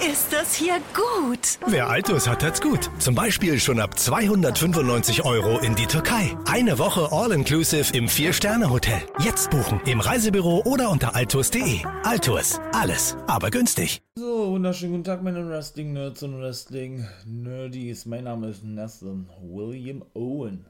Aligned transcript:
Ist 0.00 0.32
das 0.32 0.54
hier 0.54 0.80
gut? 0.94 1.58
Wer 1.66 1.88
Altus 1.88 2.28
hat, 2.28 2.44
hat's 2.44 2.60
gut. 2.60 2.88
Zum 3.00 3.16
Beispiel 3.16 3.58
schon 3.58 3.80
ab 3.80 3.98
295 3.98 5.24
Euro 5.24 5.58
in 5.58 5.74
die 5.74 5.86
Türkei. 5.86 6.36
Eine 6.46 6.78
Woche 6.78 7.10
All-Inclusive 7.10 7.96
im 7.96 8.08
Vier-Sterne-Hotel. 8.08 9.00
Jetzt 9.24 9.50
buchen 9.50 9.80
im 9.86 9.98
Reisebüro 9.98 10.62
oder 10.64 10.90
unter 10.90 11.16
altus.de. 11.16 11.80
Altus. 12.04 12.60
Alles, 12.72 13.16
aber 13.26 13.50
günstig. 13.50 14.00
So, 14.14 14.52
wunderschönen 14.52 14.92
guten 14.92 15.04
Tag, 15.04 15.24
meine 15.24 15.48
Wrestling-Nerds 15.48 16.22
und 16.22 16.40
Wrestling-Nerdies. 16.40 18.06
Mein 18.06 18.22
Name 18.24 18.50
ist 18.50 18.62
Nathan 18.62 19.28
William 19.42 20.04
Owen. 20.14 20.66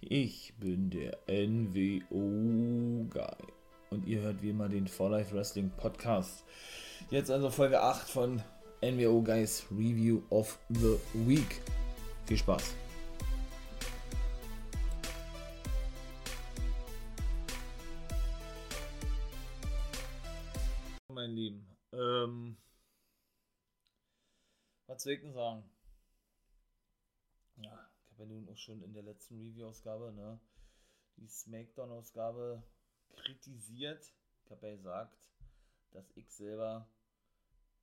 Ich 0.00 0.54
bin 0.58 0.88
der 0.88 1.18
NWO-Guy. 1.28 2.00
Und 3.90 4.06
ihr 4.06 4.22
hört 4.22 4.40
wie 4.40 4.48
immer 4.48 4.70
den 4.70 4.88
For 4.88 5.10
Life 5.10 5.36
Wrestling 5.36 5.70
Podcast. 5.76 6.44
Jetzt 7.10 7.30
also 7.30 7.50
Folge 7.50 7.82
8 7.82 8.08
von 8.08 8.42
NWO 8.82 9.22
Guys 9.22 9.64
Review 9.70 10.22
of 10.30 10.58
the 10.68 10.98
Week. 11.14 11.62
Viel 12.26 12.36
Spaß. 12.36 12.74
Mein 21.08 21.30
Lieben, 21.30 21.64
ähm, 21.92 22.56
was 24.88 25.04
soll 25.04 25.12
ich 25.12 25.20
denn 25.20 25.32
sagen? 25.32 25.62
Ja, 27.58 27.88
ich 28.02 28.18
habe 28.18 28.22
ja 28.24 28.26
nun 28.26 28.48
auch 28.48 28.56
schon 28.56 28.82
in 28.82 28.92
der 28.92 29.04
letzten 29.04 29.38
Review-Ausgabe, 29.38 30.12
ne, 30.12 30.40
die 31.18 31.28
Smackdown-Ausgabe 31.28 32.64
kritisiert. 33.12 34.12
Ich 34.44 34.50
habe 34.50 34.70
ja 34.70 34.74
gesagt, 34.74 35.30
dass 35.92 36.10
ich 36.16 36.28
selber 36.32 36.88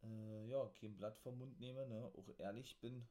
äh, 0.04 0.48
ja, 0.48 0.68
kein 0.80 0.96
Blatt 0.96 1.18
vom 1.20 1.38
Mund 1.38 1.60
nehme, 1.60 1.88
ne? 1.88 2.12
auch 2.16 2.30
ehrlich 2.38 2.80
bin, 2.80 3.08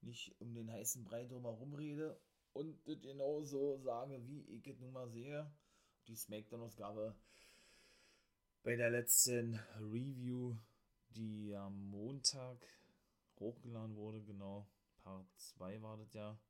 nicht 0.00 0.34
um 0.40 0.54
den 0.54 0.70
heißen 0.70 1.04
Brei 1.04 1.24
drumherum 1.24 1.74
rede 1.74 2.20
und 2.52 2.78
das 2.86 3.00
genauso 3.00 3.78
sage, 3.78 4.26
wie 4.26 4.42
ich 4.42 4.66
es 4.66 4.80
nun 4.80 4.92
mal 4.92 5.08
sehe. 5.08 5.50
Die 6.06 6.16
Smackdown-Ausgabe 6.16 7.16
bei 8.64 8.76
der 8.76 8.88
letzten 8.88 9.60
Review, 9.78 10.56
die 11.10 11.54
am 11.54 11.90
Montag 11.90 12.66
hochgeladen 13.38 13.94
wurde, 13.94 14.22
genau, 14.22 14.66
Part 15.02 15.28
2 15.36 15.82
war 15.82 15.98
das 15.98 16.14
ja. 16.14 16.40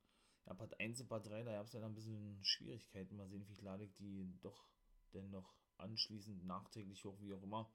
Ja, 0.46 0.54
Part 0.54 0.78
1 0.78 1.00
und 1.00 1.08
Part 1.08 1.26
3, 1.26 1.42
da 1.42 1.52
gab 1.54 1.66
es 1.66 1.72
ja 1.72 1.84
ein 1.84 1.94
bisschen 1.94 2.38
Schwierigkeiten. 2.44 3.16
Mal 3.16 3.28
sehen, 3.28 3.44
wie 3.48 3.64
lade 3.64 3.82
ich 3.82 3.94
die 3.96 4.32
doch 4.42 4.68
denn 5.12 5.28
noch 5.30 5.56
anschließend 5.78 6.44
nachträglich 6.44 7.04
hoch, 7.04 7.18
wie 7.20 7.32
auch 7.32 7.42
immer 7.42 7.68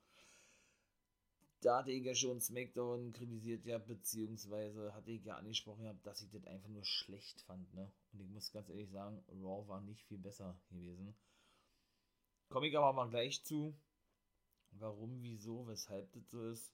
da 1.62 1.80
hatte 1.80 1.92
ich 1.92 2.06
ja 2.06 2.16
schon 2.16 2.40
SmackDown 2.40 3.12
kritisiert 3.12 3.66
ja, 3.66 3.78
beziehungsweise 3.78 4.94
hatte 4.94 5.12
ich 5.12 5.26
ja 5.26 5.36
angesprochen 5.36 5.84
gehabt, 5.84 6.06
dass 6.06 6.22
ich 6.22 6.30
das 6.30 6.46
einfach 6.46 6.70
nur 6.70 6.86
schlecht 6.86 7.42
fand, 7.42 7.74
ne? 7.74 7.92
Und 8.14 8.22
ich 8.22 8.30
muss 8.30 8.52
ganz 8.52 8.70
ehrlich 8.70 8.90
sagen, 8.90 9.24
Raw 9.42 9.68
war 9.68 9.82
nicht 9.82 10.04
viel 10.06 10.18
besser 10.18 10.60
gewesen. 10.70 11.16
Komme 12.50 12.68
ich 12.68 12.78
aber 12.78 12.94
mal 12.94 13.10
gleich 13.10 13.44
zu, 13.44 13.76
warum, 14.72 15.22
wieso, 15.22 15.68
weshalb 15.68 16.12
das 16.14 16.30
so 16.30 16.44
ist. 16.50 16.74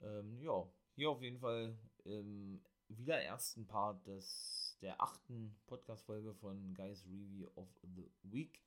Ähm, 0.00 0.40
ja, 0.40 0.66
hier 0.94 1.10
auf 1.10 1.22
jeden 1.22 1.38
Fall 1.38 1.76
im 2.04 2.62
wieder 2.88 3.20
ersten 3.20 3.66
Part 3.66 4.06
des, 4.06 4.78
der 4.80 5.00
achten 5.00 5.58
Podcast-Folge 5.66 6.34
von 6.34 6.74
Guys 6.74 7.04
Review 7.06 7.48
of 7.56 7.68
the 7.82 8.10
Week 8.22 8.62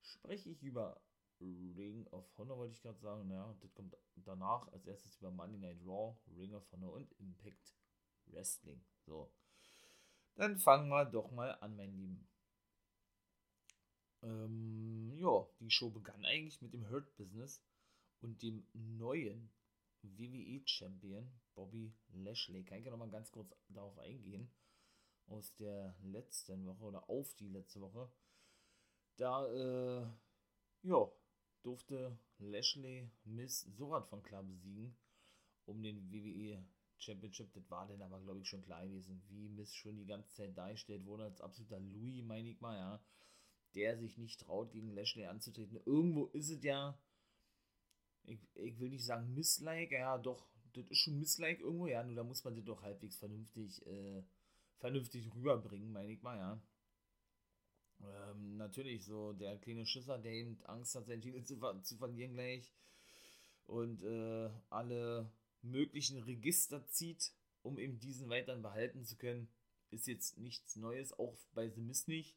spreche 0.00 0.50
ich 0.50 0.62
über 0.62 1.00
Ring 1.40 2.06
of 2.08 2.26
Honor 2.38 2.56
wollte 2.58 2.74
ich 2.74 2.82
gerade 2.82 2.98
sagen, 2.98 3.30
ja, 3.30 3.54
das 3.60 3.74
kommt 3.74 3.96
danach 4.16 4.68
als 4.72 4.86
erstes 4.86 5.16
über 5.16 5.30
Monday 5.30 5.58
Night 5.58 5.80
Raw, 5.84 6.16
Ring 6.36 6.54
of 6.54 6.70
Honor 6.72 6.92
und 6.92 7.12
Impact 7.18 7.74
Wrestling. 8.26 8.82
So. 9.04 9.30
Dann 10.36 10.58
fangen 10.58 10.88
wir 10.88 11.04
doch 11.04 11.30
mal 11.30 11.52
an, 11.60 11.76
mein 11.76 11.94
Lieben. 11.94 12.28
Ähm, 14.22 15.12
ja, 15.16 15.46
die 15.60 15.70
Show 15.70 15.90
begann 15.90 16.24
eigentlich 16.24 16.60
mit 16.62 16.72
dem 16.72 16.88
Hurt 16.90 17.14
Business 17.16 17.62
und 18.20 18.42
dem 18.42 18.66
neuen 18.72 19.50
WWE 20.02 20.62
Champion 20.66 21.30
Bobby 21.54 21.94
Lashley. 22.12 22.64
Kann 22.64 22.78
ich 22.78 22.84
ja 22.84 22.90
nochmal 22.90 23.10
ganz 23.10 23.30
kurz 23.30 23.54
darauf 23.68 23.98
eingehen. 23.98 24.50
Aus 25.26 25.54
der 25.56 25.96
letzten 26.02 26.66
Woche 26.66 26.84
oder 26.84 27.08
auf 27.10 27.34
die 27.34 27.48
letzte 27.48 27.80
Woche. 27.80 28.10
Da, 29.16 29.46
äh, 29.46 30.06
ja, 30.82 31.10
durfte 31.66 32.16
Lashley 32.38 33.10
Miss 33.24 33.62
Sorat 33.76 34.06
von 34.06 34.22
klar 34.22 34.44
besiegen, 34.44 34.96
um 35.64 35.82
den 35.82 36.10
WWE 36.12 36.64
Championship. 36.98 37.52
Das 37.52 37.68
war 37.70 37.86
dann 37.86 38.02
aber, 38.02 38.20
glaube 38.20 38.40
ich, 38.40 38.48
schon 38.48 38.62
klar 38.62 38.86
gewesen, 38.86 39.20
wie 39.28 39.48
Miss 39.48 39.74
schon 39.74 39.96
die 39.96 40.06
ganze 40.06 40.32
Zeit 40.32 40.56
dargestellt 40.56 41.04
wurde, 41.04 41.24
als 41.24 41.40
absoluter 41.40 41.80
Louis, 41.80 42.22
meine 42.22 42.48
ich 42.50 42.60
mal, 42.60 42.76
ja, 42.76 43.04
der 43.74 43.98
sich 43.98 44.16
nicht 44.16 44.40
traut, 44.40 44.70
gegen 44.70 44.94
Lashley 44.94 45.26
anzutreten. 45.26 45.80
Irgendwo 45.84 46.26
ist 46.26 46.50
es 46.50 46.62
ja, 46.62 46.96
ich, 48.22 48.38
ich 48.54 48.78
will 48.78 48.90
nicht 48.90 49.04
sagen 49.04 49.34
misslike, 49.34 49.94
ja, 49.94 50.18
doch, 50.18 50.48
das 50.72 50.86
ist 50.88 50.98
schon 50.98 51.18
misslike 51.18 51.62
irgendwo, 51.62 51.88
ja, 51.88 52.04
nur 52.04 52.14
da 52.14 52.22
muss 52.22 52.44
man 52.44 52.54
das 52.54 52.64
doch 52.64 52.82
halbwegs 52.82 53.16
vernünftig, 53.16 53.84
äh, 53.86 54.22
vernünftig 54.78 55.34
rüberbringen, 55.34 55.92
meine 55.92 56.12
ich 56.12 56.22
mal, 56.22 56.38
ja 56.38 56.62
ähm, 58.02 58.56
natürlich 58.56 59.04
so 59.04 59.32
der 59.32 59.58
kleine 59.58 59.86
Schisser, 59.86 60.18
der 60.18 60.32
eben 60.32 60.58
Angst 60.64 60.94
hat, 60.94 61.06
seinen 61.06 61.22
Titel 61.22 61.42
zu, 61.44 61.58
zu 61.82 61.96
verlieren 61.96 62.34
gleich 62.34 62.72
und 63.66 64.02
äh, 64.02 64.50
alle 64.70 65.30
möglichen 65.62 66.22
Register 66.22 66.86
zieht, 66.88 67.32
um 67.62 67.78
eben 67.78 67.98
diesen 67.98 68.28
weiterhin 68.28 68.62
behalten 68.62 69.04
zu 69.04 69.16
können, 69.16 69.48
ist 69.90 70.06
jetzt 70.06 70.38
nichts 70.38 70.76
Neues, 70.76 71.12
auch 71.18 71.36
bei 71.54 71.68
The 71.68 71.80
Mist 71.80 72.08
nicht. 72.08 72.36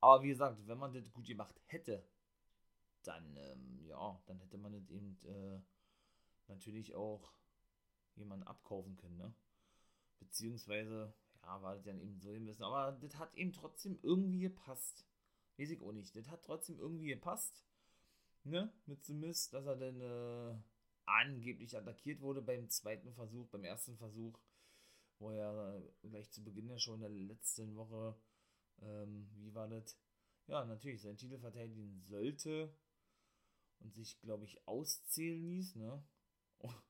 Aber 0.00 0.22
wie 0.22 0.28
gesagt, 0.28 0.66
wenn 0.66 0.78
man 0.78 0.92
das 0.92 1.12
gut 1.12 1.26
gemacht 1.26 1.54
hätte, 1.66 2.04
dann, 3.04 3.36
ähm, 3.36 3.86
ja, 3.86 4.20
dann 4.26 4.38
hätte 4.40 4.58
man 4.58 4.72
das 4.72 4.88
eben 4.90 5.18
äh, 5.24 5.60
natürlich 6.48 6.94
auch 6.94 7.32
jemanden 8.16 8.46
abkaufen 8.46 8.96
können, 8.96 9.16
ne? 9.16 9.34
Beziehungsweise 10.18 11.12
ja, 11.42 11.62
war 11.62 11.74
das 11.74 11.84
dann 11.84 12.00
eben 12.00 12.18
so 12.20 12.30
müssen. 12.30 12.62
Aber 12.62 12.92
das 12.92 13.16
hat 13.16 13.34
eben 13.34 13.52
trotzdem 13.52 13.98
irgendwie 14.02 14.40
gepasst. 14.40 15.06
Weiß 15.56 15.70
ich 15.70 15.80
auch 15.80 15.92
nicht. 15.92 16.14
Das 16.14 16.28
hat 16.28 16.44
trotzdem 16.44 16.78
irgendwie 16.78 17.08
gepasst. 17.08 17.64
Ne? 18.44 18.72
Mit 18.86 19.04
The 19.04 19.14
Mist, 19.14 19.52
dass 19.52 19.66
er 19.66 19.76
dann 19.76 20.00
äh, 20.00 20.56
angeblich 21.04 21.76
attackiert 21.76 22.20
wurde 22.20 22.42
beim 22.42 22.68
zweiten 22.68 23.12
Versuch, 23.12 23.48
beim 23.48 23.64
ersten 23.64 23.96
Versuch, 23.96 24.38
wo 25.18 25.30
er 25.30 25.82
gleich 26.02 26.30
zu 26.30 26.42
Beginn 26.42 26.68
der 26.68 26.78
schon 26.78 27.00
der 27.00 27.10
letzten 27.10 27.76
Woche, 27.76 28.16
ähm, 28.80 29.28
wie 29.34 29.54
war 29.54 29.68
das? 29.68 29.96
Ja, 30.46 30.64
natürlich, 30.64 31.02
seinen 31.02 31.16
Titel 31.16 31.38
verteidigen 31.38 32.02
sollte 32.08 32.74
und 33.78 33.94
sich, 33.94 34.20
glaube 34.20 34.44
ich, 34.44 34.66
auszählen 34.66 35.40
ließ, 35.48 35.76
ne? 35.76 36.04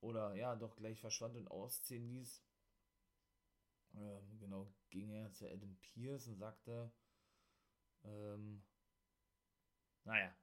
Oder 0.00 0.34
ja, 0.34 0.54
doch 0.56 0.76
gleich 0.76 1.00
verschwand 1.00 1.36
und 1.36 1.48
auszählen 1.48 2.08
ließ 2.10 2.42
ähm, 3.94 4.38
genau, 4.38 4.72
ging 4.90 5.10
er 5.10 5.32
zu 5.32 5.46
Adam 5.46 5.76
Pierce 5.80 6.28
und 6.28 6.36
sagte, 6.36 6.92
ähm, 8.04 8.62
naja, 10.04 10.34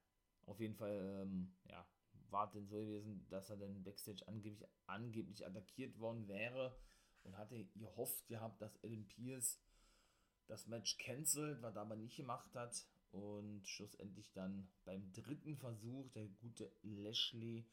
auf 0.45 0.59
jeden 0.59 0.75
Fall, 0.75 1.23
ähm, 1.23 1.55
ja, 1.65 1.87
war 2.29 2.51
denn 2.51 2.67
so 2.67 2.77
gewesen, 2.77 3.27
dass 3.29 3.49
er 3.49 3.57
dann 3.57 3.83
Backstage 3.83 4.27
angeblich, 4.27 4.67
angeblich 4.85 5.45
attackiert 5.45 5.97
worden 5.99 6.27
wäre 6.27 6.77
und 7.23 7.37
hatte 7.37 7.65
gehofft 7.75 8.27
gehabt, 8.27 8.61
dass 8.61 8.83
Adam 8.83 9.07
Pierce 9.07 9.61
das 10.47 10.67
Match 10.67 10.97
cancelt, 10.97 11.61
was 11.61 11.75
er 11.75 11.81
aber 11.81 11.95
nicht 11.95 12.15
gemacht 12.15 12.53
hat. 12.55 12.87
Und 13.11 13.65
schlussendlich 13.65 14.31
dann 14.33 14.69
beim 14.83 15.11
dritten 15.13 15.55
Versuch 15.57 16.09
der 16.11 16.27
gute 16.27 16.71
Lashley, 16.81 17.65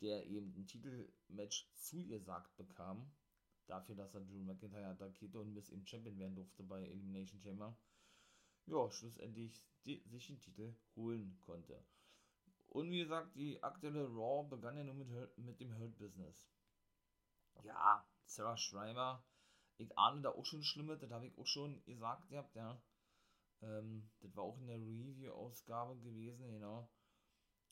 der 0.00 0.26
eben 0.26 0.54
ein 0.56 0.66
Titelmatch 0.66 1.68
zugesagt 1.74 2.56
bekam, 2.56 3.12
dafür, 3.66 3.94
dass 3.94 4.14
er 4.14 4.20
Drew 4.20 4.42
McIntyre 4.42 4.86
attackierte 4.86 5.40
und 5.40 5.54
bis 5.54 5.70
eben 5.70 5.86
Champion 5.86 6.18
werden 6.18 6.34
durfte 6.34 6.62
bei 6.62 6.82
Elimination 6.82 7.40
Chamber, 7.40 7.76
ja, 8.66 8.90
schlussendlich 8.90 9.62
die, 9.84 10.02
sich 10.06 10.26
den 10.26 10.40
Titel 10.40 10.74
holen 10.96 11.38
konnte. 11.40 11.84
Und 12.68 12.90
wie 12.90 12.98
gesagt, 12.98 13.36
die 13.36 13.62
aktuelle 13.62 14.06
Raw 14.06 14.48
begann 14.48 14.76
ja 14.76 14.84
nur 14.84 14.94
mit, 14.94 15.38
mit 15.38 15.60
dem 15.60 15.78
Hurt 15.78 15.96
Business. 15.98 16.48
Ja, 17.62 18.04
Sarah 18.24 18.56
Schreiber, 18.56 19.24
ich 19.76 19.96
ahne 19.98 20.22
da 20.22 20.30
auch 20.30 20.44
schon 20.44 20.62
Schlimmes, 20.62 21.00
das 21.00 21.10
habe 21.10 21.26
ich 21.26 21.38
auch 21.38 21.46
schon 21.46 21.84
gesagt, 21.84 22.30
ihr 22.30 22.38
habt 22.38 22.54
ja. 22.56 22.82
Ähm, 23.62 24.10
das 24.20 24.34
war 24.34 24.44
auch 24.44 24.58
in 24.58 24.66
der 24.66 24.78
Review-Ausgabe 24.78 25.96
gewesen, 26.00 26.50
genau. 26.50 26.88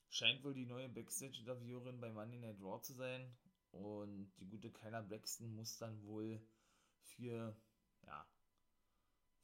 Scheint 0.08 0.44
wohl 0.44 0.54
die 0.54 0.66
neue 0.66 0.88
Backstage-Interviewerin 0.88 2.00
bei 2.00 2.10
Monday 2.10 2.38
Night 2.38 2.60
Raw 2.60 2.80
zu 2.80 2.92
sein. 2.92 3.34
Und 3.72 4.30
die 4.38 4.46
gute 4.46 4.70
Kyla 4.70 5.00
Braxton 5.02 5.54
muss 5.54 5.78
dann 5.78 6.02
wohl 6.04 6.40
für, 7.00 7.56
ja, 8.06 8.26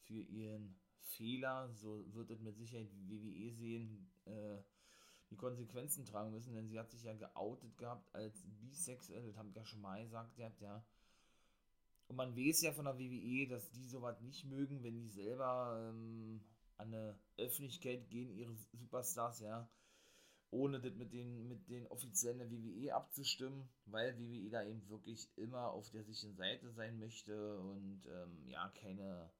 für 0.01 0.21
ihren 0.21 0.79
Fehler, 1.01 1.69
so 1.73 2.05
wird 2.15 2.31
es 2.31 2.41
mit 2.41 2.57
Sicherheit 2.57 2.91
WWE 3.09 3.53
sehen, 3.53 4.11
äh, 4.27 4.59
die 5.31 5.37
Konsequenzen 5.37 6.05
tragen 6.05 6.31
müssen, 6.31 6.55
denn 6.55 6.69
sie 6.69 6.79
hat 6.79 6.91
sich 6.91 7.03
ja 7.03 7.15
geoutet 7.15 7.77
gehabt 7.77 8.15
als 8.15 8.43
bisexuell, 8.61 9.27
das 9.27 9.37
habe 9.37 9.49
ich 9.49 9.57
ja 9.57 9.65
schon 9.65 9.81
mal 9.81 10.03
gesagt, 10.03 10.37
gehabt, 10.37 10.61
ja. 10.61 10.85
Und 12.07 12.17
man 12.17 12.35
weiß 12.35 12.63
ja 12.63 12.73
von 12.73 12.87
der 12.87 12.99
WWE, 12.99 13.47
dass 13.49 13.71
die 13.71 13.87
sowas 13.87 14.21
nicht 14.21 14.45
mögen, 14.45 14.83
wenn 14.83 14.95
die 14.95 15.09
selber 15.09 15.91
ähm, 15.91 16.41
an 16.79 16.95
eine 16.95 17.19
Öffentlichkeit 17.37 18.09
gehen, 18.09 18.31
ihre 18.31 18.55
Superstars, 18.73 19.41
ja, 19.41 19.69
ohne 20.51 20.81
das 20.81 20.95
mit 20.95 21.13
den, 21.13 21.49
mit 21.49 21.69
den 21.69 21.87
Offiziellen 21.89 22.39
der 22.39 22.51
WWE 22.51 22.95
abzustimmen, 22.95 23.69
weil 23.87 24.19
WWE 24.19 24.51
da 24.51 24.65
eben 24.65 24.89
wirklich 24.89 25.29
immer 25.37 25.71
auf 25.71 25.91
der 25.91 26.05
sicheren 26.05 26.37
Seite 26.37 26.73
sein 26.73 26.99
möchte 26.99 27.59
und 27.61 28.07
ähm, 28.07 28.49
ja, 28.49 28.69
keine, 28.81 29.31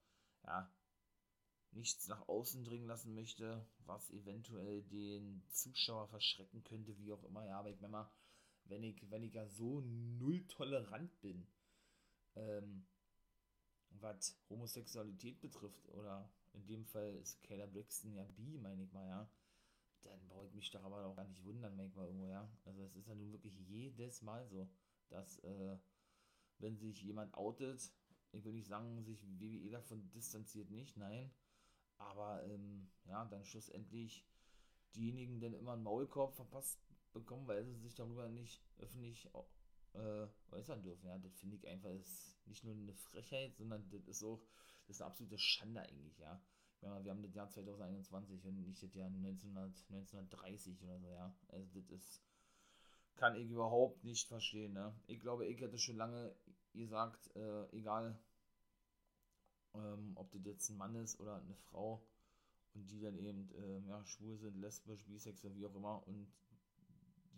ja, 0.43 0.71
nichts 1.71 2.07
nach 2.07 2.27
außen 2.27 2.63
dringen 2.63 2.87
lassen 2.87 3.13
möchte, 3.13 3.65
was 3.85 4.09
eventuell 4.11 4.83
den 4.83 5.43
Zuschauer 5.49 6.07
verschrecken 6.07 6.63
könnte, 6.63 6.97
wie 6.99 7.11
auch 7.11 7.23
immer. 7.23 7.45
Ja, 7.45 7.59
aber 7.59 7.69
ich 7.69 7.79
meine 7.79 7.91
mal, 7.91 8.11
wenn 8.65 8.83
ich, 8.83 9.09
wenn 9.09 9.23
ich 9.23 9.33
ja 9.33 9.47
so 9.47 9.81
null 9.81 10.45
tolerant 10.47 11.19
bin, 11.21 11.47
ähm, 12.35 12.85
was 13.91 14.37
Homosexualität 14.49 15.41
betrifft, 15.41 15.87
oder 15.89 16.31
in 16.53 16.65
dem 16.67 16.85
Fall 16.85 17.15
ist 17.15 17.41
Kayla 17.43 17.65
Braxton 17.65 18.13
ja 18.13 18.23
bi, 18.23 18.57
meine 18.57 18.83
ich 18.83 18.91
mal, 18.91 19.07
ja, 19.07 19.29
dann 20.03 20.27
brauche 20.27 20.47
ich 20.47 20.53
mich 20.53 20.71
doch 20.71 20.83
aber 20.83 21.05
auch 21.05 21.15
gar 21.15 21.27
nicht 21.27 21.43
wundern, 21.43 21.75
meine 21.75 21.89
ich 21.89 21.95
mal 21.95 22.05
irgendwo, 22.05 22.27
ja. 22.27 22.49
Also 22.65 22.83
es 22.83 22.95
ist 22.95 23.07
ja 23.07 23.15
nun 23.15 23.31
wirklich 23.31 23.57
jedes 23.67 24.21
Mal 24.21 24.47
so, 24.47 24.69
dass, 25.09 25.39
äh, 25.39 25.77
wenn 26.59 26.77
sich 26.77 27.01
jemand 27.01 27.33
outet, 27.35 27.91
ich 28.31 28.45
will 28.45 28.53
nicht 28.53 28.67
sagen, 28.67 29.03
sich 29.03 29.25
WWE 29.39 29.71
davon 29.71 30.09
distanziert 30.11 30.69
nicht, 30.69 30.97
nein, 30.97 31.31
aber 31.97 32.43
ähm, 32.45 32.89
ja, 33.05 33.25
dann 33.25 33.45
schlussendlich 33.45 34.25
diejenigen 34.95 35.39
dann 35.39 35.53
immer 35.53 35.73
einen 35.73 35.83
Maulkorb 35.83 36.35
verpasst 36.35 36.79
bekommen, 37.11 37.47
weil 37.47 37.63
sie 37.65 37.75
sich 37.75 37.95
darüber 37.95 38.27
nicht 38.29 38.61
öffentlich 38.77 39.29
äh, 39.93 40.27
äußern 40.51 40.81
dürfen. 40.81 41.07
Ja, 41.07 41.17
das 41.17 41.35
finde 41.35 41.55
ich 41.55 41.67
einfach 41.67 41.89
ist 41.91 42.37
nicht 42.45 42.63
nur 42.63 42.73
eine 42.73 42.93
Frechheit, 42.93 43.55
sondern 43.57 43.89
das 43.89 44.07
ist 44.07 44.23
auch 44.23 44.41
das 44.87 44.97
ist 44.97 45.01
eine 45.01 45.11
absolute 45.11 45.37
Schande 45.37 45.81
eigentlich, 45.81 46.17
ja. 46.17 46.41
Ja. 46.81 47.03
Wir 47.03 47.11
haben 47.11 47.21
das 47.21 47.33
Jahr 47.33 47.49
2021 47.49 48.45
und 48.45 48.61
nicht 48.61 48.81
das 48.81 48.93
Jahr 48.93 49.07
1900, 49.07 49.85
1930 49.89 50.81
oder 50.83 50.99
so, 50.99 51.11
ja. 51.11 51.33
Also 51.49 51.67
das 51.73 51.89
ist, 51.89 52.21
kann 53.15 53.35
ich 53.35 53.49
überhaupt 53.49 54.03
nicht 54.03 54.27
verstehen, 54.27 54.73
ne. 54.73 54.93
Ich 55.07 55.19
glaube, 55.19 55.45
ich 55.45 55.59
hätte 55.59 55.77
schon 55.77 55.97
lange 55.97 56.35
gesagt, 56.73 57.35
äh, 57.35 57.69
egal 57.71 58.19
ähm, 59.73 60.13
ob 60.15 60.31
das 60.31 60.45
jetzt 60.45 60.69
ein 60.69 60.77
Mann 60.77 60.95
ist 60.95 61.19
oder 61.19 61.35
eine 61.35 61.55
Frau 61.55 62.01
und 62.73 62.89
die 62.89 63.01
dann 63.01 63.17
eben 63.17 63.49
äh, 63.51 63.87
ja, 63.87 64.03
schwul 64.05 64.37
sind, 64.37 64.57
lesbisch, 64.57 65.05
bisexuell, 65.05 65.55
wie 65.55 65.65
auch 65.65 65.75
immer 65.75 66.07
und 66.07 66.31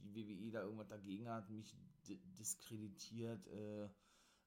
die 0.03 0.15
WWE 0.15 0.51
da 0.51 0.63
irgendwas 0.63 0.87
dagegen 0.87 1.29
hat, 1.29 1.49
mich 1.49 1.75
diskreditiert, 2.37 3.45
äh, 3.47 3.87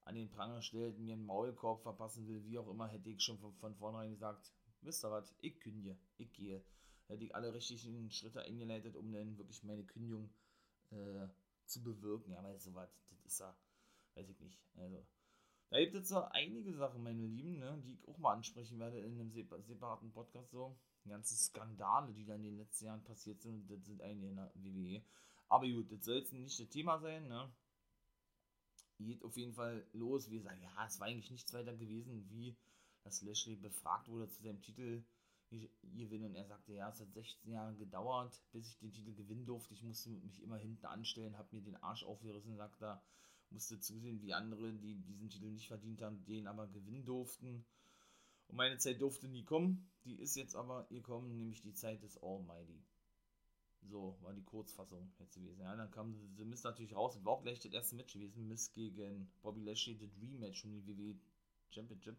an 0.05 0.15
den 0.15 0.29
Pranger 0.29 0.61
stellt, 0.61 0.99
mir 0.99 1.15
einen 1.15 1.25
Maulkorb 1.25 1.83
verpassen 1.83 2.27
will, 2.27 2.45
wie 2.45 2.59
auch 2.59 2.69
immer, 2.69 2.89
hätte 2.89 3.09
ich 3.09 3.23
schon 3.23 3.39
von, 3.39 3.55
von 3.55 3.75
vornherein 3.75 4.11
gesagt, 4.11 4.53
wisst 4.85 5.05
ihr 5.05 5.11
was, 5.11 5.35
ich 5.41 5.59
kündige, 5.61 5.97
ich 6.17 6.33
gehe. 6.33 6.63
Hätte 7.07 7.25
ich 7.25 7.35
alle 7.35 7.53
richtigen 7.53 8.11
Schritte 8.11 8.41
eingeleitet, 8.41 8.97
um 8.97 9.13
dann 9.13 9.37
wirklich 9.37 9.63
meine 9.63 9.85
Kündigung 9.85 10.33
äh, 10.91 11.29
zu 11.67 11.83
bewirken. 11.83 12.33
Ja, 12.33 12.43
weil 12.43 12.59
sowas, 12.59 12.91
das 13.11 13.25
ist 13.25 13.41
ja, 13.41 13.55
weiß 14.15 14.29
ich 14.29 14.41
nicht. 14.41 14.59
Also, 14.77 15.05
da 15.71 15.81
gibt 15.81 15.95
es 15.95 16.09
so 16.09 16.23
einige 16.23 16.73
Sachen, 16.73 17.03
meine 17.03 17.27
Lieben, 17.27 17.59
ne, 17.59 17.81
die 17.85 17.95
ich 17.95 18.09
auch 18.09 18.19
mal 18.19 18.35
ansprechen 18.35 18.79
werde 18.79 19.01
in 19.01 19.21
einem 19.21 19.31
separaten 19.33 20.13
Podcast 20.13 20.51
so. 20.51 20.79
Die 21.05 21.11
ganzen 21.11 21.37
Skandale, 21.37 22.15
die 22.15 22.25
da 22.25 22.35
in 22.35 22.45
den 22.45 22.57
letzten 22.57 22.87
Jahren 22.87 23.05
passiert 23.05 23.43
sind, 23.43 23.69
das 23.71 23.85
sind 23.85 24.01
einige 24.01 24.29
in 24.29 24.37
der 24.37 24.53
WWE. 24.55 25.03
Aber 25.49 25.69
gut, 25.69 25.91
das 25.93 26.05
soll 26.05 26.17
jetzt 26.17 26.33
nicht 26.33 26.59
das 26.59 26.69
Thema 26.69 26.99
sein, 26.99 27.29
ne? 27.29 27.53
Geht 28.99 29.23
auf 29.25 29.37
jeden 29.37 29.53
Fall 29.53 29.87
los. 29.93 30.31
Wir 30.31 30.41
sagen, 30.41 30.63
ja, 30.63 30.87
es 30.87 31.01
war 31.01 31.09
eigentlich 31.09 31.31
nichts 31.31 31.53
weiter 31.53 31.75
gewesen, 31.77 32.25
wie 32.31 32.57
dass 33.05 33.23
Lashley 33.23 33.57
befragt 33.57 34.09
wurde 34.09 34.29
zu 34.29 34.43
seinem 34.43 34.61
Titel 34.61 35.05
gewinnen 35.83 36.31
und 36.31 36.35
er 36.35 36.47
sagte, 36.47 36.73
ja, 36.73 36.89
es 36.89 37.01
hat 37.01 37.13
16 37.13 37.53
Jahre 37.53 37.75
gedauert, 37.77 38.43
bis 38.51 38.69
ich 38.69 38.79
den 38.79 38.93
Titel 38.93 39.15
gewinnen 39.15 39.47
durfte. 39.47 39.75
Ich 39.75 39.83
musste 39.83 40.11
mich 40.11 40.43
immer 40.43 40.57
hinten 40.57 40.87
anstellen, 40.87 41.39
habe 41.39 41.55
mir 41.55 41.63
den 41.63 41.77
Arsch 41.77 42.03
aufgerissen, 42.03 42.57
sagt 42.57 42.83
er 42.83 43.03
musste 43.51 43.79
zusehen, 43.79 44.21
wie 44.21 44.35
andere, 44.35 44.73
die 44.73 44.97
diesen 44.97 45.31
Titel 45.31 45.51
nicht 45.51 45.69
verdient 45.69 46.03
haben, 46.03 46.25
den 46.25 46.47
aber 46.47 46.67
gewinnen 46.67 47.05
durften. 47.05 47.65
Und 48.49 48.57
meine 48.57 48.79
Zeit 48.79 49.01
durfte 49.01 49.29
nie 49.29 49.45
kommen. 49.45 49.91
Die 50.05 50.17
ist 50.17 50.35
jetzt 50.35 50.57
aber 50.57 50.87
gekommen, 50.91 51.37
nämlich 51.37 51.63
die 51.63 51.73
Zeit 51.73 52.03
des 52.03 52.21
Almighty. 52.23 52.83
So 53.83 54.17
war 54.23 54.33
die 54.33 54.43
Kurzfassung 54.43 55.13
jetzt 55.19 55.35
gewesen. 55.35 55.61
Ja, 55.61 55.77
dann 55.77 55.91
kam 55.91 56.15
The 56.37 56.45
Mist 56.45 56.65
natürlich 56.65 56.97
raus. 56.97 57.19
War 57.23 57.35
auch 57.35 57.43
gleich 57.43 57.61
das 57.61 57.73
erste 57.73 57.97
Match 57.97 58.15
gewesen. 58.15 58.49
Mist 58.49 58.75
gegen 58.75 59.31
Bobby 59.43 59.61
Lashley, 59.61 59.95
The 59.95 60.11
Dream 60.11 60.41
Match 60.41 60.63
von 60.63 60.73
die 60.73 60.87
WWE 60.87 61.17
Championship. 61.71 62.17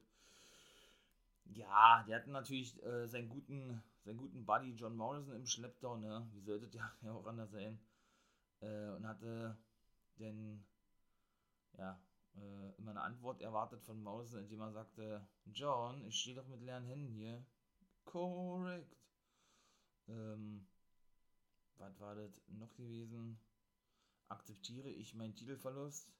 Ja, 1.45 2.03
der 2.07 2.18
hat 2.18 2.27
natürlich 2.27 2.81
äh, 2.83 3.07
seinen 3.07 3.30
guten, 3.30 3.81
seinen 4.03 4.18
guten 4.18 4.45
Buddy 4.45 4.71
John 4.74 4.95
Morrison 4.95 5.36
im 5.36 5.45
Schleppdown, 5.45 6.01
ne? 6.01 6.27
Wie 6.33 6.42
sollte 6.42 6.68
der 6.68 6.92
ja 7.01 7.13
auch 7.13 7.25
anders 7.25 7.51
sein? 7.51 7.80
Äh, 8.62 8.89
und 8.89 9.07
hatte 9.07 9.57
den 10.19 10.65
ja, 11.77 12.00
äh, 12.36 12.75
immer 12.77 12.92
eine 12.92 13.01
Antwort 13.01 13.42
erwartet 13.42 13.83
von 13.83 14.01
Mausen, 14.01 14.39
indem 14.39 14.62
er 14.62 14.71
sagte, 14.71 15.27
John, 15.46 16.03
ich 16.05 16.19
stehe 16.19 16.36
doch 16.36 16.48
mit 16.48 16.62
leeren 16.62 16.86
Händen 16.86 17.13
hier. 17.13 17.46
Korrekt. 18.05 18.96
Ähm, 20.08 20.67
was 21.77 22.00
war 22.00 22.15
das 22.15 22.31
noch 22.48 22.74
gewesen? 22.75 23.39
Akzeptiere 24.27 24.89
ich 24.89 25.13
meinen 25.13 25.36
Titelverlust? 25.36 26.12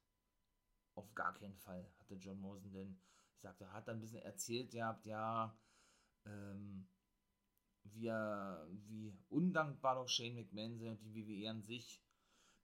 Auf 0.96 1.14
gar 1.16 1.34
keinen 1.34 1.56
Fall, 1.58 1.90
hatte 2.00 2.16
John 2.16 2.40
Mosen 2.40 2.72
denn. 2.72 3.00
Sagte, 3.42 3.72
hat 3.72 3.88
er 3.88 3.94
ein 3.94 4.02
bisschen 4.02 4.22
erzählt 4.22 4.72
gehabt, 4.72 5.06
ja, 5.06 5.58
ähm, 6.26 6.88
wie, 7.84 8.10
wie 8.88 9.14
undankbar 9.30 9.96
doch 9.96 10.10
Shane 10.10 10.36
McMahon 10.36 10.78
sind 10.78 10.90
und 10.90 11.04
die 11.04 11.16
WWE 11.16 11.50
an 11.50 11.62
sich 11.62 12.02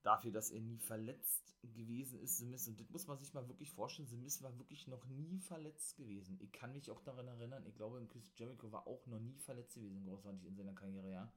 dafür, 0.02 0.32
dass 0.32 0.52
er 0.52 0.62
nie 0.62 0.80
verletzt 0.80 1.56
gewesen 1.62 2.20
ist, 2.20 2.38
The 2.38 2.46
Miz. 2.46 2.68
Und 2.68 2.80
das 2.80 2.90
muss 2.90 3.08
man 3.08 3.20
sich 3.20 3.34
mal 3.34 3.48
wirklich 3.48 3.72
vorstellen. 3.72 4.08
The 4.08 4.18
Miz 4.18 4.42
war 4.42 4.58
wirklich 4.58 4.88
noch 4.88 5.06
nie 5.06 5.40
verletzt 5.40 5.96
gewesen. 5.96 6.40
Ich 6.42 6.52
kann 6.52 6.74
mich 6.74 6.90
auch 6.90 7.02
daran 7.02 7.28
erinnern, 7.28 7.66
ich 7.68 7.76
glaube, 7.76 8.04
Chris 8.08 8.32
Jericho 8.36 8.72
war 8.72 8.88
auch 8.88 9.06
noch 9.06 9.20
nie 9.20 9.38
verletzt 9.38 9.76
gewesen, 9.76 10.04
großartig 10.04 10.46
in 10.46 10.56
seiner 10.56 10.74
Karriere, 10.74 11.12
ja. 11.12 11.32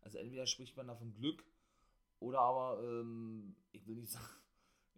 Also 0.00 0.18
entweder 0.18 0.46
spricht 0.46 0.76
man 0.76 0.86
da 0.86 0.94
von 0.94 1.12
Glück 1.14 1.44
oder 2.20 2.40
aber, 2.40 2.80
ähm, 2.82 3.56
ich 3.72 3.86
will 3.86 3.96
nicht 3.96 4.12
sagen, 4.12 4.26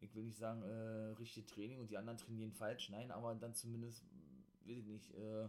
ich 0.01 0.15
will 0.15 0.25
nicht 0.25 0.39
sagen, 0.39 0.63
äh, 0.63 1.13
richtige 1.19 1.47
Training 1.47 1.81
und 1.81 1.91
die 1.91 1.99
anderen 1.99 2.19
trainieren 2.19 2.53
falsch. 2.53 2.91
Nein, 2.91 3.11
aber 3.11 3.35
dann 3.35 3.55
zumindest, 3.55 4.05
weiß 4.65 4.79
ich 4.79 4.87
nicht, 4.87 5.15
äh, 5.15 5.49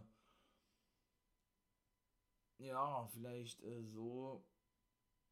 ja, 2.58 3.08
vielleicht 3.12 3.62
äh, 3.62 3.82
so 3.84 4.44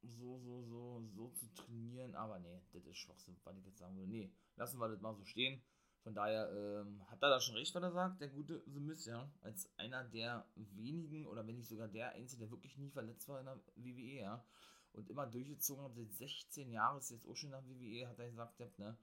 so, 0.03 0.39
so, 0.39 0.63
so, 0.63 1.03
so 1.15 1.29
zu 1.31 1.53
trainieren. 1.55 2.15
Aber 2.15 2.39
nee, 2.39 2.61
das 2.73 2.87
ist 2.87 2.99
Schwachsinn, 2.99 3.37
was 3.45 3.57
ich 3.57 3.67
jetzt 3.67 3.79
sagen 3.79 3.97
würde. 3.97 4.11
Nee, 4.11 4.33
lassen 4.57 4.79
wir 4.79 4.89
das 4.89 5.01
mal 5.01 5.15
so 5.15 5.25
stehen. 5.25 5.63
Von 6.03 6.15
daher 6.15 6.51
ähm, 6.53 7.03
hat 7.11 7.23
er 7.23 7.31
da 7.31 7.41
schon 7.41 7.57
recht, 7.57 7.75
was 7.75 7.83
er 7.83 7.91
sagt, 7.91 8.21
der 8.21 8.29
gute 8.29 8.63
The 8.67 8.81
Miz, 8.81 9.05
ja. 9.07 9.31
Als 9.41 9.69
einer 9.77 10.05
der 10.05 10.47
wenigen 10.55 11.27
oder 11.27 11.47
wenn 11.47 11.57
nicht 11.57 11.69
sogar 11.69 11.89
der 11.89 12.13
Einzige, 12.13 12.45
der 12.45 12.51
wirklich 12.51 12.79
nie 12.79 12.91
verletzt 12.91 13.29
war 13.29 13.41
in 13.41 13.47
der 13.47 13.61
WWE, 13.75 14.21
ja. 14.21 14.45
Und 14.93 15.11
immer 15.11 15.27
durchgezogen 15.27 15.85
hat, 15.85 15.95
seit 15.95 16.13
16 16.13 16.71
Jahren 16.73 16.99
ist 16.99 17.11
jetzt 17.11 17.27
auch 17.27 17.37
schon 17.37 17.51
nach 17.51 17.65
WWE, 17.65 18.09
hat 18.09 18.19
er 18.19 18.29
gesagt, 18.29 18.79
ne. 18.79 18.97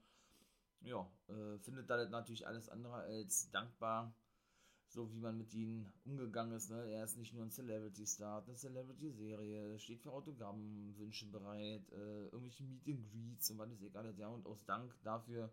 Ja, 0.80 1.10
äh, 1.28 1.58
findet 1.60 1.88
da 1.88 2.04
natürlich 2.08 2.46
alles 2.46 2.68
andere 2.68 2.96
als 2.96 3.50
dankbar 3.50 4.14
so 4.88 5.12
wie 5.12 5.18
man 5.18 5.36
mit 5.36 5.52
ihnen 5.52 5.92
umgegangen 6.04 6.56
ist. 6.56 6.70
Ne? 6.70 6.90
Er 6.90 7.04
ist 7.04 7.16
nicht 7.16 7.34
nur 7.34 7.44
ein 7.44 7.50
Celebrity-Star, 7.50 8.44
eine 8.44 8.56
Celebrity-Serie, 8.56 9.78
steht 9.78 10.00
für 10.00 10.12
Autogrammwünsche 10.12 11.26
bereit, 11.26 11.90
äh, 11.92 12.24
irgendwelche 12.26 12.64
Meet 12.64 12.88
and 12.88 13.10
Greets 13.10 13.50
und 13.50 13.58
was 13.58 13.72
ist 13.72 13.82
egal. 13.82 14.14
Ja, 14.16 14.28
und 14.28 14.46
aus 14.46 14.64
Dank 14.64 14.94
dafür 15.02 15.52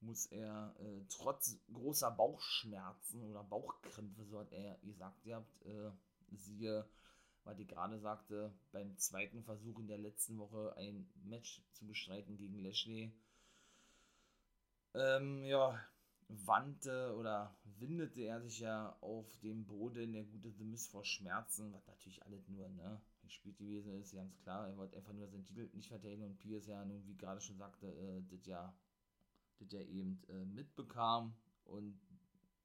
muss 0.00 0.26
er 0.26 0.74
äh, 0.80 1.00
trotz 1.08 1.58
großer 1.72 2.10
Bauchschmerzen 2.10 3.22
oder 3.22 3.42
Bauchkrämpfe, 3.42 4.24
so 4.24 4.40
hat 4.40 4.52
er 4.52 4.76
gesagt, 4.82 5.24
ihr 5.24 5.36
habt, 5.36 5.62
äh, 5.64 5.90
siehe, 6.32 6.86
was 7.44 7.58
ich 7.58 7.68
gerade 7.68 7.98
sagte, 8.00 8.52
beim 8.72 8.96
zweiten 8.96 9.42
Versuch 9.42 9.78
in 9.78 9.86
der 9.86 9.98
letzten 9.98 10.38
Woche 10.38 10.74
ein 10.76 11.08
Match 11.24 11.62
zu 11.72 11.86
bestreiten 11.86 12.36
gegen 12.36 12.62
Lashley, 12.62 13.12
ähm, 14.94 15.44
ja, 15.44 15.78
wandte 16.28 17.14
oder 17.16 17.54
windete 17.78 18.22
er 18.22 18.40
sich 18.40 18.60
ja 18.60 18.96
auf 19.00 19.36
dem 19.40 19.66
Boden, 19.66 20.12
der 20.12 20.24
gute 20.24 20.52
The 20.52 20.64
Miz 20.64 20.86
vor 20.86 21.04
Schmerzen, 21.04 21.72
was 21.72 21.86
natürlich 21.86 22.24
alles 22.24 22.48
nur, 22.48 22.68
ne, 22.68 23.00
gespielt 23.22 23.58
gewesen 23.58 24.00
ist, 24.00 24.14
ganz 24.14 24.38
klar, 24.38 24.68
er 24.68 24.76
wollte 24.76 24.96
einfach 24.96 25.12
nur 25.12 25.28
seinen 25.28 25.44
Titel 25.44 25.68
nicht 25.74 25.88
verteidigen 25.88 26.24
und 26.24 26.38
Pierce 26.38 26.66
ja 26.66 26.84
nun, 26.84 27.06
wie 27.06 27.16
gerade 27.16 27.40
schon 27.40 27.58
sagte, 27.58 27.86
äh, 27.88 28.22
das 28.30 28.46
ja, 28.46 28.74
das 29.58 29.72
ja 29.72 29.80
eben 29.80 30.22
äh, 30.28 30.44
mitbekam 30.46 31.34
und 31.64 32.00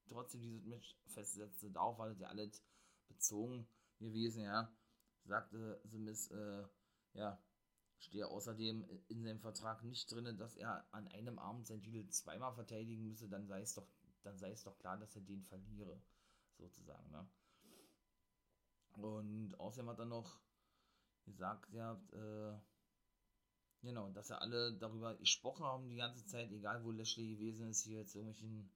trotzdem 0.08 0.42
dieses 0.42 0.66
Match 0.66 0.96
festsetzte, 1.08 1.70
darauf 1.72 1.98
war 1.98 2.10
das 2.10 2.20
ja 2.20 2.28
alles 2.28 2.64
bezogen 3.08 3.68
gewesen, 4.00 4.44
ja, 4.44 4.72
sagte 5.26 5.82
The 5.86 5.98
Miz, 5.98 6.32
äh, 6.32 6.64
ja, 7.14 7.42
stehe 8.00 8.28
außerdem 8.28 8.86
in 9.08 9.24
seinem 9.24 9.40
Vertrag 9.40 9.84
nicht 9.84 10.12
drin, 10.12 10.38
dass 10.38 10.56
er 10.56 10.86
an 10.94 11.08
einem 11.10 11.38
Abend 11.38 11.68
sein 11.68 11.82
Titel 11.82 12.08
zweimal 12.10 12.54
verteidigen 12.54 13.08
müsse, 13.08 13.30
dann 13.30 13.48
sei 13.48 13.62
es 13.62 13.74
doch, 13.74 13.88
dann 14.24 14.38
sei 14.38 14.52
es 14.52 14.64
doch 14.64 14.78
klar, 14.80 14.98
dass 14.98 15.16
er 15.16 15.22
den 15.22 15.44
verliere, 15.44 16.02
sozusagen, 16.58 17.10
ne? 17.12 17.28
Und 18.94 19.58
außerdem 19.60 19.90
hat 19.90 20.00
er 20.00 20.06
noch 20.06 20.42
gesagt, 21.26 21.72
ja, 21.74 21.94
äh, 22.12 22.60
genau, 23.82 24.10
dass 24.12 24.30
er 24.30 24.42
alle 24.42 24.74
darüber 24.78 25.16
gesprochen 25.16 25.66
haben 25.66 25.90
die 25.90 25.96
ganze 25.96 26.26
Zeit, 26.26 26.52
egal 26.52 26.84
wo 26.84 26.92
Lashley 26.92 27.36
gewesen 27.36 27.70
ist, 27.70 27.84
hier 27.84 28.06
zu 28.06 28.20
irgendwelchen, 28.20 28.70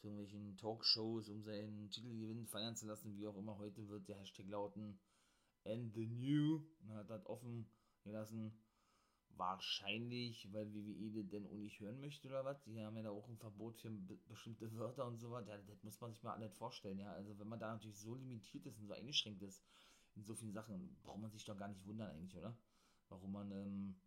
zu 0.00 0.08
irgendwelchen 0.08 0.56
Talkshows, 0.56 1.28
um 1.28 1.42
seinen 1.42 1.90
Titelgewinn 1.90 2.46
feiern 2.46 2.74
zu 2.74 2.86
lassen, 2.86 3.16
wie 3.16 3.26
auch 3.26 3.36
immer. 3.36 3.58
Heute 3.58 3.86
wird 3.88 4.08
der 4.08 4.18
Hashtag 4.18 4.48
lauten 4.48 4.98
And 5.64 5.92
the 5.94 6.06
New. 6.06 6.62
Und 6.82 6.94
hat 6.94 7.10
das 7.10 7.26
offen 7.26 7.68
gelassen. 8.02 8.58
Wahrscheinlich, 9.36 10.52
weil 10.52 10.72
WWE 10.74 11.24
denn 11.24 11.46
auch 11.46 11.56
nicht 11.56 11.80
hören 11.80 12.00
möchte 12.00 12.28
oder 12.28 12.44
was. 12.44 12.62
Die 12.64 12.80
haben 12.80 12.96
ja 12.96 13.02
da 13.02 13.10
auch 13.10 13.28
ein 13.28 13.38
Verbot 13.38 13.78
für 13.78 13.90
bestimmte 14.28 14.72
Wörter 14.74 15.06
und 15.06 15.18
so 15.18 15.30
was. 15.30 15.46
Ja, 15.46 15.56
das 15.58 15.82
muss 15.82 16.00
man 16.00 16.12
sich 16.12 16.22
mal 16.22 16.34
alles 16.34 16.54
vorstellen. 16.54 16.98
Ja, 16.98 17.12
also 17.12 17.38
wenn 17.38 17.48
man 17.48 17.60
da 17.60 17.72
natürlich 17.72 17.98
so 17.98 18.14
limitiert 18.14 18.66
ist 18.66 18.78
und 18.78 18.86
so 18.86 18.94
eingeschränkt 18.94 19.42
ist 19.42 19.62
in 20.16 20.24
so 20.24 20.34
vielen 20.34 20.52
Sachen, 20.52 20.96
braucht 21.02 21.20
man 21.20 21.30
sich 21.30 21.44
doch 21.44 21.56
gar 21.56 21.68
nicht 21.68 21.86
wundern 21.86 22.10
eigentlich, 22.10 22.36
oder? 22.36 22.56
Warum 23.08 23.32
man, 23.32 23.50
ähm, 23.52 24.00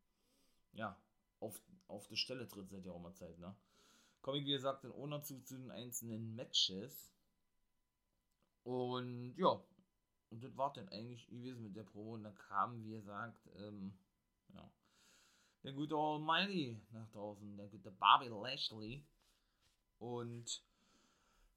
ja, 0.73 0.99
auf, 1.39 1.61
auf 1.87 2.07
die 2.07 2.17
Stelle 2.17 2.47
tritt 2.47 2.69
seit 2.69 2.85
der 2.85 2.97
mal 2.99 3.13
Zeit, 3.13 3.39
ne? 3.39 3.55
Komme 4.23 4.37
ich, 4.37 4.45
wie 4.45 4.53
gesagt, 4.53 4.85
dann 4.85 5.09
noch 5.09 5.21
zu, 5.21 5.43
zu 5.43 5.57
den 5.57 5.69
einzelnen 5.69 6.33
Matches. 6.33 7.13
Und 8.63 9.35
ja, 9.37 9.61
und 10.29 10.41
das 10.41 10.55
war 10.55 10.71
dann 10.71 10.87
eigentlich 10.87 11.27
gewesen 11.27 11.61
mit 11.61 11.75
der 11.75 11.83
Promo. 11.83 12.13
Und 12.13 12.23
dann 12.23 12.33
kam, 12.33 12.81
wie 12.85 12.91
gesagt, 12.91 13.49
ähm, 13.57 13.93
ja, 14.53 14.71
der 15.63 15.73
gute 15.73 15.95
Almighty 15.95 16.81
nach 16.91 17.09
draußen, 17.11 17.57
der 17.57 17.67
gute 17.67 17.91
Bobby 17.91 18.29
Lashley. 18.29 19.05
Und 19.99 20.63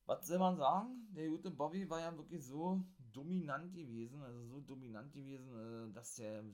was 0.07 0.27
soll 0.27 0.39
man 0.39 0.57
sagen? 0.57 1.07
Der 1.15 1.29
gute 1.29 1.53
Bobby 1.53 1.89
war 1.89 2.01
ja 2.01 2.17
wirklich 2.17 2.45
so 2.45 2.85
dominant 3.13 3.73
gewesen, 3.75 4.21
also 4.23 4.45
so 4.45 4.61
dominant 4.61 5.13
gewesen, 5.13 5.89
äh, 5.89 5.93
dass 5.93 6.17
der 6.17 6.45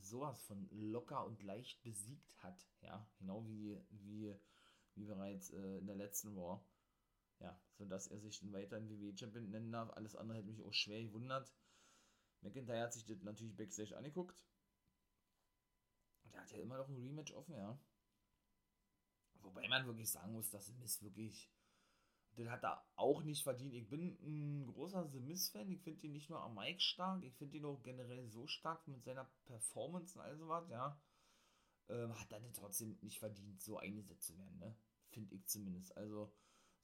sowas 0.00 0.42
von 0.42 0.68
locker 0.72 1.24
und 1.24 1.40
leicht 1.44 1.80
besiegt 1.84 2.36
hat. 2.42 2.66
Ja, 2.80 3.06
genau 3.20 3.46
wie, 3.46 3.80
wie, 3.90 4.34
wie 4.94 5.04
bereits 5.04 5.50
äh, 5.50 5.78
in 5.78 5.86
der 5.86 5.96
letzten 5.96 6.36
War. 6.36 6.64
Ja, 7.40 7.60
sodass 7.76 8.06
er 8.06 8.20
sich 8.20 8.38
dann 8.40 8.52
weiter 8.52 8.78
in 8.78 8.88
WWE-Champion 8.88 9.50
nennen 9.50 9.72
darf. 9.72 9.90
Alles 9.90 10.14
andere 10.14 10.38
hätte 10.38 10.48
mich 10.48 10.62
auch 10.62 10.72
schwer 10.72 11.02
gewundert. 11.02 11.52
McIntyre 12.40 12.82
hat 12.82 12.92
sich 12.92 13.04
das 13.04 13.22
natürlich 13.22 13.56
Backstage 13.56 13.96
angeguckt. 13.96 14.44
Der 16.32 16.40
hat 16.40 16.50
ja 16.52 16.58
immer 16.58 16.78
noch 16.78 16.88
ein 16.88 16.96
Rematch 16.96 17.32
offen, 17.32 17.56
ja. 17.56 17.78
Wobei 19.40 19.68
man 19.68 19.86
wirklich 19.86 20.10
sagen 20.10 20.32
muss, 20.32 20.50
dass 20.50 20.72
Miss 20.78 21.02
wirklich 21.02 21.50
den 22.38 22.50
hat 22.50 22.64
er 22.64 22.82
auch 22.96 23.22
nicht 23.22 23.42
verdient. 23.42 23.74
Ich 23.74 23.88
bin 23.88 24.16
ein 24.22 24.66
großer 24.66 25.08
The 25.10 25.20
Miz-Fan. 25.20 25.70
Ich 25.70 25.82
finde 25.82 26.06
ihn 26.06 26.12
nicht 26.12 26.30
nur 26.30 26.40
am 26.40 26.54
Mike 26.54 26.80
stark, 26.80 27.22
ich 27.22 27.34
finde 27.34 27.58
ihn 27.58 27.64
auch 27.64 27.82
generell 27.82 28.26
so 28.28 28.46
stark 28.46 28.86
mit 28.88 29.04
seiner 29.04 29.30
Performance 29.44 30.18
und 30.18 30.24
all 30.24 30.36
sowas, 30.36 30.68
ja. 30.70 30.98
Ähm, 31.92 32.18
hat 32.18 32.32
den 32.32 32.52
trotzdem 32.54 32.96
nicht 33.02 33.18
verdient, 33.18 33.60
so 33.60 33.76
eingesetzt 33.78 34.26
zu 34.26 34.38
werden, 34.38 34.58
ne? 34.58 34.74
Finde 35.10 35.34
ich 35.34 35.46
zumindest. 35.46 35.94
Also, 35.96 36.32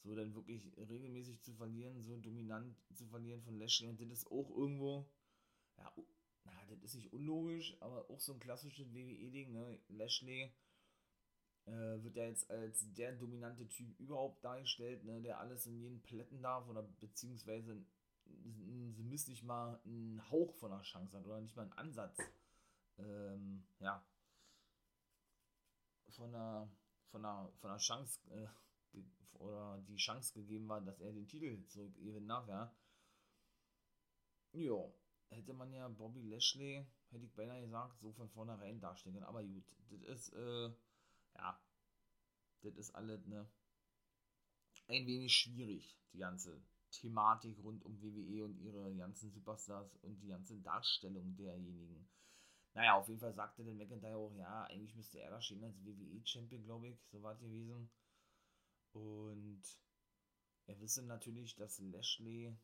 so 0.02 0.14
dann 0.14 0.34
wirklich 0.34 0.70
regelmäßig 0.76 1.40
zu 1.40 1.54
verlieren, 1.54 2.02
so 2.04 2.18
dominant 2.18 2.76
zu 2.94 3.06
verlieren 3.06 3.42
von 3.42 3.58
Lashley 3.58 3.96
das 3.96 4.18
ist 4.18 4.26
auch 4.30 4.50
irgendwo, 4.50 5.08
ja, 5.78 5.92
na, 6.44 6.52
das 6.68 6.82
ist 6.82 6.94
nicht 6.96 7.12
unlogisch, 7.12 7.74
aber 7.80 8.10
auch 8.10 8.20
so 8.20 8.34
ein 8.34 8.38
klassisches 8.38 8.92
WWE-Ding, 8.92 9.52
ne? 9.52 9.80
Lashley 9.88 10.52
äh, 11.64 12.02
wird 12.02 12.16
ja 12.16 12.24
jetzt 12.24 12.50
als 12.50 12.92
der 12.92 13.12
dominante 13.12 13.66
Typ 13.66 13.98
überhaupt 13.98 14.44
dargestellt, 14.44 15.04
ne, 15.04 15.22
der 15.22 15.40
alles 15.40 15.66
in 15.66 15.78
jeden 15.78 16.02
plätten 16.02 16.42
darf 16.42 16.68
oder 16.68 16.82
beziehungsweise 16.82 17.82
sie 18.26 19.04
müssen 19.04 19.30
nicht 19.30 19.42
mal 19.42 19.80
einen 19.86 20.30
Hauch 20.30 20.52
von 20.56 20.70
einer 20.70 20.82
Chance 20.82 21.16
hat 21.16 21.24
oder 21.24 21.40
nicht 21.40 21.56
mal 21.56 21.62
einen 21.62 21.72
Ansatz, 21.72 22.18
ähm, 22.98 23.64
ja, 23.80 24.04
von 26.10 26.34
einer, 26.34 26.70
von 27.10 27.24
einer, 27.24 27.50
von 27.56 27.70
einer 27.70 27.78
Chance 27.78 28.20
äh, 28.30 28.46
oder 29.38 29.78
die 29.86 29.96
Chance 29.96 30.34
gegeben 30.34 30.68
war, 30.68 30.80
dass 30.80 31.00
er 31.00 31.12
den 31.12 31.28
Titel 31.28 31.64
zurückgewinnen 31.66 32.28
darf, 32.28 32.48
ja. 32.48 32.74
Jo, 34.52 34.94
hätte 35.28 35.52
man 35.52 35.72
ja 35.72 35.88
Bobby 35.88 36.22
Lashley, 36.22 36.86
hätte 37.10 37.24
ich 37.24 37.34
beinahe 37.34 37.60
gesagt, 37.60 38.00
so 38.00 38.12
von 38.12 38.28
vornherein 38.30 38.80
darstellen 38.80 39.22
aber 39.22 39.44
gut, 39.44 39.64
das 39.90 40.02
ist, 40.02 40.32
äh, 40.32 40.70
ja, 41.34 41.60
das 42.62 42.76
ist 42.76 42.94
alles 42.94 43.24
ne, 43.26 43.46
ein 44.88 45.06
wenig 45.06 45.34
schwierig, 45.34 45.96
die 46.12 46.18
ganze 46.18 46.60
Thematik 46.90 47.58
rund 47.62 47.84
um 47.84 48.00
WWE 48.00 48.44
und 48.44 48.58
ihre 48.58 48.94
ganzen 48.96 49.30
Superstars 49.30 49.94
und 49.96 50.18
die 50.22 50.28
ganze 50.28 50.58
Darstellung 50.58 51.36
derjenigen. 51.36 52.08
Naja, 52.78 52.94
auf 52.94 53.08
jeden 53.08 53.18
Fall 53.18 53.34
sagte 53.34 53.64
der 53.64 53.74
McIntyre 53.74 54.14
auch, 54.14 54.32
ja, 54.36 54.62
eigentlich 54.66 54.94
müsste 54.94 55.18
er 55.18 55.30
da 55.30 55.40
stehen 55.40 55.64
als 55.64 55.84
WWE-Champion, 55.84 56.62
glaube 56.62 56.86
ich, 56.86 57.04
so 57.10 57.20
war 57.20 57.32
es 57.32 57.40
gewesen. 57.40 57.90
Und 58.92 59.62
er 60.68 60.78
wisse 60.78 61.02
natürlich, 61.02 61.56
dass 61.56 61.80
Lashley 61.80 62.56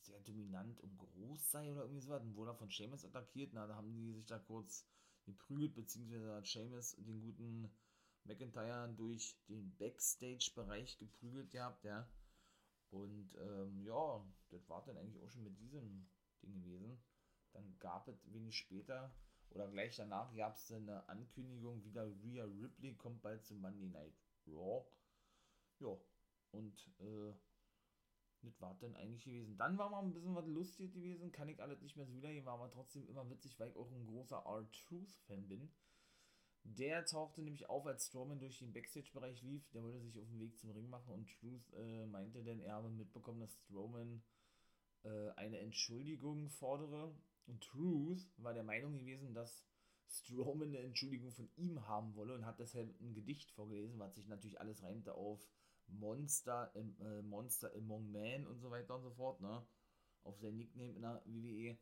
sehr 0.00 0.18
dominant 0.22 0.80
und 0.80 0.98
groß 0.98 1.48
sei 1.48 1.70
oder 1.70 1.82
irgendwie 1.82 2.00
so, 2.00 2.10
dann 2.10 2.34
wurde 2.34 2.56
von 2.56 2.70
Seamus 2.70 3.04
attackiert, 3.04 3.52
na, 3.52 3.68
da 3.68 3.76
haben 3.76 3.94
die 3.94 4.12
sich 4.12 4.26
da 4.26 4.40
kurz 4.40 4.84
geprügelt, 5.26 5.76
beziehungsweise 5.76 6.34
hat 6.34 6.46
Seamus 6.48 6.96
den 6.96 7.20
guten 7.20 7.70
McIntyre 8.24 8.92
durch 8.96 9.38
den 9.48 9.76
Backstage-Bereich 9.76 10.98
geprügelt 10.98 11.52
gehabt, 11.52 11.84
ja. 11.84 12.08
Und 12.90 13.32
ähm, 13.36 13.80
ja, 13.84 14.26
das 14.50 14.68
war 14.68 14.84
dann 14.84 14.96
eigentlich 14.96 15.22
auch 15.22 15.30
schon 15.30 15.44
mit 15.44 15.56
diesem 15.60 16.10
Ding 16.42 16.52
gewesen. 16.52 17.00
Dann 17.52 17.78
gab 17.78 18.08
es 18.08 18.26
wenig 18.32 18.56
später 18.58 19.14
oder 19.54 19.68
gleich 19.68 19.96
danach 19.96 20.34
gab 20.34 20.56
es 20.56 20.72
eine 20.72 21.08
Ankündigung, 21.08 21.84
wieder 21.84 22.06
Rhea 22.22 22.44
Ripley 22.44 22.94
kommt 22.94 23.22
bald 23.22 23.44
zum 23.44 23.60
Monday 23.60 23.88
Night 23.88 24.14
Raw. 24.46 24.84
Ja, 25.78 25.96
und 26.52 26.90
äh, 27.00 27.32
das 28.42 28.60
war 28.60 28.76
dann 28.80 28.96
eigentlich 28.96 29.24
gewesen. 29.24 29.56
Dann 29.56 29.78
war 29.78 29.90
mal 29.90 30.02
ein 30.02 30.12
bisschen 30.12 30.34
was 30.34 30.46
lustig 30.46 30.92
gewesen, 30.92 31.32
kann 31.32 31.48
ich 31.48 31.62
alles 31.62 31.80
nicht 31.80 31.96
mehr 31.96 32.06
so 32.06 32.14
wiedergeben, 32.14 32.46
war 32.46 32.54
aber 32.54 32.70
trotzdem 32.70 33.06
immer 33.08 33.28
witzig, 33.30 33.58
weil 33.58 33.70
ich 33.70 33.76
auch 33.76 33.90
ein 33.90 34.06
großer 34.06 34.42
R-Truth-Fan 34.44 35.48
bin. 35.48 35.70
Der 36.64 37.04
tauchte 37.04 37.42
nämlich 37.42 37.68
auf, 37.68 37.86
als 37.86 38.06
Strowman 38.06 38.38
durch 38.38 38.58
den 38.58 38.72
Backstage-Bereich 38.72 39.42
lief. 39.42 39.68
Der 39.70 39.82
wollte 39.82 40.00
sich 40.00 40.18
auf 40.18 40.28
den 40.28 40.40
Weg 40.40 40.56
zum 40.58 40.70
Ring 40.70 40.88
machen 40.88 41.12
und 41.12 41.28
Truth 41.40 41.72
äh, 41.74 42.06
meinte 42.06 42.42
denn, 42.42 42.60
er 42.60 42.74
habe 42.74 42.88
mitbekommen, 42.88 43.40
dass 43.40 43.54
Strowman 43.54 44.22
äh, 45.02 45.30
eine 45.30 45.58
Entschuldigung 45.58 46.48
fordere. 46.50 47.14
Und 47.46 47.62
Truth 47.62 48.28
war 48.36 48.54
der 48.54 48.64
Meinung 48.64 48.98
gewesen, 48.98 49.34
dass 49.34 49.64
Strowman 50.08 50.68
eine 50.68 50.80
Entschuldigung 50.80 51.32
von 51.32 51.48
ihm 51.56 51.86
haben 51.86 52.14
wolle 52.14 52.34
und 52.34 52.44
hat 52.44 52.58
deshalb 52.58 52.88
ein 53.00 53.14
Gedicht 53.14 53.50
vorgelesen, 53.50 53.98
was 53.98 54.14
sich 54.14 54.28
natürlich 54.28 54.60
alles 54.60 54.82
reimte 54.82 55.14
auf 55.14 55.40
Monster, 55.88 56.72
äh, 56.74 57.22
Monster 57.22 57.74
Among 57.74 58.10
Men 58.10 58.46
und 58.46 58.60
so 58.60 58.70
weiter 58.70 58.96
und 58.96 59.02
so 59.02 59.10
fort, 59.10 59.40
ne? 59.40 59.66
Auf 60.24 60.38
sein 60.38 60.56
Nickname 60.56 60.92
in 60.94 61.02
der 61.02 61.22
WWE. 61.24 61.78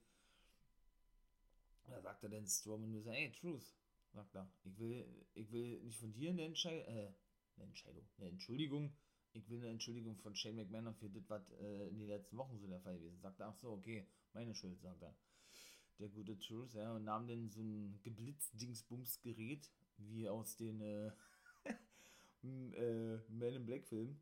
Da 1.87 2.01
sagte 2.01 2.31
dann 2.31 2.47
Strowman 2.47 2.93
nur 2.93 3.03
so, 3.03 3.11
hey, 3.11 3.33
Truth, 3.33 3.75
sagt 4.13 4.35
er, 4.35 4.49
ich 4.65 4.79
will, 4.79 5.27
ich 5.35 5.51
will 5.51 5.81
nicht 5.83 5.99
von 5.99 6.13
dir 6.13 6.31
eine, 6.31 6.45
Entschei 6.45 6.79
äh, 6.81 7.13
eine 7.57 7.67
Entscheidung, 7.67 8.09
eine 8.19 8.29
Entschuldigung, 8.31 8.95
ich 9.33 9.49
will 9.49 9.59
eine 9.59 9.71
Entschuldigung 9.71 10.17
von 10.17 10.35
Shane 10.35 10.57
McMahon 10.57 10.95
für 10.95 11.09
das, 11.09 11.29
was 11.29 11.51
äh, 11.51 11.89
in 11.89 11.99
den 11.99 12.09
letzten 12.09 12.37
Wochen 12.37 12.59
so 12.59 12.67
der 12.67 12.81
Fall 12.81 12.99
gewesen 12.99 13.21
Sagt 13.21 13.41
er, 13.41 13.49
ach 13.49 13.57
so, 13.57 13.73
okay, 13.73 14.07
meine 14.33 14.55
Schuld, 14.55 14.81
sagt 14.81 15.03
er. 15.03 15.15
Der 16.01 16.09
gute 16.09 16.39
Truth, 16.39 16.73
ja, 16.73 16.95
und 16.95 17.05
nahm 17.05 17.29
dann 17.29 17.51
so 17.51 17.61
ein 17.61 18.01
Geblitzdingsbums-Gerät, 18.03 19.71
wie 19.99 20.27
aus 20.31 20.57
den, 20.57 20.81
äh, 20.81 21.13
äh, 22.43 23.19
Man 23.29 23.55
in 23.55 23.67
Black 23.67 23.87
Film, 23.87 24.19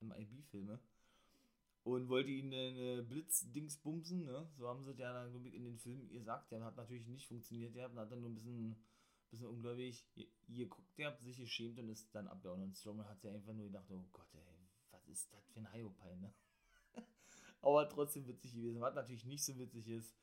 MIB-Filme. 0.00 0.78
Und 1.84 2.10
wollte 2.10 2.30
ihn 2.30 2.52
eine 2.52 3.02
Blitzdings 3.02 3.82
ne? 3.82 4.46
So 4.58 4.68
haben 4.68 4.84
sie 4.84 4.92
ja 4.92 5.14
dann 5.14 5.46
in 5.46 5.64
den 5.64 5.78
Film 5.78 6.06
gesagt. 6.10 6.52
Der 6.52 6.62
hat 6.62 6.76
natürlich 6.76 7.06
nicht 7.06 7.26
funktioniert, 7.26 7.74
der 7.74 7.84
hat 7.84 7.96
dann 7.96 8.20
nur 8.20 8.28
ein 8.28 8.34
bisschen, 8.34 8.76
bisschen 9.30 9.46
ungläubig. 9.46 10.04
Ihr, 10.48 10.66
guckt, 10.66 10.98
der 10.98 11.06
hat 11.06 11.20
sich 11.22 11.38
geschämt 11.38 11.78
und 11.78 11.88
ist 11.88 12.14
dann 12.14 12.28
abgehauen. 12.28 12.62
Und 12.62 12.76
Strowman 12.76 13.08
hat 13.08 13.22
sich 13.22 13.30
einfach 13.30 13.54
nur 13.54 13.64
gedacht, 13.64 13.90
oh 13.90 14.04
Gott, 14.12 14.28
ey, 14.34 14.68
was 14.90 15.08
ist 15.08 15.32
das 15.32 15.48
für 15.48 15.60
ein 15.60 15.72
Hyopai, 15.72 16.16
ne? 16.16 16.34
Aber 17.62 17.88
trotzdem 17.88 18.26
witzig 18.26 18.54
gewesen. 18.54 18.80
Was 18.80 18.94
natürlich 18.94 19.24
nicht 19.24 19.44
so 19.44 19.58
witzig 19.58 19.88
ist, 19.88 20.14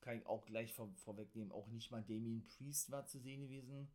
kann 0.00 0.18
ich 0.18 0.26
auch 0.26 0.44
gleich 0.44 0.72
vor, 0.72 0.92
vorwegnehmen, 0.96 1.52
auch 1.52 1.68
nicht 1.68 1.90
mal 1.90 2.02
Damien 2.02 2.44
Priest 2.44 2.90
war 2.90 3.06
zu 3.06 3.18
sehen 3.18 3.42
gewesen. 3.42 3.88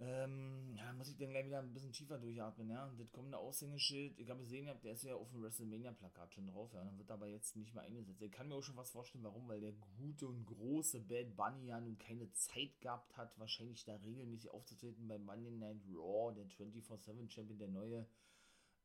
Ähm, 0.00 0.74
ja, 0.74 0.92
muss 0.94 1.10
ich 1.10 1.16
dann 1.16 1.30
gleich 1.30 1.46
wieder 1.46 1.60
ein 1.60 1.72
bisschen 1.72 1.92
tiefer 1.92 2.18
durchatmen, 2.18 2.68
ja. 2.70 2.90
Das 2.98 3.12
kommende 3.12 3.38
Aushängeschild, 3.38 4.18
ich 4.18 4.28
habe 4.30 4.40
gesehen, 4.40 4.68
der 4.82 4.94
ist 4.94 5.04
ja 5.04 5.14
auf 5.14 5.30
dem 5.30 5.42
WrestleMania-Plakat 5.42 6.34
schon 6.34 6.48
drauf, 6.48 6.72
ja. 6.72 6.82
Dann 6.82 6.98
wird 6.98 7.10
aber 7.10 7.28
jetzt 7.28 7.54
nicht 7.56 7.72
mehr 7.72 7.84
eingesetzt. 7.84 8.20
Ich 8.20 8.32
kann 8.32 8.48
mir 8.48 8.56
auch 8.56 8.62
schon 8.62 8.76
was 8.76 8.90
vorstellen, 8.90 9.22
warum, 9.22 9.46
weil 9.48 9.60
der 9.60 9.74
gute 9.98 10.26
und 10.26 10.44
große 10.46 11.00
Bad 11.00 11.36
Bunny 11.36 11.66
ja 11.66 11.80
nun 11.80 11.98
keine 11.98 12.32
Zeit 12.32 12.80
gehabt 12.80 13.16
hat, 13.16 13.38
wahrscheinlich 13.38 13.84
da 13.84 13.94
regelmäßig 13.96 14.50
aufzutreten 14.50 15.06
bei 15.06 15.18
Monday 15.18 15.52
Night 15.52 15.82
Raw, 15.94 16.34
der 16.34 16.46
24-7-Champion, 16.46 17.58
der 17.58 17.68
neue. 17.68 18.06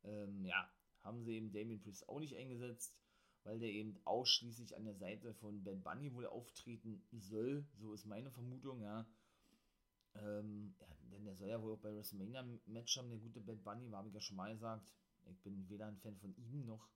Ähm, 0.04 0.46
ja, 0.46 0.70
haben 1.08 1.24
sie 1.24 1.36
eben 1.36 1.52
Damien 1.52 1.80
Priest 1.80 2.08
auch 2.10 2.20
nicht 2.20 2.36
eingesetzt, 2.36 2.96
weil 3.44 3.60
der 3.60 3.70
eben 3.70 3.98
ausschließlich 4.04 4.76
an 4.76 4.86
der 4.86 4.96
Seite 4.96 5.34
von 5.36 5.64
Bad 5.64 5.84
Bunny 5.84 6.14
wohl 6.14 6.28
auftreten 6.28 7.02
soll. 7.12 7.66
So 7.80 7.94
ist 7.94 8.06
meine 8.06 8.30
Vermutung, 8.30 8.82
ja. 8.82 9.08
Ähm, 10.16 10.76
ja, 10.80 10.88
denn 11.12 11.26
der 11.26 11.36
soll 11.36 11.50
ja 11.50 11.62
wohl 11.62 11.74
auch 11.74 11.80
bei 11.80 11.96
WrestleMania 11.96 12.44
Match 12.66 12.98
haben, 12.98 13.10
der 13.10 13.20
gute 13.20 13.40
Bad 13.40 13.64
Bunny, 13.64 13.90
war 13.92 14.06
ich 14.06 14.14
ja 14.14 14.22
schon 14.22 14.36
mal 14.36 14.54
gesagt. 14.54 14.86
Ich 15.30 15.40
bin 15.42 15.68
weder 15.70 15.88
ein 15.88 15.98
Fan 15.98 16.18
von 16.18 16.36
ihm 16.36 16.66
noch 16.66 16.88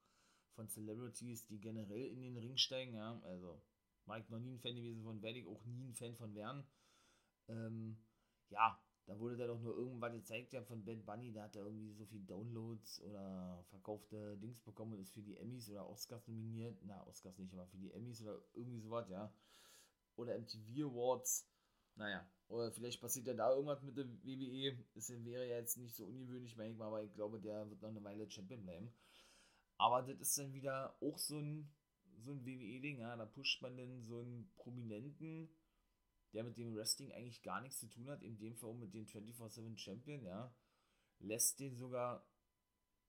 von 0.54 0.68
Celebrities, 0.68 1.48
die 1.48 1.60
generell 1.60 2.06
in 2.08 2.22
den 2.22 2.38
Ring 2.38 2.58
steigen, 2.58 2.94
ja. 2.94 3.20
Also, 3.24 3.62
ich 4.18 4.30
noch 4.30 4.40
nie 4.40 4.54
ein 4.54 4.60
Fan 4.60 4.76
gewesen 4.76 5.04
von, 5.04 5.22
werde 5.22 5.40
ich 5.40 5.48
auch 5.48 5.64
nie 5.66 5.88
ein 5.88 5.96
Fan 5.96 6.16
von 6.16 6.36
werden. 6.36 6.66
Ähm, 7.48 7.98
ja, 8.50 8.78
da 9.06 9.20
wurde 9.20 9.36
da 9.36 9.48
doch 9.48 9.60
nur 9.60 9.76
irgendwann 9.76 10.14
gezeigt, 10.14 10.54
ja, 10.54 10.62
von 10.62 10.86
Bad 10.86 11.06
Bunny, 11.06 11.32
da 11.32 11.44
hat 11.44 11.56
er 11.56 11.66
irgendwie 11.66 11.92
so 11.94 12.06
viel 12.06 12.22
Downloads 12.22 13.02
oder 13.02 13.64
verkaufte 13.70 14.38
Dings 14.38 14.62
bekommen 14.62 14.94
und 14.94 15.02
ist 15.02 15.14
für 15.14 15.24
die 15.24 15.38
Emmys 15.38 15.70
oder 15.70 15.90
Oscars 15.90 16.28
nominiert. 16.28 16.78
Na, 16.84 17.06
Oscars 17.08 17.38
nicht, 17.38 17.54
aber 17.54 17.68
für 17.68 17.78
die 17.78 17.92
Emmys 17.92 18.22
oder 18.22 18.40
irgendwie 18.54 18.80
sowas, 18.80 19.10
ja. 19.10 19.34
Oder 20.16 20.38
MTV 20.38 20.88
Awards. 20.88 21.48
Naja, 21.96 22.26
oder 22.48 22.72
vielleicht 22.72 23.02
passiert 23.02 23.28
ja 23.28 23.34
da 23.34 23.52
irgendwas 23.52 23.82
mit 23.82 23.98
der 23.98 24.06
WWE. 24.24 24.78
Das 24.94 25.10
wäre 25.10 25.48
ja 25.48 25.58
jetzt 25.58 25.78
nicht 25.78 25.96
so 25.96 26.06
ungewöhnlich, 26.06 26.56
manchmal, 26.56 26.88
aber 26.88 27.04
ich 27.04 27.14
glaube, 27.14 27.40
der 27.40 27.70
wird 27.70 27.82
noch 27.82 27.90
eine 27.90 28.04
Weile 28.04 28.30
Champion 28.30 28.64
bleiben. 28.64 28.94
Aber 29.78 30.02
das 30.02 30.20
ist 30.20 30.38
dann 30.38 30.54
wieder 30.54 30.96
auch 31.02 31.18
so 31.18 31.40
ein, 31.40 31.70
so 32.20 32.32
ein 32.32 32.46
WWE-Ding, 32.46 33.00
ja. 33.00 33.16
Da 33.16 33.26
pusht 33.26 33.62
man 33.62 33.78
dann 33.78 34.04
so 34.04 34.20
einen 34.20 34.52
Prominenten, 34.56 35.50
der 36.34 36.44
mit 36.44 36.58
dem 36.58 36.76
Wrestling 36.76 37.12
eigentlich 37.12 37.42
gar 37.42 37.62
nichts 37.62 37.80
zu 37.80 37.88
tun 37.88 38.10
hat, 38.10 38.24
in 38.24 38.38
dem 38.38 38.56
Fall 38.56 38.74
mit 38.74 38.94
dem 38.94 39.06
24-7 39.06 39.78
Champion, 39.78 40.24
ja. 40.24 40.54
Lässt 41.20 41.60
den 41.60 41.76
sogar 41.76 42.26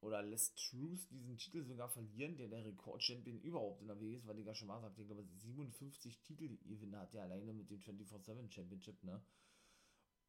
oder 0.03 0.21
lässt 0.21 0.59
Truth 0.59 1.11
diesen 1.11 1.39
Titel 1.39 1.65
sogar 1.65 1.89
verlieren, 1.89 2.37
der 2.37 2.49
der 2.49 2.65
Rekordchampion 2.65 3.41
überhaupt 3.41 3.81
in 3.81 3.87
der 3.87 4.01
WWE 4.01 4.17
ist, 4.17 4.27
weil 4.27 4.39
ich 4.39 4.47
ja 4.47 4.55
schon 4.55 4.69
mal 4.69 4.81
sagte, 4.81 5.01
ich 5.01 5.07
glaube 5.07 5.25
57 5.25 6.21
Titel 6.23 6.59
Gewinne 6.65 6.99
hat 6.99 7.15
er 7.15 7.23
alleine 7.23 7.53
mit 7.53 7.71
dem 7.71 7.79
24-7 7.79 8.51
Championship, 8.51 9.03
ne? 9.05 9.23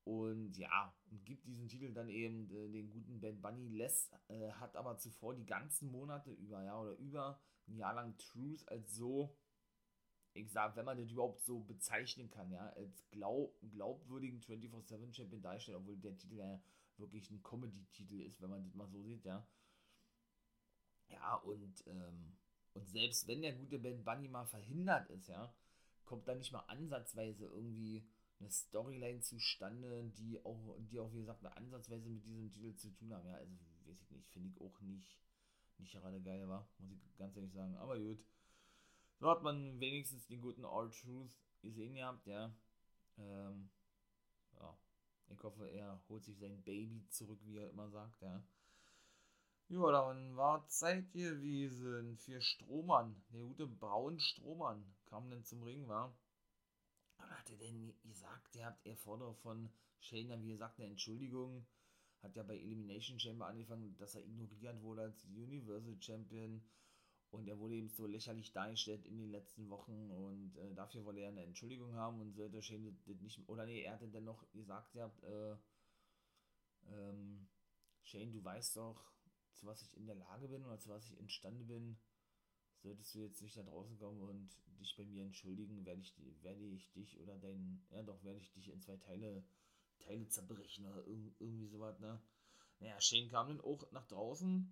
Und 0.06 0.58
ja, 0.58 0.94
und 1.10 1.26
gibt 1.26 1.48
diesen 1.48 1.70
Titel 1.70 1.94
dann 1.94 2.10
eben 2.10 2.52
äh, 2.52 2.70
den 2.70 2.92
guten 2.92 3.22
Ben 3.22 3.42
Bunny 3.42 3.70
lässt, 3.70 4.14
äh, 4.28 4.52
hat 4.52 4.76
aber 4.76 4.98
zuvor 4.98 5.34
die 5.34 5.46
ganzen 5.46 5.90
Monate 5.92 6.32
über, 6.32 6.62
ja, 6.62 6.80
oder 6.80 6.96
über 6.98 7.40
ein 7.68 7.78
Jahr 7.78 7.94
lang 7.94 8.18
Truth 8.18 8.68
als 8.68 8.94
so, 8.94 9.36
ich 10.34 10.52
sag, 10.52 10.76
wenn 10.76 10.86
man 10.86 10.98
das 10.98 11.12
überhaupt 11.12 11.44
so 11.44 11.60
bezeichnen 11.60 12.30
kann, 12.30 12.52
ja, 12.52 12.70
als 12.70 13.06
glaub, 13.12 13.56
glaubwürdigen 13.72 14.40
24-7 14.42 15.14
Champion 15.14 15.42
darstellt, 15.42 15.78
obwohl 15.78 15.98
der 15.98 16.18
Titel 16.18 16.36
ja 16.36 16.62
wirklich 16.98 17.30
ein 17.32 17.44
Comedy-Titel 17.44 18.22
ist, 18.22 18.42
wenn 18.42 18.50
man 18.50 18.64
das 18.64 18.74
mal 18.74 18.88
so 18.88 19.02
sieht, 19.04 19.26
ja. 19.26 19.46
Ja, 21.10 21.36
und, 21.36 21.86
ähm, 21.88 22.38
und 22.74 22.90
selbst 22.90 23.28
wenn 23.28 23.42
der 23.42 23.54
gute 23.54 23.78
Ben 23.78 24.04
Bunny 24.04 24.28
mal 24.28 24.46
verhindert 24.46 25.10
ist, 25.12 25.28
ja, 25.28 25.54
kommt 26.06 26.28
da 26.28 26.36
nicht 26.36 26.52
mal 26.52 26.66
ansatzweise 26.68 27.46
irgendwie 27.46 28.08
eine 28.40 28.50
Storyline 28.50 29.22
zustande, 29.22 30.12
die 30.18 30.44
auch, 30.44 30.76
die 30.80 31.00
auch, 31.00 31.14
wie 31.14 31.20
gesagt, 31.20 31.46
eine 31.46 31.56
ansatzweise 31.56 32.10
mit 32.10 32.26
diesem 32.26 32.52
Titel 32.52 32.76
zu 32.76 32.90
tun 32.90 33.14
haben. 33.14 33.28
Ja, 33.28 33.36
also, 33.36 33.54
weiß 33.86 34.02
ich 34.02 34.12
nicht, 34.12 34.28
finde 34.30 34.50
ich 34.50 34.60
auch 34.60 34.82
nicht, 34.82 35.20
nicht 35.78 35.94
gerade 35.94 36.22
geil 36.22 36.48
war, 36.48 36.68
muss 36.80 36.92
ich 36.92 37.18
ganz 37.18 37.36
ehrlich 37.36 37.54
sagen. 37.54 37.76
Aber 37.78 38.00
gut. 38.00 38.20
So 39.24 39.30
hat 39.30 39.42
man 39.42 39.80
wenigstens 39.80 40.28
den 40.28 40.42
guten 40.42 40.66
All 40.66 40.90
Truth 40.90 41.32
gesehen 41.62 41.96
gehabt, 41.96 42.28
ja. 42.28 42.54
Ähm, 43.18 43.70
ja. 44.60 44.78
Ich 45.30 45.42
hoffe, 45.42 45.66
er 45.72 45.98
holt 46.10 46.26
sich 46.26 46.38
sein 46.40 46.62
Baby 46.62 47.08
zurück, 47.08 47.40
wie 47.46 47.56
er 47.56 47.70
immer 47.70 47.90
sagt, 47.90 48.22
ja. 48.22 48.44
Ja, 49.70 49.92
dann 49.94 50.36
war 50.36 50.68
Zeit 50.68 51.10
gewesen 51.14 52.18
für 52.18 52.42
Strohmann. 52.42 53.16
Der 53.30 53.44
gute 53.44 53.66
Braun 53.66 54.20
Strohmann 54.20 54.94
kam 55.06 55.30
dann 55.30 55.46
zum 55.46 55.64
Ring, 55.64 55.88
war. 55.88 56.14
Was 57.16 57.30
hat 57.30 57.50
er 57.50 57.58
denn 57.60 57.94
gesagt? 58.04 58.54
Der 58.56 58.66
hat 58.66 58.80
er 58.84 58.98
fordere 58.98 59.36
von 59.36 59.70
Shane 60.02 60.44
wie 60.44 60.50
gesagt, 60.52 60.82
eine 60.82 60.90
Entschuldigung. 60.90 61.66
Hat 62.22 62.36
ja 62.36 62.44
bei 62.44 62.58
Elimination 62.58 63.22
Chamber 63.22 63.48
angefangen, 63.48 63.96
dass 63.96 64.16
er 64.16 64.26
ignoriert 64.26 64.82
wurde 64.82 65.04
als 65.04 65.24
Universal 65.24 65.96
Champion. 66.02 66.62
Und 67.34 67.48
er 67.48 67.58
wurde 67.58 67.74
eben 67.74 67.90
so 67.90 68.06
lächerlich 68.06 68.52
dargestellt 68.52 69.08
in 69.08 69.18
den 69.18 69.32
letzten 69.32 69.68
Wochen 69.72 70.12
und 70.12 70.56
äh, 70.56 70.76
dafür 70.76 71.04
wollte 71.04 71.22
er 71.22 71.30
eine 71.30 71.44
Entschuldigung 71.44 71.96
haben 71.96 72.22
und 72.22 72.36
sollte 72.36 72.62
Shane 72.62 72.96
das 73.08 73.20
nicht. 73.22 73.50
Oder 73.50 73.66
nee, 73.66 73.82
er 73.82 73.94
hatte 73.94 74.08
dann 74.08 74.26
noch 74.26 74.48
gesagt, 74.52 74.94
ja, 74.94 75.12
äh, 75.24 75.58
ähm, 76.92 77.48
Shane, 78.04 78.32
du 78.32 78.44
weißt 78.44 78.78
doch, 78.78 79.12
zu 79.56 79.66
was 79.66 79.82
ich 79.82 79.98
in 79.98 80.06
der 80.06 80.14
Lage 80.14 80.48
bin 80.48 80.64
oder 80.64 80.78
zu 80.78 80.90
was 80.90 81.06
ich 81.06 81.18
imstande 81.18 81.66
bin, 81.66 81.98
solltest 82.84 83.16
du 83.16 83.22
jetzt 83.22 83.42
nicht 83.42 83.58
da 83.58 83.64
draußen 83.64 83.98
kommen 83.98 84.22
und 84.22 84.56
dich 84.80 84.96
bei 84.96 85.04
mir 85.04 85.24
entschuldigen, 85.24 85.84
werde 85.86 86.02
ich, 86.02 86.14
werde 86.44 86.64
ich 86.68 86.92
dich 86.92 87.20
oder 87.20 87.40
dein, 87.40 87.84
ja 87.90 88.04
doch, 88.04 88.24
werde 88.24 88.38
ich 88.42 88.52
dich 88.52 88.70
in 88.70 88.80
zwei 88.80 88.98
Teile, 88.98 89.44
Teile 89.98 90.28
zerbrechen 90.28 90.86
oder 90.86 91.04
irg 91.08 91.34
irgendwie 91.40 91.68
sowas, 91.68 92.00
ne? 92.00 92.22
Naja, 92.78 93.02
Shane 93.02 93.30
kam 93.30 93.48
dann 93.48 93.62
auch 93.62 93.92
nach 93.92 94.06
draußen 94.06 94.72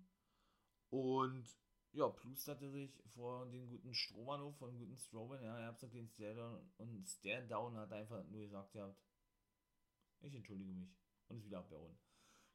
und 0.90 1.58
ja, 1.92 2.08
plusterte 2.08 2.70
sich 2.70 3.02
vor 3.06 3.46
den 3.46 3.68
guten 3.68 3.94
Strohmann 3.94 4.52
von 4.54 4.76
guten 4.78 4.96
Strowman, 4.96 5.42
ja, 5.42 5.58
er 5.58 5.66
hat 5.68 5.76
gesagt, 5.76 5.94
den 5.94 6.08
Stare-Down 6.08 6.72
und 6.78 7.08
Stare-Down 7.08 7.76
hat 7.76 7.92
einfach 7.92 8.24
nur 8.28 8.40
gesagt, 8.40 8.74
ja, 8.74 8.94
ich 10.20 10.34
entschuldige 10.34 10.72
mich 10.72 10.96
und 11.28 11.38
ist 11.38 11.46
wieder 11.46 11.58
abgehauen. 11.58 11.98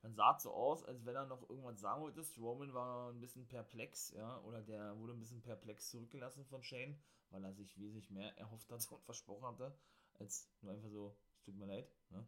Dann 0.01 0.13
sah 0.13 0.35
es 0.35 0.43
so 0.43 0.51
aus, 0.53 0.83
als 0.83 1.05
wenn 1.05 1.15
er 1.15 1.25
noch 1.25 1.49
irgendwas 1.49 1.79
sagen 1.79 2.01
wollte. 2.01 2.23
Strowman 2.23 2.73
war 2.73 3.11
ein 3.11 3.19
bisschen 3.19 3.47
perplex, 3.47 4.11
ja, 4.11 4.39
oder 4.41 4.61
der 4.61 4.97
wurde 4.97 5.13
ein 5.13 5.19
bisschen 5.19 5.41
perplex 5.41 5.89
zurückgelassen 5.89 6.45
von 6.45 6.63
Shane, 6.63 6.99
weil 7.29 7.43
er 7.43 7.53
sich 7.53 7.77
wesentlich 7.77 8.09
mehr 8.09 8.35
erhofft 8.37 8.71
hatte 8.71 8.95
und 8.95 9.03
versprochen 9.03 9.45
hatte, 9.45 9.77
als 10.13 10.49
nur 10.61 10.73
einfach 10.73 10.89
so, 10.89 11.15
es 11.35 11.43
tut 11.43 11.55
mir 11.55 11.65
leid, 11.65 11.91
ne? 12.09 12.27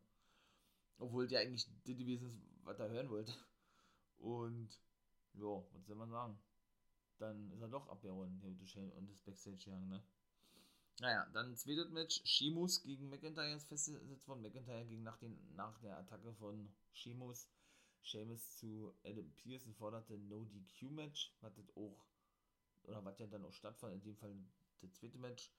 Obwohl 0.98 1.28
der 1.28 1.39
eigentlich 1.39 1.65
das 1.65 1.84
gewesen 1.95 2.28
ist, 2.28 2.41
was 2.63 2.80
er 2.80 2.89
hören 2.89 3.10
wollte. 3.10 3.34
Und, 4.17 4.69
ja, 5.34 5.63
was 5.72 5.86
soll 5.86 5.95
man 5.95 6.10
sagen? 6.10 6.38
Dann 7.19 7.51
ist 7.51 7.62
er 7.62 7.67
doch 7.67 7.88
abgehauen, 7.89 8.39
der 8.41 8.65
Shane 8.65 8.91
und 8.93 9.10
das 9.10 9.21
Backstage 9.21 9.58
gegangen, 9.58 9.89
ne? 9.89 10.03
Naja, 11.01 11.25
dann 11.34 11.55
zweites 11.55 11.89
Match, 11.89 12.21
Sheamus 12.25 12.82
gegen 12.82 13.10
McIntyre 13.10 13.53
ist 13.53 13.67
festgesetzt 13.67 14.27
worden. 14.27 14.41
McIntyre 14.41 14.86
ging 14.86 15.03
nach, 15.03 15.17
den, 15.17 15.38
nach 15.55 15.79
der 15.79 15.97
Attacke 15.97 16.34
von 16.34 16.69
Sheamus 16.91 17.49
Sheamus 18.01 18.58
zu 18.58 18.93
Adam 19.03 19.29
Pearson 19.36 19.73
forderte 19.75 20.17
No 20.17 20.45
DQ 20.45 20.91
Match, 20.91 21.32
was 21.41 21.53
das 21.55 21.69
auch, 21.75 22.05
oder 22.84 23.03
was 23.03 23.19
ja 23.19 23.27
dann 23.27 23.45
auch 23.45 23.53
stattfand, 23.53 23.93
in 23.93 24.01
dem 24.01 24.15
Fall 24.15 24.36
das 24.82 24.93
zweite 24.93 25.17
Match. 25.17 25.51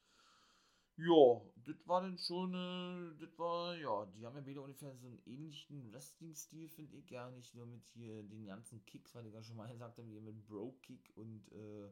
Ja, 1.03 1.41
das 1.65 1.89
war 1.89 2.03
dann 2.03 2.19
schon, 2.19 2.53
äh, 2.53 3.19
das 3.19 3.39
war, 3.39 3.75
ja, 3.77 4.05
die 4.07 4.27
haben 4.27 4.37
ja 4.37 4.43
beide 4.43 4.61
ungefähr 4.61 4.95
so 4.97 5.07
einen 5.07 5.23
ähnlichen 5.25 5.91
Wrestling-Stil, 5.93 6.69
finde 6.69 6.99
ich, 6.99 7.09
ja, 7.09 7.31
nicht 7.31 7.55
nur 7.55 7.67
mit 7.67 7.87
hier 7.95 8.23
den 8.23 8.45
ganzen 8.45 8.85
Kicks, 8.85 9.15
weil 9.15 9.27
ich 9.27 9.33
ja 9.33 9.43
schon 9.43 9.57
mal 9.57 9.69
gesagt 9.73 9.97
habe, 9.97 10.09
wie 10.11 10.21
mit 10.21 10.47
Bro-Kick 10.47 11.11
und, 11.17 11.51
äh, 11.53 11.91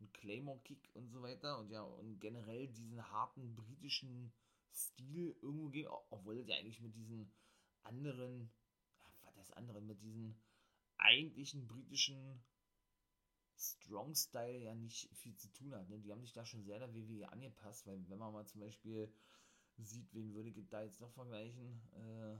und 0.00 0.12
Claymore-Kick 0.14 0.90
und 0.94 1.10
so 1.10 1.22
weiter 1.22 1.58
und 1.60 1.70
ja, 1.70 1.82
und 1.82 2.18
generell 2.18 2.66
diesen 2.66 3.00
harten 3.12 3.54
britischen 3.54 4.32
Stil 4.72 5.36
irgendwo 5.42 5.68
gehen, 5.68 5.88
obwohl 6.10 6.36
das 6.36 6.48
ja 6.48 6.56
eigentlich 6.56 6.80
mit 6.80 6.96
diesen 6.96 7.32
anderen 7.82 8.50
das 9.36 9.52
andere 9.52 9.80
mit 9.80 10.02
diesem 10.02 10.34
eigentlichen 10.98 11.66
britischen 11.66 12.42
Strong-Style 13.60 14.58
ja 14.58 14.74
nicht 14.74 15.08
viel 15.14 15.36
zu 15.36 15.48
tun 15.52 15.74
hat. 15.74 15.88
Ne? 15.88 15.98
Die 15.98 16.10
haben 16.10 16.22
sich 16.22 16.32
da 16.32 16.44
schon 16.44 16.64
sehr 16.64 16.78
der 16.78 16.94
WWE 16.94 17.30
angepasst, 17.30 17.86
weil 17.86 18.08
wenn 18.08 18.18
man 18.18 18.32
mal 18.32 18.46
zum 18.46 18.60
Beispiel 18.60 19.12
sieht, 19.76 20.12
wen 20.14 20.34
würde 20.34 20.48
ich 20.48 20.68
da 20.68 20.82
jetzt 20.82 21.00
noch 21.00 21.12
vergleichen, 21.12 21.80
äh, 21.92 22.38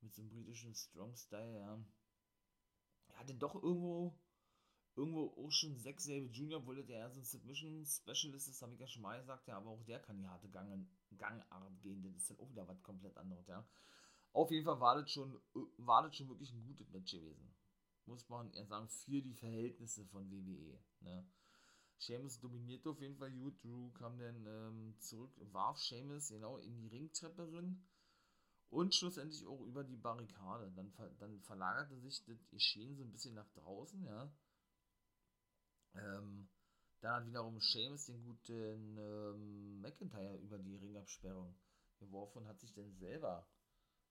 mit 0.00 0.14
so 0.14 0.22
einem 0.22 0.30
britischen 0.30 0.74
Strong-Style, 0.74 1.58
ja. 1.58 1.84
Er 3.08 3.18
hatte 3.18 3.34
doch 3.34 3.54
irgendwo, 3.54 4.18
irgendwo 4.96 5.34
auch 5.36 5.50
schon 5.50 5.76
Zack 5.76 6.00
Sabre 6.00 6.30
Jr., 6.30 6.64
wollte 6.64 6.84
der 6.84 6.98
ja 6.98 7.10
so 7.10 7.20
ein 7.20 7.24
Submission-Specialist 7.24 8.48
ist, 8.48 8.62
habe 8.62 8.74
ich 8.74 8.80
ja 8.80 8.86
schon 8.86 9.02
mal 9.02 9.18
gesagt, 9.20 9.46
ja, 9.46 9.58
aber 9.58 9.70
auch 9.70 9.82
der 9.84 10.00
kann 10.00 10.18
die 10.18 10.28
harte 10.28 10.48
Gang 10.48 10.88
Gangart 11.16 11.80
gehen, 11.82 12.02
das 12.02 12.14
ist 12.14 12.30
dann 12.30 12.38
auch 12.38 12.50
wieder 12.50 12.66
was 12.66 12.82
komplett 12.82 13.16
anderes, 13.16 13.46
ja. 13.46 13.66
Auf 14.32 14.50
jeden 14.50 14.64
Fall 14.64 14.80
war 14.80 14.94
das 14.94 15.10
schon, 15.10 15.38
war 15.76 16.02
das 16.02 16.16
schon 16.16 16.28
wirklich 16.28 16.52
ein 16.52 16.64
gutes 16.64 16.88
Match 16.90 17.12
gewesen. 17.12 17.52
Muss 18.10 18.28
man 18.28 18.52
eher 18.54 18.66
sagen, 18.66 18.88
für 18.88 19.22
die 19.22 19.34
Verhältnisse 19.34 20.04
von 20.06 20.28
WWE, 20.32 20.76
ne. 20.98 21.24
Seamus 21.96 22.40
dominierte 22.40 22.90
auf 22.90 23.00
jeden 23.00 23.16
Fall 23.16 23.30
gut. 23.30 23.62
Drew 23.62 23.92
kam 23.92 24.18
dann 24.18 24.46
ähm, 24.46 24.96
zurück, 24.98 25.30
warf 25.52 25.78
Seamus 25.78 26.28
genau 26.28 26.56
in 26.58 26.76
die 26.76 26.88
Ringtreppe 26.88 27.46
drin 27.46 27.86
und 28.68 28.96
schlussendlich 28.96 29.46
auch 29.46 29.60
über 29.60 29.84
die 29.84 29.96
Barrikade. 29.96 30.72
Dann, 30.72 30.92
dann 31.18 31.40
verlagerte 31.42 32.00
sich 32.00 32.24
das 32.24 32.48
Geschehen 32.48 32.96
so 32.96 33.04
ein 33.04 33.12
bisschen 33.12 33.34
nach 33.34 33.48
draußen, 33.50 34.02
ja. 34.04 34.32
Ähm, 35.94 36.48
dann 37.00 37.14
hat 37.14 37.26
wiederum 37.26 37.60
Seamus 37.60 38.06
den 38.06 38.24
guten 38.24 38.98
ähm, 38.98 39.80
McIntyre 39.80 40.36
über 40.38 40.58
die 40.58 40.76
Ringabsperrung 40.76 41.54
geworfen 42.00 42.38
und 42.38 42.48
hat 42.48 42.58
sich 42.58 42.72
dann 42.72 42.92
selber, 42.94 43.46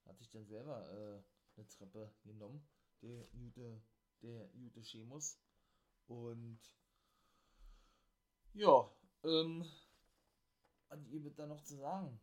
hat 0.05 0.17
sich 0.19 0.29
dann 0.29 0.45
selber 0.45 0.89
äh, 0.89 1.21
eine 1.57 1.67
Treppe 1.67 2.13
genommen, 2.23 2.65
der 3.01 3.25
gute, 3.27 3.81
der 4.21 4.47
gute 4.49 4.83
Sheamus. 4.83 5.39
Und 6.07 6.59
ja, 8.53 8.91
ähm, 9.23 9.65
was 10.89 11.05
ihr 11.07 11.29
da 11.31 11.45
noch 11.45 11.63
zu 11.63 11.75
sagen? 11.77 12.19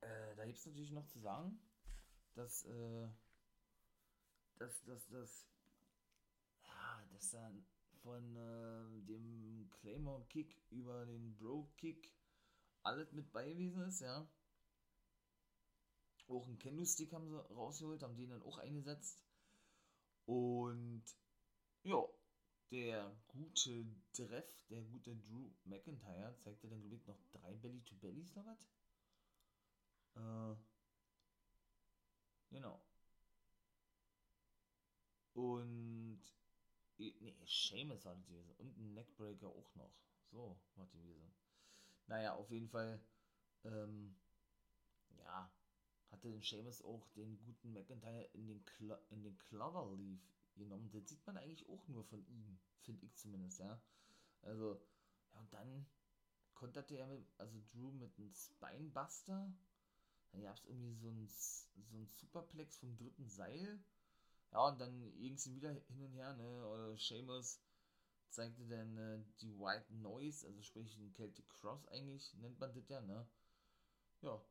Äh, 0.00 0.36
da 0.36 0.44
gibt 0.46 0.58
es 0.58 0.66
natürlich 0.66 0.92
noch 0.92 1.06
zu 1.06 1.18
sagen, 1.18 1.58
dass, 2.34 2.64
äh, 2.64 3.08
dass, 4.56 4.82
dass, 4.84 5.08
dass, 5.08 5.48
ja, 6.62 7.04
dass 7.12 7.30
dann 7.30 7.66
von 8.02 8.36
äh, 8.36 9.02
dem 9.06 9.70
Claymore 9.70 10.24
Kick 10.28 10.60
über 10.70 11.06
den 11.06 11.36
Bro 11.36 11.70
Kick 11.76 12.12
alles 12.82 13.12
mit 13.12 13.32
beigewiesen 13.32 13.82
ist, 13.82 14.00
ja. 14.00 14.28
Auch 16.28 16.46
einen 16.46 16.58
Kendo-Stick 16.58 17.12
haben 17.12 17.28
sie 17.28 17.54
rausgeholt, 17.54 18.02
haben 18.02 18.16
den 18.16 18.30
dann 18.30 18.42
auch 18.42 18.58
eingesetzt. 18.58 19.22
Und 20.26 21.04
ja, 21.82 22.04
der 22.70 23.14
gute 23.28 23.86
Dreff, 24.14 24.66
der 24.68 24.82
gute 24.82 25.16
Drew 25.16 25.50
McIntyre, 25.64 26.36
zeigte 26.38 26.68
dann, 26.68 26.80
glaube 26.80 26.96
ich, 26.96 27.06
noch 27.06 27.20
drei 27.32 27.54
Belly-to-Bellies 27.56 28.32
oder 28.32 28.46
was? 28.46 28.66
Äh, 30.14 30.56
genau. 32.50 32.82
Und. 35.34 36.22
Nee, 36.98 37.34
Seamus 37.46 38.04
war 38.04 38.14
das 38.14 38.26
gewesen. 38.26 38.54
Und 38.58 38.76
ein 38.78 38.94
Neckbreaker 38.94 39.48
auch 39.48 39.74
noch. 39.74 39.92
So, 40.30 40.60
war 40.76 40.86
die 40.86 40.98
gewesen. 40.98 41.34
Naja, 42.06 42.34
auf 42.34 42.50
jeden 42.50 42.68
Fall. 42.68 43.00
Ähm, 43.64 44.14
ja, 45.16 45.50
hatte 46.12 46.30
den 46.30 46.42
Seamus 46.42 46.82
auch 46.82 47.08
den 47.16 47.38
guten 47.40 47.72
McIntyre 47.72 48.28
in 48.34 48.46
den, 48.46 48.64
Clo 48.64 48.96
in 49.10 49.22
den 49.22 49.38
Cloverleaf 49.38 50.20
genommen. 50.54 50.90
Das 50.92 51.08
sieht 51.08 51.26
man 51.26 51.36
eigentlich 51.36 51.68
auch 51.68 51.88
nur 51.88 52.04
von 52.04 52.24
ihm, 52.26 52.58
finde 52.82 53.04
ich 53.06 53.16
zumindest, 53.16 53.58
ja. 53.58 53.82
Also, 54.42 54.80
ja, 55.32 55.40
und 55.40 55.52
dann 55.52 55.86
konterte 56.54 56.96
er 56.96 57.08
mit, 57.08 57.26
also 57.38 57.58
Drew 57.72 57.90
mit 57.90 58.16
einem 58.16 58.32
Spinebuster 58.32 59.52
dann 60.32 60.42
gab 60.42 60.56
es 60.56 60.64
irgendwie 60.64 60.94
so 60.94 61.08
ein, 61.08 61.28
so 61.28 61.96
ein 61.96 62.08
Superplex 62.08 62.78
vom 62.78 62.96
dritten 62.96 63.28
Seil. 63.28 63.78
Ja, 64.50 64.68
und 64.68 64.80
dann 64.80 65.02
irgendwie 65.18 65.54
wieder 65.54 65.70
hin 65.70 66.02
und 66.02 66.12
her, 66.12 66.34
ne? 66.34 66.66
Oder 66.66 66.96
Seamus 66.96 67.60
zeigte 68.28 68.66
dann 68.66 68.96
äh, 68.96 69.22
die 69.40 69.58
White 69.58 69.94
Noise, 69.94 70.46
also 70.46 70.62
sprich 70.62 70.96
ein 70.96 71.12
Celtic 71.12 71.48
Cross 71.50 71.86
eigentlich, 71.88 72.32
nennt 72.34 72.58
man 72.58 72.72
das 72.74 72.88
ja, 72.88 73.00
ne? 73.02 73.26
Ja. 74.22 74.42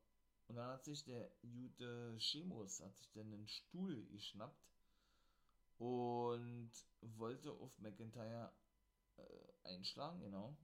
Und 0.51 0.57
dann 0.57 0.67
hat 0.67 0.83
sich 0.83 1.05
der 1.05 1.31
Jude 1.43 2.19
Sheamus, 2.19 2.81
hat 2.81 2.93
sich 2.97 3.09
dann 3.13 3.31
einen 3.31 3.47
Stuhl 3.47 4.05
geschnappt 4.07 4.69
und 5.77 6.73
wollte 6.99 7.53
auf 7.53 7.79
McIntyre 7.79 8.51
äh, 9.15 9.69
einschlagen, 9.69 10.19
genau. 10.19 10.57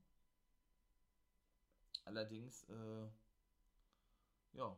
Allerdings, 2.04 2.64
äh, 2.64 3.08
ja, 4.52 4.78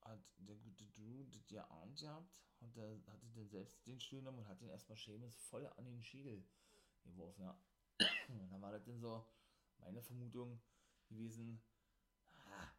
hat 0.00 0.24
der 0.38 0.56
gute 0.56 0.88
Drew 0.88 1.22
das 1.30 1.48
ja 1.50 1.64
ahnt 1.70 2.00
gehabt 2.00 2.42
und 2.58 2.76
da 2.76 2.82
hatte 3.12 3.28
dann 3.32 3.48
selbst 3.48 3.86
den 3.86 4.00
Stuhl 4.00 4.18
genommen 4.18 4.40
und 4.40 4.48
hat 4.48 4.60
den 4.60 4.70
erstmal 4.70 4.98
Seamus 4.98 5.36
voll 5.36 5.68
an 5.76 5.84
den 5.84 6.02
Schädel 6.02 6.44
geworfen, 7.04 7.42
ja. 7.42 7.56
Und 8.28 8.50
dann 8.50 8.60
war 8.60 8.72
das 8.72 8.82
dann 8.86 8.98
so 8.98 9.24
meine 9.78 10.02
Vermutung 10.02 10.60
gewesen, 11.08 11.62
ah, 12.52 12.72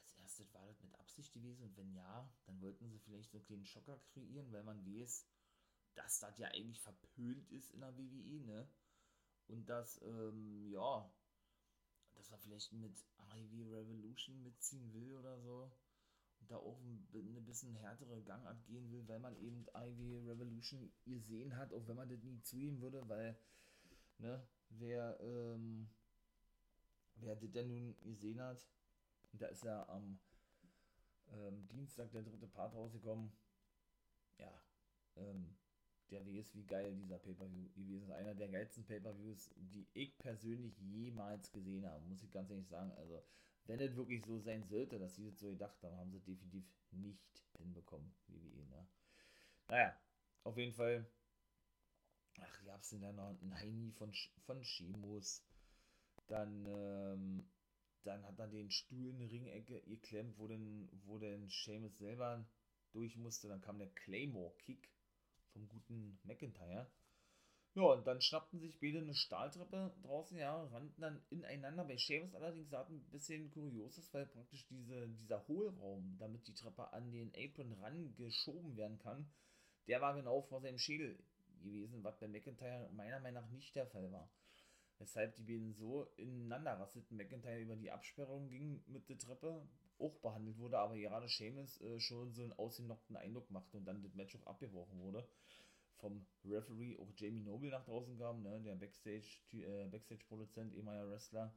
als 0.00 0.14
erstes 0.16 0.52
war 0.54 0.66
das 0.66 0.80
mit 0.82 0.94
Absicht 1.22 1.34
gewesen 1.34 1.62
und 1.62 1.76
wenn 1.76 1.92
ja, 1.94 2.28
dann 2.46 2.60
wollten 2.60 2.88
sie 2.88 2.98
vielleicht 2.98 3.30
so 3.30 3.38
einen 3.38 3.46
kleinen 3.46 3.64
Schocker 3.64 3.96
kreieren, 4.12 4.50
weil 4.50 4.64
man 4.64 4.84
weiß, 4.84 5.24
dass 5.94 6.18
das 6.18 6.38
ja 6.38 6.48
eigentlich 6.48 6.80
verpönt 6.80 7.48
ist 7.50 7.70
in 7.70 7.80
der 7.80 7.96
WWE, 7.96 8.40
ne? 8.40 8.68
Und 9.46 9.68
dass, 9.68 10.02
ähm, 10.02 10.68
ja, 10.72 11.08
dass 12.14 12.30
er 12.30 12.38
vielleicht 12.38 12.72
mit 12.72 13.04
Ivy 13.36 13.62
Revolution 13.62 14.42
mitziehen 14.42 14.92
will 14.92 15.12
oder 15.14 15.38
so. 15.40 15.70
Und 16.40 16.50
da 16.50 16.56
auch 16.56 16.80
eine 17.12 17.40
bisschen 17.40 17.76
härtere 17.76 18.20
Gangart 18.22 18.64
gehen 18.64 18.90
will, 18.90 19.06
weil 19.06 19.20
man 19.20 19.36
eben 19.36 19.64
Ivy 19.74 20.18
Revolution 20.28 20.92
gesehen 21.04 21.56
hat, 21.56 21.72
auch 21.72 21.86
wenn 21.86 21.96
man 21.96 22.08
das 22.08 22.22
nie 22.24 22.40
zu 22.42 22.56
ihm 22.56 22.80
würde, 22.80 23.08
weil, 23.08 23.38
ne, 24.18 24.44
wer, 24.70 25.20
ähm, 25.20 25.88
wer 27.14 27.36
das 27.36 27.52
denn 27.52 27.68
nun 27.68 27.96
gesehen 28.00 28.40
hat, 28.40 28.66
und 29.30 29.40
da 29.40 29.46
ist 29.46 29.62
ja 29.62 29.88
am 29.88 30.18
ähm, 31.32 31.66
Dienstag 31.68 32.10
der 32.12 32.22
dritte 32.22 32.46
Part 32.46 32.74
rausgekommen, 32.74 33.32
ja, 34.38 34.52
ähm, 35.16 35.56
der 36.10 36.26
weiß, 36.26 36.54
wie 36.54 36.64
geil 36.64 36.94
dieser 36.96 37.18
Pay-Per-View 37.18 37.70
gewesen 37.74 38.04
ist. 38.04 38.10
Einer 38.10 38.34
der 38.34 38.48
geilsten 38.48 38.84
Pay-Per-Views, 38.84 39.50
die 39.56 39.86
ich 39.94 40.16
persönlich 40.18 40.78
jemals 40.78 41.50
gesehen 41.52 41.86
habe, 41.86 42.04
muss 42.06 42.22
ich 42.22 42.30
ganz 42.30 42.50
ehrlich 42.50 42.68
sagen. 42.68 42.92
Also, 42.92 43.22
wenn 43.64 43.80
es 43.80 43.96
wirklich 43.96 44.24
so 44.24 44.38
sein 44.40 44.64
sollte, 44.64 44.98
dass 44.98 45.14
sie 45.14 45.24
das 45.24 45.38
so 45.38 45.50
gedacht 45.50 45.82
haben, 45.82 45.96
haben 45.96 46.10
sie 46.10 46.20
definitiv 46.20 46.64
nicht 46.90 47.44
hinbekommen, 47.56 48.12
WWE, 48.26 48.66
ne? 48.66 48.86
Naja, 49.68 49.96
auf 50.44 50.56
jeden 50.58 50.74
Fall. 50.74 51.06
Ach, 52.40 52.64
gab 52.64 52.80
es 52.80 52.90
denn 52.90 53.00
da 53.00 53.12
noch 53.12 53.30
ein 53.40 53.54
Heini 53.54 53.92
von, 53.92 54.12
von 54.44 54.62
Shimus. 54.62 55.42
Dann, 56.26 56.66
ähm, 56.66 57.44
dann 58.04 58.24
hat 58.24 58.38
er 58.38 58.48
den 58.48 58.70
Stuhl 58.70 59.06
in 59.08 59.18
die 59.18 59.26
Ringecke 59.26 59.82
geklemmt, 59.82 60.38
wo 60.38 60.46
denn, 60.46 60.88
wo 61.04 61.18
denn 61.18 61.48
Seamus 61.48 61.96
selber 61.98 62.44
durch 62.92 63.16
musste. 63.16 63.48
Dann 63.48 63.60
kam 63.60 63.78
der 63.78 63.88
Claymore-Kick 63.88 64.90
vom 65.52 65.68
guten 65.68 66.18
McIntyre. 66.24 66.90
Ja, 67.74 67.84
und 67.84 68.06
dann 68.06 68.20
schnappten 68.20 68.60
sich 68.60 68.78
beide 68.80 68.98
eine 68.98 69.14
Stahltreppe 69.14 69.94
draußen, 70.02 70.36
ja, 70.36 70.62
rannten 70.64 71.00
dann 71.00 71.22
ineinander. 71.30 71.84
Bei 71.84 71.96
Seamus 71.96 72.34
allerdings 72.34 72.68
sah 72.68 72.84
ein 72.84 73.02
bisschen 73.10 73.50
kurios 73.50 73.98
aus, 73.98 74.12
weil 74.12 74.26
praktisch 74.26 74.66
diese, 74.66 75.08
dieser 75.08 75.46
Hohlraum, 75.48 76.16
damit 76.18 76.46
die 76.46 76.54
Treppe 76.54 76.92
an 76.92 77.10
den 77.10 77.32
Apron 77.34 77.72
rangeschoben 77.72 78.76
werden 78.76 78.98
kann, 78.98 79.32
der 79.86 80.02
war 80.02 80.14
genau 80.14 80.42
vor 80.42 80.60
seinem 80.60 80.78
Schädel 80.78 81.18
gewesen, 81.62 82.04
was 82.04 82.18
bei 82.18 82.28
McIntyre 82.28 82.90
meiner 82.92 83.20
Meinung 83.20 83.42
nach 83.42 83.50
nicht 83.50 83.74
der 83.74 83.86
Fall 83.86 84.12
war. 84.12 84.30
Weshalb 85.02 85.34
die 85.34 85.42
beiden 85.42 85.74
so 85.74 86.04
ineinander 86.16 86.78
rasselten, 86.78 87.16
McIntyre 87.16 87.60
über 87.60 87.74
die 87.74 87.90
Absperrung 87.90 88.48
ging 88.48 88.84
mit 88.86 89.08
der 89.08 89.18
Treppe, 89.18 89.66
auch 89.98 90.16
behandelt 90.20 90.58
wurde, 90.58 90.78
aber 90.78 90.96
gerade 90.96 91.26
Seamus 91.28 91.80
äh, 91.80 91.98
schon 91.98 92.32
so 92.32 92.42
einen 92.42 92.52
ausgenockten 92.52 93.16
Eindruck 93.16 93.50
machte 93.50 93.78
und 93.78 93.84
dann 93.84 94.00
das 94.04 94.14
Match 94.14 94.36
auch 94.36 94.46
abgebrochen 94.46 95.00
wurde. 95.00 95.28
Vom 95.96 96.24
Referee 96.44 96.96
auch 96.98 97.10
Jamie 97.16 97.42
Noble 97.42 97.70
nach 97.70 97.84
draußen 97.84 98.16
kam, 98.16 98.44
ne, 98.44 98.60
der 98.62 98.76
Backstage, 98.76 99.40
äh, 99.54 99.88
Backstage-Produzent, 99.88 100.72
ehemaliger 100.72 101.10
Wrestler. 101.10 101.52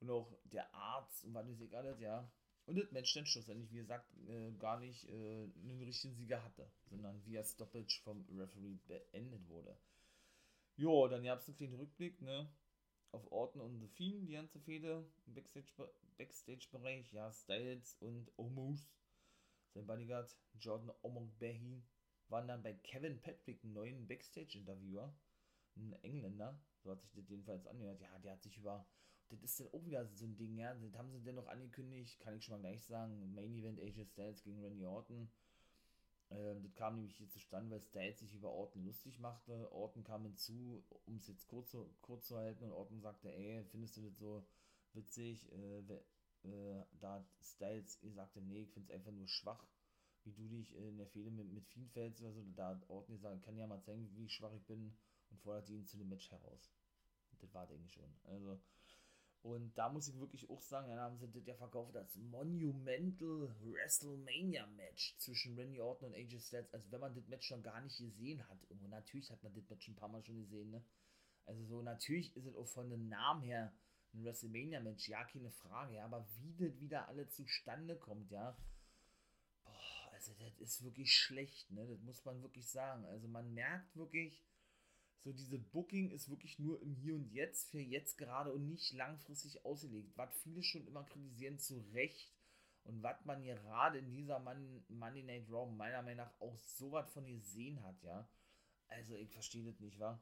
Und 0.00 0.10
auch 0.10 0.30
der 0.44 0.74
Arzt 0.74 1.24
und 1.24 1.32
was 1.32 1.48
weiß 1.48 1.60
ich 1.62 1.74
alles, 1.74 1.98
ja. 2.00 2.30
Und 2.66 2.76
das 2.76 2.92
Match 2.92 3.14
dann 3.14 3.24
schlussendlich, 3.24 3.72
wie 3.72 3.78
gesagt, 3.78 4.12
äh, 4.28 4.52
gar 4.58 4.78
nicht 4.78 5.08
äh, 5.08 5.44
einen 5.44 5.82
richtigen 5.82 6.14
Sieger 6.14 6.44
hatte, 6.44 6.70
sondern 6.90 7.24
via 7.24 7.42
Stoppage 7.42 8.02
vom 8.02 8.26
Referee 8.28 8.78
beendet 8.86 9.48
wurde. 9.48 9.74
Jo, 10.76 11.08
dann 11.08 11.24
gab 11.24 11.38
es 11.38 11.48
einen 11.48 11.56
kleinen 11.56 11.74
Rückblick, 11.76 12.20
ne? 12.20 12.46
Auf 13.14 13.30
Orton 13.30 13.60
und 13.60 13.78
The 13.80 13.86
Fiend, 13.86 14.28
die 14.28 14.32
ganze 14.32 14.58
Fehde 14.58 15.08
im 15.26 15.34
Backstage-Bereich. 15.34 15.92
Backstage 16.16 16.68
ja, 17.12 17.32
Styles 17.32 17.96
und 18.00 18.30
Omos, 18.36 18.90
sein 19.72 19.86
Bodyguard 19.86 20.36
Jordan 20.58 20.92
Omogbehi, 21.02 21.82
waren 22.28 22.48
dann 22.48 22.62
bei 22.62 22.74
Kevin 22.74 23.20
Patrick, 23.20 23.62
einen 23.62 23.72
neuen 23.72 24.08
Backstage-Interviewer, 24.08 25.14
ein 25.76 25.92
Engländer, 26.02 26.60
so 26.82 26.90
hat 26.90 27.02
sich 27.02 27.12
das 27.12 27.28
jedenfalls 27.28 27.66
angehört. 27.66 28.00
Ja, 28.00 28.18
der 28.18 28.32
hat 28.32 28.42
sich 28.42 28.56
über 28.56 28.86
das 29.30 29.42
ist 29.42 29.60
dann 29.60 29.68
auch 29.68 29.84
wieder 29.84 30.06
so 30.06 30.26
ein 30.26 30.36
Ding, 30.36 30.56
ja. 30.58 30.74
Das 30.74 30.96
haben 30.96 31.10
sie 31.10 31.22
dennoch 31.22 31.46
angekündigt, 31.46 32.20
kann 32.20 32.36
ich 32.36 32.44
schon 32.44 32.60
mal 32.60 32.68
gleich 32.68 32.84
sagen. 32.84 33.34
Main 33.34 33.54
Event 33.54 33.80
AJ 33.80 34.06
Styles 34.06 34.42
gegen 34.42 34.62
Randy 34.62 34.84
Orton. 34.84 35.30
Ähm, 36.30 36.62
das 36.62 36.74
kam 36.74 36.96
nämlich 36.96 37.16
hier 37.16 37.28
zustande, 37.30 37.70
weil 37.70 37.82
Styles 37.82 38.18
sich 38.20 38.34
über 38.34 38.50
Orton 38.50 38.84
lustig 38.84 39.18
machte. 39.18 39.70
Orton 39.72 40.04
kam 40.04 40.24
hinzu, 40.24 40.84
um 41.06 41.16
es 41.16 41.26
jetzt 41.26 41.46
kurz 41.48 41.70
zu, 41.70 41.88
kurz 42.00 42.26
zu 42.26 42.36
halten, 42.36 42.64
und 42.64 42.72
Orton 42.72 43.00
sagte, 43.00 43.32
ey, 43.32 43.64
findest 43.70 43.96
du 43.96 44.02
das 44.02 44.16
so 44.18 44.46
witzig? 44.92 45.50
Äh, 45.52 45.80
äh, 46.44 46.84
da 47.00 47.24
Styles 47.40 47.98
sagte, 48.14 48.42
nee, 48.42 48.62
ich 48.62 48.72
finde 48.72 48.92
es 48.92 48.94
einfach 48.94 49.12
nur 49.12 49.28
schwach, 49.28 49.66
wie 50.24 50.32
du 50.32 50.48
dich 50.48 50.74
in 50.74 50.96
der 50.96 51.06
Fehde 51.06 51.30
mit, 51.30 51.52
mit 51.52 51.66
Fiend 51.66 51.96
oder 51.96 52.32
so. 52.32 52.42
Da 52.54 52.70
hat 52.70 52.88
Orton 52.88 53.16
gesagt, 53.16 53.42
kann 53.42 53.56
ja 53.56 53.66
mal 53.66 53.82
zeigen, 53.82 54.14
wie 54.14 54.28
schwach 54.28 54.52
ich 54.52 54.64
bin 54.66 54.96
und 55.30 55.40
fordert 55.40 55.68
ihn 55.70 55.86
zu 55.86 55.98
dem 55.98 56.08
Match 56.08 56.30
heraus. 56.30 56.70
Das 57.40 57.52
war, 57.52 57.66
denke 57.66 57.84
ich 57.84 57.92
schon. 57.92 58.10
Also, 58.24 58.60
und 59.44 59.76
da 59.76 59.90
muss 59.90 60.08
ich 60.08 60.18
wirklich 60.18 60.48
auch 60.48 60.62
sagen, 60.62 60.88
dann 60.88 60.98
haben 60.98 61.18
sie 61.18 61.30
das 61.30 61.44
ja 61.44 61.54
verkauft 61.54 61.94
als 61.94 62.16
Monumental 62.16 63.54
WrestleMania 63.60 64.66
Match 64.68 65.18
zwischen 65.18 65.54
Randy 65.54 65.82
Orton 65.82 66.08
und 66.08 66.14
AJ 66.14 66.40
Styles, 66.40 66.72
als 66.72 66.90
wenn 66.90 67.00
man 67.00 67.14
das 67.14 67.28
Match 67.28 67.46
schon 67.46 67.62
gar 67.62 67.78
nicht 67.82 67.98
gesehen 67.98 68.48
hat. 68.48 68.64
Und 68.70 68.88
natürlich 68.88 69.30
hat 69.30 69.42
man 69.42 69.52
das 69.52 69.68
Match 69.68 69.86
ein 69.86 69.96
paar 69.96 70.08
Mal 70.08 70.24
schon 70.24 70.38
gesehen, 70.38 70.70
ne? 70.70 70.82
Also 71.44 71.62
so, 71.66 71.82
natürlich 71.82 72.34
ist 72.34 72.46
es 72.46 72.56
auch 72.56 72.66
von 72.66 72.88
den 72.88 73.10
Namen 73.10 73.42
her 73.42 73.70
ein 74.14 74.24
WrestleMania-Match, 74.24 75.10
ja, 75.10 75.24
keine 75.24 75.50
Frage, 75.50 75.96
ja, 75.96 76.06
aber 76.06 76.26
wie 76.38 76.54
das 76.54 76.80
wieder 76.80 77.06
alle 77.08 77.28
zustande 77.28 77.98
kommt, 77.98 78.30
ja, 78.30 78.56
boah, 79.62 80.12
also 80.12 80.32
das 80.38 80.58
ist 80.58 80.82
wirklich 80.82 81.14
schlecht, 81.14 81.70
ne, 81.70 81.86
das 81.86 82.00
muss 82.00 82.24
man 82.24 82.40
wirklich 82.40 82.66
sagen. 82.66 83.04
Also 83.04 83.28
man 83.28 83.52
merkt 83.52 83.94
wirklich, 83.94 84.42
so 85.24 85.32
diese 85.32 85.58
Booking 85.58 86.10
ist 86.10 86.28
wirklich 86.28 86.58
nur 86.58 86.80
im 86.82 86.94
Hier 86.94 87.14
und 87.14 87.32
Jetzt 87.32 87.70
für 87.70 87.80
jetzt 87.80 88.18
gerade 88.18 88.52
und 88.52 88.68
nicht 88.68 88.92
langfristig 88.92 89.64
ausgelegt. 89.64 90.12
Was 90.16 90.36
viele 90.42 90.62
schon 90.62 90.86
immer 90.86 91.04
kritisieren, 91.04 91.58
zu 91.58 91.78
Recht. 91.94 92.30
Und 92.84 93.02
was 93.02 93.24
man 93.24 93.42
gerade 93.42 93.98
in 93.98 94.12
dieser 94.12 94.38
Monday 94.38 95.22
Night 95.22 95.48
Raw 95.50 95.72
meiner 95.72 96.02
Meinung 96.02 96.26
nach 96.26 96.40
auch 96.40 96.58
so 96.58 96.92
was 96.92 97.10
von 97.10 97.24
gesehen 97.24 97.82
hat, 97.82 98.02
ja. 98.02 98.28
Also 98.88 99.16
ich 99.16 99.30
verstehe 99.30 99.64
das 99.64 99.80
nicht, 99.80 99.98
wa? 99.98 100.20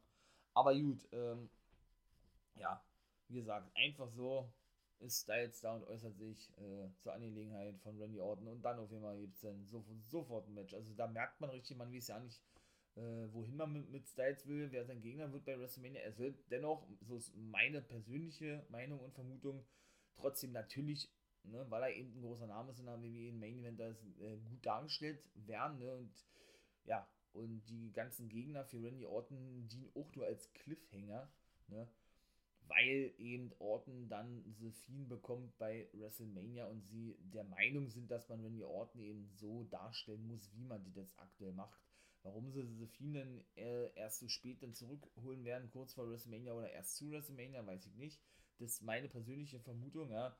Aber 0.54 0.72
gut, 0.72 1.08
ähm, 1.10 1.50
ja, 2.54 2.80
wie 3.26 3.40
gesagt, 3.40 3.74
einfach 3.74 4.08
so 4.12 4.52
ist 5.00 5.22
Styles 5.22 5.60
da 5.60 5.74
und 5.74 5.84
äußert 5.88 6.16
sich 6.16 6.56
äh, 6.58 6.88
zur 7.00 7.14
Angelegenheit 7.14 7.80
von 7.80 8.00
Randy 8.00 8.20
Orton 8.20 8.46
und 8.46 8.62
dann 8.62 8.78
auf 8.78 8.92
jeden 8.92 9.02
Fall 9.02 9.18
gibt 9.18 9.34
es 9.34 9.40
dann 9.40 9.66
so, 9.66 9.84
sofort 10.06 10.46
ein 10.46 10.54
Match. 10.54 10.74
Also 10.74 10.94
da 10.94 11.08
merkt 11.08 11.40
man 11.40 11.50
richtig, 11.50 11.76
man 11.76 11.92
weiß 11.92 12.06
ja 12.06 12.20
nicht, 12.20 12.40
äh, 12.96 13.32
wohin 13.32 13.56
man 13.56 13.72
mit, 13.72 13.90
mit, 13.90 14.06
Styles 14.06 14.46
will, 14.46 14.70
wer 14.70 14.84
sein 14.84 15.00
Gegner 15.00 15.32
wird 15.32 15.44
bei 15.44 15.58
WrestleMania. 15.58 16.00
Er 16.02 16.18
wird 16.18 16.36
dennoch, 16.50 16.86
so 17.00 17.16
ist 17.16 17.34
meine 17.36 17.80
persönliche 17.80 18.66
Meinung 18.68 19.00
und 19.00 19.14
Vermutung, 19.14 19.64
trotzdem 20.16 20.52
natürlich, 20.52 21.10
ne, 21.44 21.64
weil 21.70 21.82
er 21.82 21.96
eben 21.96 22.14
ein 22.14 22.22
großer 22.22 22.46
Name 22.46 22.70
ist 22.70 22.80
in 22.80 22.86
der 22.86 23.00
WWE 23.00 23.28
in 23.28 23.38
Main 23.38 23.58
Event, 23.58 23.80
da 23.80 23.88
äh, 23.88 24.36
gut 24.44 24.64
dargestellt 24.64 25.24
werden. 25.34 25.78
Ne, 25.78 25.94
und 25.94 26.12
ja, 26.84 27.08
und 27.32 27.62
die 27.68 27.92
ganzen 27.92 28.28
Gegner 28.28 28.64
für 28.64 28.82
Randy 28.82 29.06
Orton 29.06 29.68
dienen 29.68 29.90
auch 29.94 30.14
nur 30.14 30.26
als 30.26 30.52
Cliffhanger, 30.52 31.32
ne, 31.68 31.88
weil 32.68 33.14
eben 33.18 33.52
Orton 33.58 34.08
dann 34.08 34.44
The 34.60 34.70
Fiend 34.70 35.08
bekommt 35.08 35.56
bei 35.58 35.88
WrestleMania 35.92 36.66
und 36.66 36.82
sie 36.82 37.16
der 37.20 37.44
Meinung 37.44 37.88
sind, 37.88 38.10
dass 38.10 38.28
man 38.28 38.42
Randy 38.42 38.62
Orton 38.62 39.00
eben 39.00 39.28
so 39.34 39.64
darstellen 39.64 40.26
muss, 40.26 40.52
wie 40.54 40.64
man 40.64 40.84
das 40.84 40.94
jetzt 40.94 41.18
aktuell 41.18 41.52
macht. 41.52 41.80
Warum 42.22 42.50
sie 42.52 42.62
Sephine 42.74 43.44
äh, 43.56 43.92
erst 43.94 44.20
so 44.20 44.28
spät 44.28 44.62
dann 44.62 44.74
zurückholen 44.74 45.44
werden, 45.44 45.70
kurz 45.70 45.94
vor 45.94 46.08
WrestleMania 46.08 46.52
oder 46.52 46.70
erst 46.70 46.96
zu 46.96 47.10
WrestleMania, 47.10 47.66
weiß 47.66 47.86
ich 47.86 47.96
nicht. 47.96 48.20
Das 48.58 48.74
ist 48.74 48.82
meine 48.82 49.08
persönliche 49.08 49.58
Vermutung, 49.60 50.10
ja. 50.10 50.36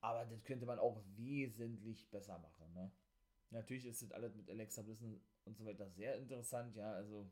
Aber 0.00 0.24
das 0.24 0.44
könnte 0.44 0.66
man 0.66 0.78
auch 0.78 1.02
wesentlich 1.16 2.08
besser 2.10 2.38
machen, 2.38 2.72
ne? 2.74 2.90
Natürlich 3.50 3.84
ist 3.84 4.02
das 4.02 4.12
alles 4.12 4.34
mit 4.34 4.48
Alexa 4.48 4.82
Bliss 4.82 5.02
und 5.44 5.56
so 5.56 5.64
weiter 5.64 5.90
sehr 5.90 6.16
interessant, 6.16 6.76
ja. 6.76 6.92
Also 6.92 7.28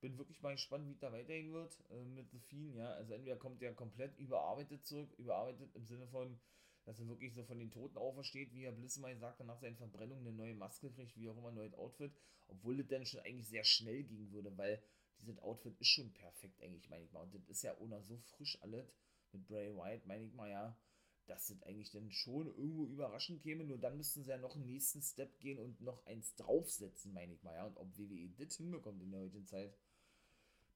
bin 0.00 0.16
wirklich 0.16 0.40
mal 0.42 0.52
gespannt, 0.52 0.86
wie 0.86 0.92
es 0.92 1.00
da 1.00 1.12
weitergehen 1.12 1.52
wird 1.52 1.76
äh, 1.90 2.04
mit 2.04 2.30
The 2.30 2.38
Fiend, 2.38 2.74
ja. 2.76 2.92
Also 2.92 3.12
entweder 3.12 3.36
kommt 3.36 3.60
der 3.60 3.74
komplett 3.74 4.16
überarbeitet 4.18 4.86
zurück, 4.86 5.12
überarbeitet 5.18 5.74
im 5.74 5.86
Sinne 5.86 6.06
von, 6.08 6.40
dass 6.88 7.00
er 7.00 7.08
wirklich 7.08 7.34
so 7.34 7.44
von 7.44 7.58
den 7.58 7.70
Toten 7.70 7.98
aufersteht, 7.98 8.54
wie 8.54 8.64
er 8.64 8.72
Bliss 8.72 8.96
mal 8.96 9.12
gesagt 9.12 9.44
nach 9.44 9.60
seiner 9.60 9.76
Verbrennung 9.76 10.20
eine 10.20 10.32
neue 10.32 10.54
Maske 10.54 10.90
kriegt, 10.90 11.14
wie 11.18 11.28
auch 11.28 11.36
immer 11.36 11.48
ein 11.50 11.54
neues 11.54 11.74
Outfit, 11.74 12.10
obwohl 12.48 12.78
das 12.78 12.88
dann 12.88 13.04
schon 13.04 13.20
eigentlich 13.20 13.46
sehr 13.46 13.62
schnell 13.62 14.04
gehen 14.04 14.32
würde, 14.32 14.56
weil 14.56 14.82
dieses 15.20 15.38
Outfit 15.40 15.78
ist 15.78 15.88
schon 15.88 16.10
perfekt, 16.14 16.62
eigentlich, 16.62 16.88
meine 16.88 17.04
ich 17.04 17.12
mal. 17.12 17.24
Und 17.24 17.34
das 17.34 17.46
ist 17.46 17.62
ja 17.62 17.76
ohne 17.76 18.02
so 18.02 18.16
frisch 18.16 18.56
alles 18.62 18.90
mit 19.32 19.46
Bray 19.46 19.76
White, 19.76 20.06
meine 20.06 20.24
ich 20.24 20.32
mal, 20.32 20.48
ja, 20.48 20.78
dass 21.26 21.48
das 21.48 21.62
eigentlich 21.64 21.90
dann 21.90 22.10
schon 22.10 22.46
irgendwo 22.46 22.86
überraschend 22.86 23.42
käme, 23.42 23.64
nur 23.64 23.76
dann 23.76 23.98
müssten 23.98 24.24
sie 24.24 24.30
ja 24.30 24.38
noch 24.38 24.56
einen 24.56 24.64
nächsten 24.64 25.02
Step 25.02 25.38
gehen 25.40 25.58
und 25.58 25.82
noch 25.82 26.06
eins 26.06 26.36
draufsetzen, 26.36 27.12
meine 27.12 27.34
ich 27.34 27.42
mal, 27.42 27.54
ja. 27.54 27.66
Und 27.66 27.76
ob 27.76 27.98
WWE 27.98 28.30
das 28.38 28.56
hinbekommt 28.56 29.02
in 29.02 29.10
der 29.10 29.20
heutigen 29.20 29.46
Zeit, 29.46 29.76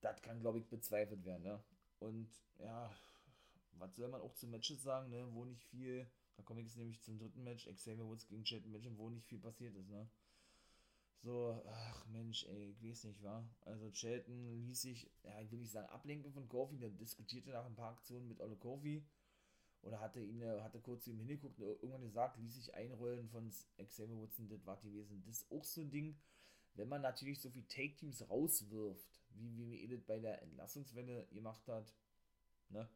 das 0.03 0.21
kann, 0.21 0.41
glaube 0.41 0.59
ich, 0.59 0.67
bezweifelt 0.67 1.25
werden, 1.25 1.45
ne? 1.45 1.65
Und 2.01 2.29
ja, 2.59 2.95
was 3.79 3.95
soll 3.97 4.09
man 4.09 4.21
auch 4.21 4.35
zu 4.35 4.47
Matches 4.47 4.83
sagen, 4.83 5.11
ne, 5.11 5.27
wo 5.33 5.45
nicht 5.45 5.65
viel, 5.65 6.07
da 6.37 6.43
komme 6.43 6.61
ich 6.61 6.67
jetzt 6.67 6.77
nämlich 6.77 7.03
zum 7.03 7.19
dritten 7.19 7.43
Match, 7.43 7.67
Xavier 7.67 8.07
Woods 8.07 8.27
gegen 8.27 8.45
Chad 8.45 8.67
Mitchell, 8.67 8.97
wo 8.97 9.11
nicht 9.11 9.27
viel 9.27 9.39
passiert 9.39 9.75
ist, 9.77 9.89
ne. 9.89 10.09
So, 11.23 11.63
ach 11.69 12.07
Mensch, 12.07 12.45
ey, 12.47 12.71
ich 12.71 12.83
weiß 12.83 13.05
nicht, 13.05 13.23
wa? 13.23 13.49
Also 13.61 13.93
Shelton 13.93 14.67
ließ 14.67 14.83
sich, 14.83 15.09
ja, 15.23 15.41
ich 15.41 15.53
will 15.53 15.61
nicht 15.61 15.71
sagen 15.71 15.89
ablenken 15.89 16.33
von 16.33 16.49
Kofi, 16.49 16.79
der 16.79 16.91
diskutierte 16.91 17.51
nach 17.51 17.65
ein 17.65 17.77
paar 17.77 17.93
Aktionen 17.93 18.27
mit 18.27 18.41
Ole 18.41 18.57
Kofi 18.57 19.07
oder 19.83 20.01
hatte 20.01 20.21
ihn, 20.21 20.45
hatte 20.45 20.81
kurz 20.81 21.05
zu 21.05 21.11
ihm 21.11 21.19
hingeguckt 21.19 21.61
und 21.61 21.69
irgendwann 21.69 22.03
gesagt, 22.03 22.39
ließ 22.39 22.55
sich 22.55 22.75
einrollen 22.75 23.29
von 23.29 23.53
Xavier 23.79 24.17
Woods 24.17 24.39
und 24.41 24.51
das 24.51 24.67
war 24.67 24.81
gewesen. 24.81 25.23
Das 25.25 25.37
ist 25.37 25.51
auch 25.53 25.65
so 25.65 25.81
ein 25.81 25.91
Ding, 25.91 26.17
wenn 26.75 26.89
man 26.89 27.03
natürlich 27.03 27.41
so 27.41 27.51
viel 27.51 27.65
Take-Teams 27.67 28.29
rauswirft, 28.29 29.09
wie, 29.31 29.65
mir 29.65 29.81
Edith 29.81 30.05
bei 30.07 30.19
der 30.19 30.43
Entlassungswelle 30.43 31.27
gemacht 31.31 31.67
hat, 31.69 31.95
ne, 32.69 32.89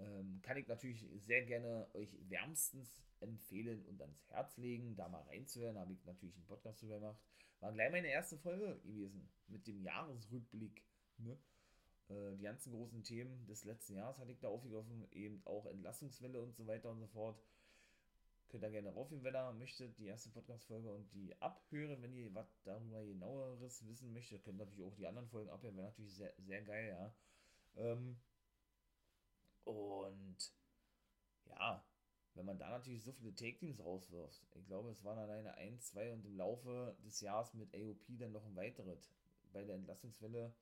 ähm, 0.00 0.40
kann 0.42 0.56
ich 0.56 0.66
natürlich 0.66 1.06
sehr 1.16 1.44
gerne 1.44 1.86
euch 1.94 2.16
wärmstens 2.28 3.02
empfehlen 3.20 3.84
und 3.86 4.00
ans 4.00 4.26
Herz 4.28 4.56
legen, 4.56 4.96
da 4.96 5.08
mal 5.08 5.22
reinzuhören. 5.22 5.78
Habe 5.78 5.92
ich 5.92 6.04
natürlich 6.04 6.34
einen 6.36 6.46
Podcast 6.46 6.82
drüber 6.82 6.98
gemacht. 6.98 7.20
War 7.60 7.72
gleich 7.72 7.92
meine 7.92 8.08
erste 8.08 8.38
Folge 8.38 8.80
gewesen 8.84 9.28
mit 9.48 9.66
dem 9.66 9.82
Jahresrückblick. 9.82 10.82
Ne? 11.18 11.36
Äh, 12.08 12.36
die 12.36 12.44
ganzen 12.44 12.72
großen 12.72 13.02
Themen 13.02 13.46
des 13.46 13.64
letzten 13.64 13.96
Jahres 13.96 14.18
hatte 14.18 14.32
ich 14.32 14.40
da 14.40 14.48
aufgegriffen, 14.48 15.06
eben 15.12 15.42
auch 15.44 15.66
Entlassungswelle 15.66 16.40
und 16.40 16.56
so 16.56 16.66
weiter 16.66 16.90
und 16.90 17.00
so 17.00 17.06
fort. 17.08 17.42
Könnt 18.48 18.64
ihr 18.64 18.70
gerne 18.70 18.90
raufgehen, 18.90 19.22
wenn 19.22 19.34
ihr 19.34 19.52
möchtet, 19.52 19.96
die 19.98 20.06
erste 20.06 20.30
Podcast-Folge 20.30 20.90
und 20.90 21.12
die 21.12 21.40
abhören, 21.40 22.02
wenn 22.02 22.16
ihr 22.16 22.34
was 22.34 22.60
darüber 22.64 23.04
genaueres 23.04 23.86
wissen 23.86 24.12
möchtet. 24.12 24.42
Könnt 24.42 24.58
natürlich 24.58 24.84
auch 24.84 24.96
die 24.96 25.06
anderen 25.06 25.28
Folgen 25.28 25.50
abhören, 25.50 25.76
wäre 25.76 25.86
natürlich 25.86 26.14
sehr, 26.14 26.34
sehr 26.38 26.62
geil, 26.62 26.88
ja. 26.88 27.14
Ähm, 27.76 28.16
und 29.64 30.52
ja, 31.46 31.84
wenn 32.34 32.46
man 32.46 32.58
da 32.58 32.70
natürlich 32.70 33.02
so 33.02 33.12
viele 33.12 33.34
Take-Teams 33.34 33.80
rauswirft, 33.80 34.46
ich 34.54 34.66
glaube, 34.66 34.90
es 34.90 35.04
waren 35.04 35.18
alleine 35.18 35.54
1, 35.54 35.84
2 35.90 36.12
und 36.12 36.24
im 36.24 36.36
Laufe 36.36 36.96
des 37.04 37.20
Jahres 37.20 37.52
mit 37.54 37.74
AOP 37.74 38.04
dann 38.18 38.32
noch 38.32 38.44
ein 38.44 38.56
weiteres. 38.56 39.10
Bei 39.52 39.64
der 39.64 39.74
Entlassungswelle 39.74 40.54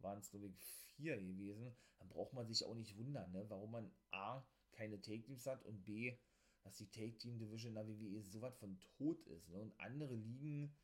waren 0.00 0.18
es, 0.18 0.30
glaube 0.30 0.48
ich, 0.48 0.56
vier 0.96 1.16
gewesen. 1.16 1.74
Dann 1.98 2.08
braucht 2.08 2.32
man 2.32 2.46
sich 2.46 2.64
auch 2.64 2.74
nicht 2.74 2.96
wundern, 2.96 3.30
ne? 3.32 3.44
warum 3.48 3.70
man 3.70 3.90
A, 4.10 4.42
keine 4.72 5.00
Take-Teams 5.00 5.46
hat 5.46 5.62
und 5.64 5.84
B, 5.84 6.16
dass 6.64 6.76
die 6.76 6.90
Take-Team-Division 6.90 7.70
in 7.70 7.74
der 7.74 7.88
WWE 7.88 8.22
so 8.22 8.40
was 8.40 8.56
von 8.56 8.78
tot 8.98 9.24
ist. 9.26 9.48
Ne? 9.48 9.60
Und 9.60 9.78
andere 9.78 10.14
Ligen 10.14 10.74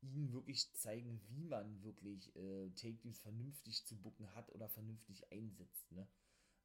ihnen 0.00 0.32
wirklich 0.32 0.72
zeigen, 0.72 1.20
wie 1.28 1.44
man 1.44 1.82
wirklich 1.82 2.34
äh, 2.36 2.70
Take-Teams 2.70 3.20
vernünftig 3.20 3.84
zu 3.84 3.96
bucken 4.00 4.34
hat 4.34 4.50
oder 4.50 4.68
vernünftig 4.68 5.30
einsetzt. 5.30 5.92
Ne? 5.92 6.08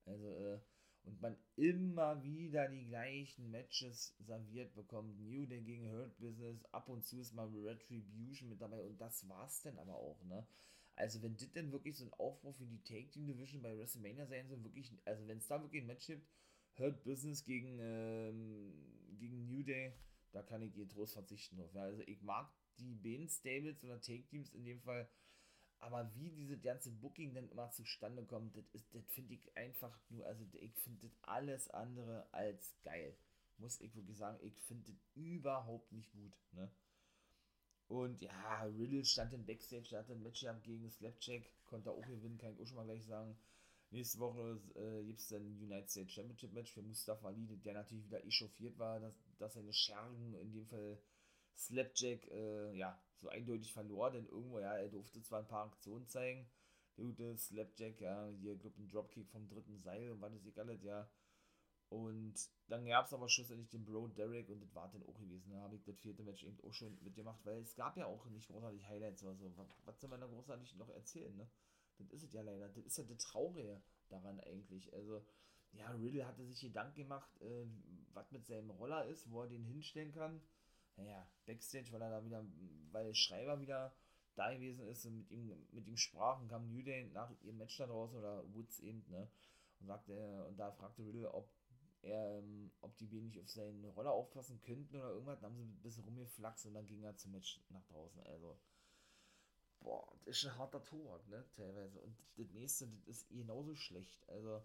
Also, 0.06 0.30
äh, 0.30 0.60
und 1.04 1.22
man 1.22 1.38
immer 1.56 2.24
wieder 2.24 2.68
die 2.68 2.86
gleichen 2.86 3.52
Matches 3.52 4.16
serviert 4.20 4.74
bekommt. 4.74 5.20
New 5.20 5.46
Day 5.46 5.62
gegen 5.62 5.92
Hurt 5.92 6.18
Business, 6.18 6.64
ab 6.72 6.90
und 6.90 7.04
zu 7.04 7.20
ist 7.20 7.34
mal 7.34 7.48
Retribution 7.48 8.50
mit 8.50 8.62
dabei 8.62 8.82
und 8.82 9.00
das 9.00 9.28
war's 9.30 9.62
dann 9.62 9.78
aber 9.78 9.96
auch, 9.96 10.24
ne? 10.24 10.48
Also, 10.96 11.22
wenn 11.22 11.36
das 11.36 11.52
denn 11.52 11.72
wirklich 11.72 11.98
so 11.98 12.06
ein 12.06 12.14
Aufbau 12.14 12.54
für 12.54 12.66
die 12.66 12.82
Take 12.84 13.10
Team 13.10 13.28
Division 13.28 13.62
bei 13.62 13.78
WrestleMania 13.78 14.26
sein 14.28 14.48
soll, 14.48 14.64
wirklich, 14.64 14.92
also 15.04 15.28
wenn 15.28 15.40
es 15.40 15.48
da 15.48 15.62
wirklich 15.62 15.84
ein 15.84 15.88
Match 15.88 16.08
gibt, 16.08 16.26
Hurt 16.78 17.04
Business 17.04 17.44
gegen, 17.44 17.80
ähm, 17.82 18.74
gegen 19.18 19.46
New 19.46 19.64
Day, 19.64 19.94
da 20.32 20.42
kann 20.42 20.62
ich 20.62 20.74
getrost 20.74 21.14
verzichten 21.14 21.58
drauf. 21.58 21.74
Ja? 21.74 21.84
Also, 21.84 22.02
ich 22.08 22.22
mag 22.22 22.50
die 22.80 22.96
beiden 22.96 23.28
Stables 23.28 23.84
oder 23.84 24.00
Take 24.00 24.26
Teams 24.26 24.54
in 24.54 24.64
dem 24.64 24.80
Fall 24.82 25.08
aber 25.86 26.12
wie 26.16 26.32
diese 26.32 26.58
ganze 26.58 26.92
Booking 26.92 27.34
dann 27.36 27.48
immer 27.50 27.70
zustande 27.72 28.26
kommt, 28.26 28.58
das, 28.58 28.66
das 28.92 29.06
finde 29.12 29.36
ich 29.36 29.56
einfach 29.56 29.96
nur, 30.10 30.26
also 30.26 30.44
ich 30.54 30.76
finde 30.80 31.08
das 31.08 31.18
alles 31.22 31.70
andere 31.70 32.28
als 32.34 32.76
geil. 32.84 33.16
Muss 33.58 33.80
ich 33.80 33.96
wirklich 33.96 34.18
sagen, 34.18 34.40
ich 34.42 34.60
finde 34.64 34.92
das 34.92 35.00
überhaupt 35.14 35.92
nicht 35.92 36.12
gut, 36.12 36.34
ne? 36.54 36.70
Und 37.88 38.20
ja, 38.22 38.64
Riddle 38.64 39.06
stand 39.06 39.34
im 39.34 39.46
Backstage, 39.46 39.96
hatte 39.96 40.14
ein 40.14 40.24
Match 40.24 40.44
gegen 40.64 40.90
Slapjack, 40.90 41.44
konnte 41.66 41.92
auch 41.92 42.02
gewinnen, 42.02 42.40
kann 42.40 42.54
ich 42.54 42.60
auch 42.60 42.66
schon 42.66 42.78
mal 42.78 42.86
gleich 42.86 43.06
sagen. 43.06 43.38
Nächste 43.92 44.20
Woche 44.20 44.60
äh, 44.74 45.06
gibt 45.06 45.20
es 45.20 45.28
dann 45.28 45.46
United 45.46 45.90
States 45.90 46.14
Championship 46.14 46.52
Match 46.52 46.72
für 46.74 46.82
Mustafa 46.82 47.28
Ali, 47.28 47.46
der 47.46 47.76
natürlich 47.76 48.06
wieder 48.06 48.26
echauffiert 48.26 48.78
war, 48.80 49.00
dass, 49.00 49.14
dass 49.38 49.54
seine 49.54 49.72
Schergen, 49.72 50.34
in 50.34 50.52
dem 50.52 50.66
Fall 50.66 50.98
Slapjack, 51.56 52.28
äh, 52.32 52.74
ja, 52.78 53.02
so 53.18 53.30
eindeutig 53.30 53.74
verlor, 53.74 54.12
denn 54.12 54.28
irgendwo, 54.28 54.60
ja, 54.60 54.76
er 54.78 54.90
durfte 54.90 55.22
zwar 55.22 55.40
ein 55.40 55.48
paar 55.48 55.66
Aktionen 55.66 56.08
zeigen, 56.08 56.50
der 56.98 57.06
gute 57.06 57.38
Slapjack, 57.38 58.02
ja, 58.02 58.30
hier, 58.30 58.56
glaube 58.58 58.82
ein 58.82 58.88
Dropkick 58.88 59.30
vom 59.30 59.48
dritten 59.48 59.80
Seil 59.82 60.12
und 60.12 60.22
was 60.22 60.34
ist 60.34 60.46
egal, 60.46 60.80
ja. 60.84 61.10
Und 61.90 62.34
dann 62.68 62.86
gab 62.86 63.06
es 63.06 63.14
aber 63.14 63.30
schlussendlich 63.30 63.70
den 63.70 63.86
Bro 63.86 64.08
Derek 64.10 64.50
und 64.50 64.60
das 64.60 64.74
war 64.74 64.90
dann 64.90 65.04
auch 65.04 65.20
gewesen. 65.20 65.52
Da 65.52 65.62
habe 65.62 65.76
ich 65.76 65.84
das 65.84 65.98
vierte 66.00 66.24
Match 66.24 66.44
eben 66.44 66.60
auch 66.62 66.74
schon 66.74 66.98
mitgemacht, 67.04 67.46
weil 67.46 67.60
es 67.60 67.76
gab 67.76 67.96
ja 67.96 68.08
auch 68.08 68.26
nicht 68.26 68.48
großartig 68.48 68.88
Highlights 68.88 69.24
oder 69.24 69.36
so. 69.36 69.56
Was, 69.56 69.68
was 69.86 70.00
soll 70.00 70.10
man 70.10 70.20
da 70.20 70.28
großartig 70.28 70.76
noch 70.76 70.90
erzählen, 70.90 71.36
ne? 71.36 71.48
Das 71.98 72.10
ist 72.10 72.24
es 72.24 72.34
ja 72.34 72.42
leider. 72.42 72.68
Das 72.70 72.86
ist 72.86 72.98
ja 72.98 73.04
das 73.04 73.20
Traurige 73.20 73.82
daran 74.10 74.40
eigentlich. 74.42 74.94
Also, 74.94 75.26
ja, 75.72 75.90
Riddle 75.92 76.26
hatte 76.26 76.46
sich 76.46 76.60
Gedanken 76.60 76.96
gemacht, 76.96 77.30
äh, 77.42 77.66
was 78.14 78.32
mit 78.32 78.46
seinem 78.46 78.72
Roller 78.72 79.06
ist, 79.06 79.30
wo 79.30 79.44
er 79.44 79.48
den 79.48 79.64
hinstellen 79.64 80.12
kann. 80.12 80.42
Naja, 80.98 81.28
Backstage, 81.46 81.92
weil 81.92 82.02
er 82.02 82.10
da 82.10 82.24
wieder, 82.24 82.46
weil 82.92 83.14
Schreiber 83.14 83.60
wieder 83.60 83.94
da 84.36 84.54
gewesen 84.54 84.88
ist 84.88 85.06
und 85.06 85.18
mit 85.18 85.32
ihm, 85.32 85.68
mit 85.72 85.88
ihm 85.88 85.98
sprach 85.98 86.40
und 86.42 86.50
kam 86.50 86.68
New 86.68 86.84
Day 86.84 87.10
nach 87.14 87.32
ihrem 87.42 87.58
Match 87.58 87.78
da 87.78 87.88
draußen 87.88 88.18
oder 88.18 88.44
Woods 88.54 88.80
eben, 88.80 89.04
ne? 89.10 89.30
Und 89.80 89.88
sagte, 89.88 90.46
und 90.46 90.58
da 90.58 90.72
fragte 90.72 91.06
Riddle, 91.06 91.34
ob 91.34 91.50
er, 92.02 92.40
ähm, 92.40 92.72
ob 92.82 92.96
die 92.98 93.12
wenig 93.12 93.40
auf 93.40 93.50
seine 93.50 93.90
Roller 93.90 94.12
aufpassen 94.12 94.62
könnten 94.62 94.96
oder 94.96 95.10
irgendwas. 95.10 95.40
Dann 95.40 95.52
haben 95.52 95.58
sie 95.58 95.64
ein 95.64 95.82
bisschen 95.82 96.04
rumgeflaxt 96.04 96.66
und 96.68 96.74
dann 96.74 96.88
ging 96.88 97.04
er 97.04 97.18
zum 97.18 97.32
Match 97.32 97.60
nach 97.70 97.84
draußen. 97.88 98.22
Also, 98.24 98.58
boah, 99.80 100.16
das 100.24 100.38
ist 100.38 100.46
ein 100.46 100.58
harter 100.58 100.84
Tod, 100.84 101.28
ne, 101.28 101.46
teilweise. 101.56 102.00
Und 102.00 102.18
das 102.38 102.52
nächste, 102.52 102.88
das 102.88 103.18
ist 103.18 103.30
genauso 103.30 103.76
schlecht. 103.76 104.28
Also, 104.30 104.64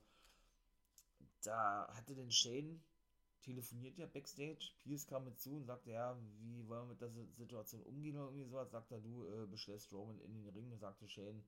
da 1.43 1.89
hatte 1.95 2.15
den 2.15 2.31
Shane 2.31 2.83
telefoniert 3.43 3.99
ja 3.99 4.07
backstage. 4.07 4.73
Pierce 4.79 5.07
kam 5.07 5.25
mit 5.25 5.39
zu 5.39 5.57
und 5.57 5.65
sagte, 5.65 5.91
ja, 5.93 6.19
wie 6.41 6.67
wollen 6.69 6.89
wir 6.89 6.91
mit 6.91 7.01
der 7.01 7.11
Situation 7.33 7.83
umgehen 7.83 8.17
oder 8.17 8.27
irgendwie 8.27 8.45
sowas. 8.45 8.71
Sagt 8.71 8.93
er, 8.93 9.01
du 9.01 9.27
äh, 9.27 9.47
bestellst 9.47 9.93
Roman 9.93 10.19
in 10.21 10.35
den 10.35 10.49
Ring. 10.49 10.71
Und 10.71 10.79
sagte 10.79 11.09
Shane, 11.09 11.45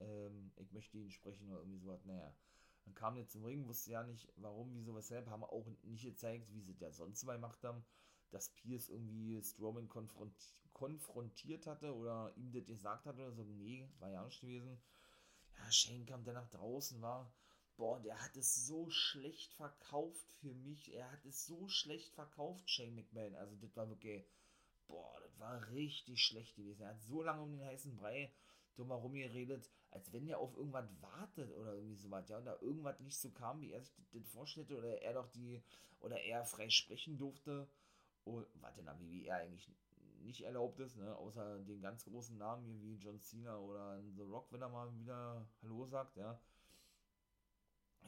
ähm, 0.00 0.52
ich 0.56 0.72
möchte 0.72 0.98
ihn 0.98 1.10
sprechen 1.10 1.50
oder 1.50 1.60
irgendwie 1.60 1.78
sowas. 1.78 2.04
Naja, 2.04 2.34
dann 2.84 2.94
kam 2.94 3.14
der 3.16 3.28
zum 3.28 3.44
Ring, 3.44 3.66
wusste 3.66 3.92
ja 3.92 4.02
nicht, 4.02 4.32
warum, 4.36 4.74
wieso, 4.74 4.94
weshalb. 4.94 5.28
Haben 5.28 5.44
auch 5.44 5.66
nicht 5.82 6.04
gezeigt, 6.04 6.52
wie 6.52 6.62
sie 6.62 6.76
das 6.76 6.96
sonst 6.96 7.24
mal 7.24 7.34
gemacht 7.34 7.62
haben. 7.64 7.84
Dass 8.30 8.50
Pierce 8.50 8.90
irgendwie 8.90 9.42
Strowman 9.42 9.88
konfrontiert 9.88 10.54
konfrontiert 10.72 11.66
hatte 11.66 11.94
oder 11.94 12.32
ihm 12.36 12.52
das 12.52 12.64
gesagt 12.64 13.04
hatte 13.04 13.26
oder 13.26 13.32
so. 13.34 13.44
Nee, 13.44 13.90
war 13.98 14.10
ja 14.10 14.24
nicht 14.24 14.40
gewesen. 14.40 14.80
Ja, 15.56 15.70
Shane 15.70 16.06
kam 16.06 16.24
dann 16.24 16.34
nach 16.34 16.48
draußen, 16.48 17.02
war, 17.02 17.30
boah, 17.80 17.98
der 17.98 18.22
hat 18.22 18.36
es 18.36 18.66
so 18.66 18.90
schlecht 18.90 19.54
verkauft 19.54 20.30
für 20.42 20.52
mich. 20.52 20.94
Er 20.94 21.10
hat 21.10 21.24
es 21.24 21.46
so 21.46 21.66
schlecht 21.66 22.12
verkauft, 22.12 22.68
Shane 22.68 22.94
McMahon. 22.94 23.34
Also, 23.34 23.56
das 23.56 23.74
war 23.74 23.88
wirklich, 23.88 24.22
boah, 24.86 25.18
das 25.22 25.40
war 25.40 25.66
richtig 25.70 26.22
schlecht 26.22 26.56
gewesen. 26.56 26.82
Er 26.82 26.90
hat 26.90 27.00
so 27.00 27.22
lange 27.22 27.42
um 27.42 27.50
den 27.50 27.64
heißen 27.64 27.96
Brei 27.96 28.30
drumherum 28.76 29.14
geredet, 29.14 29.70
als 29.90 30.12
wenn 30.12 30.28
er 30.28 30.38
auf 30.38 30.54
irgendwas 30.56 30.88
wartet 31.00 31.50
oder 31.52 31.72
irgendwie 31.72 31.96
sowas, 31.96 32.28
ja, 32.28 32.36
und 32.36 32.44
da 32.44 32.56
irgendwas 32.60 33.00
nicht 33.00 33.18
so 33.18 33.30
kam, 33.30 33.62
wie 33.62 33.72
er 33.72 33.80
sich 33.80 33.94
das 34.12 34.28
vorstellte, 34.28 34.76
oder 34.76 35.00
er 35.00 35.14
doch 35.14 35.28
die, 35.28 35.62
oder 36.00 36.20
er 36.20 36.44
frei 36.44 36.68
sprechen 36.68 37.16
durfte. 37.16 37.66
Und 38.24 38.46
was 38.60 38.76
denn 38.76 38.86
wie 39.00 39.24
er 39.24 39.36
eigentlich 39.36 39.70
nicht 40.20 40.42
erlaubt 40.42 40.78
ist, 40.80 40.98
ne? 40.98 41.16
außer 41.16 41.60
den 41.60 41.80
ganz 41.80 42.04
großen 42.04 42.36
Namen 42.36 42.62
hier 42.66 42.82
wie 42.82 42.96
John 42.96 43.18
Cena 43.20 43.58
oder 43.58 44.02
The 44.16 44.22
Rock, 44.22 44.52
wenn 44.52 44.60
er 44.60 44.68
mal 44.68 44.94
wieder 44.94 45.48
Hallo 45.62 45.86
sagt, 45.86 46.18
ja. 46.18 46.38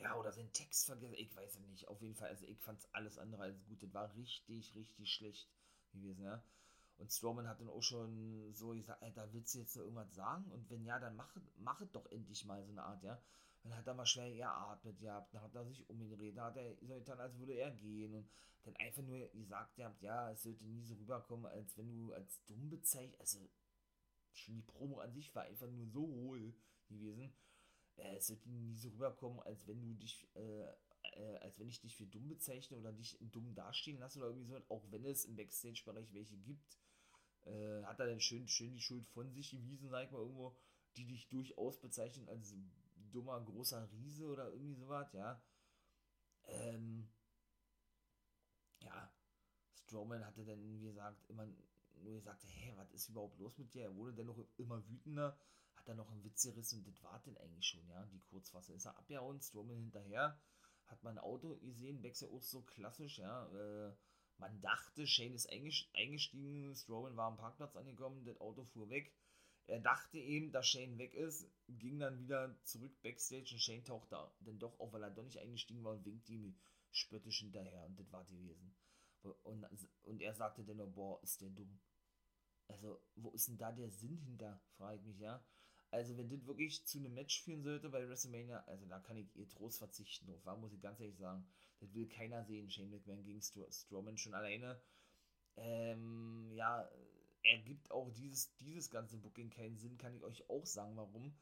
Ja, 0.00 0.16
oder 0.16 0.32
seinen 0.32 0.52
Text 0.52 0.86
vergessen, 0.86 1.14
ich 1.14 1.34
weiß 1.36 1.54
es 1.54 1.66
nicht. 1.68 1.88
Auf 1.88 2.00
jeden 2.00 2.14
Fall, 2.14 2.28
also 2.28 2.46
ich 2.46 2.60
fand 2.60 2.78
es 2.78 2.92
alles 2.92 3.18
andere 3.18 3.42
als 3.42 3.64
gut. 3.66 3.82
Das 3.82 3.92
war 3.92 4.14
richtig, 4.14 4.74
richtig 4.74 5.12
schlecht 5.12 5.48
gewesen, 5.92 6.24
ja. 6.24 6.42
Und 6.98 7.10
Strowman 7.10 7.48
hat 7.48 7.60
dann 7.60 7.68
auch 7.68 7.82
schon 7.82 8.52
so 8.52 8.70
gesagt, 8.70 9.02
Alter, 9.02 9.32
willst 9.32 9.54
du 9.54 9.58
jetzt 9.58 9.76
noch 9.76 9.82
irgendwas 9.82 10.14
sagen? 10.14 10.50
Und 10.52 10.68
wenn 10.70 10.84
ja, 10.84 10.98
dann 10.98 11.16
mach, 11.16 11.36
mach 11.56 11.80
es 11.80 11.90
doch 11.90 12.06
endlich 12.06 12.44
mal 12.44 12.64
so 12.64 12.72
eine 12.72 12.82
Art, 12.82 13.02
ja. 13.02 13.20
Dann 13.62 13.76
hat 13.76 13.86
er 13.86 13.94
mal 13.94 14.06
schwer 14.06 14.30
geatmet 14.30 14.98
gehabt, 15.00 15.32
dann 15.34 15.42
hat 15.42 15.54
er 15.54 15.64
sich 15.64 15.88
umgedreht, 15.88 16.36
dann 16.36 16.46
hat 16.46 16.56
er 16.56 16.74
so 16.80 16.94
getan, 16.94 17.20
als 17.20 17.38
würde 17.38 17.52
er 17.52 17.70
gehen 17.70 18.14
und 18.14 18.28
dann 18.64 18.74
einfach 18.76 19.02
nur 19.02 19.28
gesagt 19.28 19.76
gehabt, 19.76 20.02
ja, 20.02 20.30
es 20.30 20.42
sollte 20.42 20.64
nie 20.64 20.82
so 20.82 20.94
rüberkommen, 20.94 21.46
als 21.46 21.76
wenn 21.76 21.88
du 21.92 22.12
als 22.12 22.44
dumm 22.46 22.70
bezeichnest, 22.70 23.20
also 23.20 23.48
schon 24.32 24.56
die 24.56 24.62
Promo 24.62 24.98
an 24.98 25.12
sich 25.12 25.34
war 25.34 25.44
einfach 25.44 25.68
nur 25.68 25.86
so 25.86 26.06
hohl 26.06 26.54
gewesen, 26.88 27.32
äh, 27.96 28.16
es 28.16 28.26
sollte 28.26 28.48
nie 28.48 28.76
so 28.76 28.88
rüberkommen, 28.90 29.40
als 29.40 29.66
wenn 29.66 29.80
du 29.80 29.94
dich, 29.94 30.28
äh, 30.34 30.66
äh, 31.14 31.36
als 31.40 31.58
wenn 31.58 31.68
ich 31.68 31.80
dich 31.80 31.96
für 31.96 32.06
dumm 32.06 32.28
bezeichne 32.28 32.76
oder 32.78 32.92
dich 32.92 33.18
dumm 33.20 33.54
dastehen 33.54 33.98
lasse 33.98 34.18
oder 34.18 34.28
irgendwie 34.28 34.46
so, 34.46 34.60
auch 34.68 34.84
wenn 34.90 35.04
es 35.04 35.24
im 35.24 35.36
Backstage-Bereich 35.36 36.12
welche 36.12 36.36
gibt, 36.38 36.78
äh, 37.44 37.82
hat 37.84 38.00
er 38.00 38.06
dann 38.06 38.20
schön, 38.20 38.48
schön 38.48 38.72
die 38.72 38.80
Schuld 38.80 39.06
von 39.08 39.30
sich 39.32 39.50
gewiesen, 39.50 39.88
sag 39.90 40.04
ich 40.04 40.10
mal, 40.10 40.20
irgendwo, 40.20 40.56
die 40.96 41.06
dich 41.06 41.28
durchaus 41.28 41.80
bezeichnen 41.80 42.28
als 42.28 42.54
dummer, 43.12 43.40
großer 43.40 43.90
Riese 43.92 44.26
oder 44.26 44.50
irgendwie 44.50 44.74
sowas, 44.74 45.12
ja. 45.12 45.42
Ähm, 46.44 47.08
ja, 48.80 49.12
Strowman 49.74 50.24
hatte 50.24 50.44
dann, 50.44 50.62
wie 50.62 50.80
gesagt, 50.80 51.28
immer 51.28 51.46
nur 52.02 52.14
gesagt, 52.14 52.44
hä, 52.44 52.72
was 52.76 52.90
ist 52.92 53.08
überhaupt 53.08 53.38
los 53.38 53.56
mit 53.58 53.72
dir? 53.74 53.84
Er 53.84 53.96
wurde 53.96 54.14
dann 54.14 54.26
noch 54.26 54.38
immer 54.56 54.86
wütender, 54.88 55.38
hat 55.82 55.88
dann 55.88 55.96
noch 55.96 56.10
einen 56.10 56.24
Witz 56.24 56.44
gerissen 56.44 56.78
und 56.78 56.86
das 56.86 57.02
war 57.02 57.20
denn 57.26 57.36
eigentlich 57.38 57.66
schon, 57.66 57.86
ja. 57.88 58.04
Die 58.06 58.20
Kurzfassung 58.30 58.76
ist 58.76 58.86
er 58.86 58.96
abgehauen, 58.96 59.40
Strowman 59.40 59.76
hinterher, 59.76 60.40
hat 60.86 61.02
man 61.02 61.18
Auto 61.18 61.56
gesehen, 61.56 62.02
Wechsel 62.02 62.28
auch 62.30 62.42
so 62.42 62.62
klassisch, 62.62 63.18
ja. 63.18 63.46
Äh, 63.48 63.92
man 64.38 64.60
dachte, 64.60 65.06
Shane 65.06 65.34
ist 65.34 65.48
eingestiegen, 65.48 66.74
Strowman 66.74 67.16
war 67.16 67.26
am 67.26 67.36
Parkplatz 67.36 67.76
angekommen, 67.76 68.24
das 68.24 68.40
Auto 68.40 68.64
fuhr 68.64 68.88
weg. 68.90 69.12
Er 69.66 69.80
dachte 69.80 70.18
eben, 70.18 70.50
dass 70.52 70.66
Shane 70.66 70.98
weg 70.98 71.14
ist, 71.14 71.48
ging 71.68 71.98
dann 72.00 72.18
wieder 72.18 72.56
zurück 72.64 73.00
backstage 73.02 73.50
und 73.52 73.60
Shane 73.60 73.84
tauchte 73.84 74.16
dann 74.40 74.58
doch 74.58 74.78
auf, 74.80 74.92
weil 74.92 75.02
er 75.02 75.10
doch 75.10 75.24
nicht 75.24 75.38
eingestiegen 75.38 75.84
war 75.84 75.92
und 75.92 76.04
winkt 76.04 76.28
ihm 76.28 76.56
spöttisch 76.90 77.40
hinterher 77.40 77.84
und 77.84 77.98
das 77.98 78.10
war 78.12 78.24
gewesen. 78.24 78.74
Und, 79.44 79.64
und 80.02 80.20
er 80.20 80.34
sagte 80.34 80.64
dann, 80.64 80.78
noch, 80.78 80.88
boah, 80.88 81.22
ist 81.22 81.40
der 81.40 81.50
dumm. 81.50 81.80
Also, 82.66 83.00
wo 83.14 83.30
ist 83.30 83.48
denn 83.48 83.58
da 83.58 83.70
der 83.70 83.90
Sinn 83.90 84.18
hinter, 84.18 84.60
frage 84.76 84.98
ich 84.98 85.04
mich, 85.04 85.18
ja. 85.18 85.44
Also, 85.92 86.16
wenn 86.16 86.30
das 86.30 86.46
wirklich 86.46 86.86
zu 86.86 86.98
einem 86.98 87.12
Match 87.12 87.42
führen 87.42 87.62
sollte 87.62 87.90
bei 87.90 88.08
WrestleMania, 88.08 88.64
also 88.66 88.86
da 88.86 88.98
kann 88.98 89.18
ich 89.18 89.36
ihr 89.36 89.46
Trost 89.46 89.76
verzichten 89.78 90.26
drauf, 90.26 90.44
war, 90.46 90.56
muss 90.56 90.72
ich 90.72 90.80
ganz 90.80 90.98
ehrlich 91.00 91.18
sagen. 91.18 91.46
Das 91.80 91.92
will 91.92 92.08
keiner 92.08 92.44
sehen, 92.44 92.70
Shane 92.70 92.90
McMahon 92.90 93.22
gegen 93.22 93.42
Strowman 93.42 94.16
schon 94.16 94.32
alleine. 94.32 94.80
Ähm, 95.56 96.50
ja, 96.54 96.88
ergibt 97.42 97.90
auch 97.90 98.10
dieses, 98.10 98.56
dieses 98.56 98.88
ganze 98.88 99.18
Booking 99.18 99.50
keinen 99.50 99.76
Sinn, 99.76 99.98
kann 99.98 100.14
ich 100.14 100.22
euch 100.22 100.48
auch 100.48 100.64
sagen, 100.64 100.96
warum. 100.96 101.34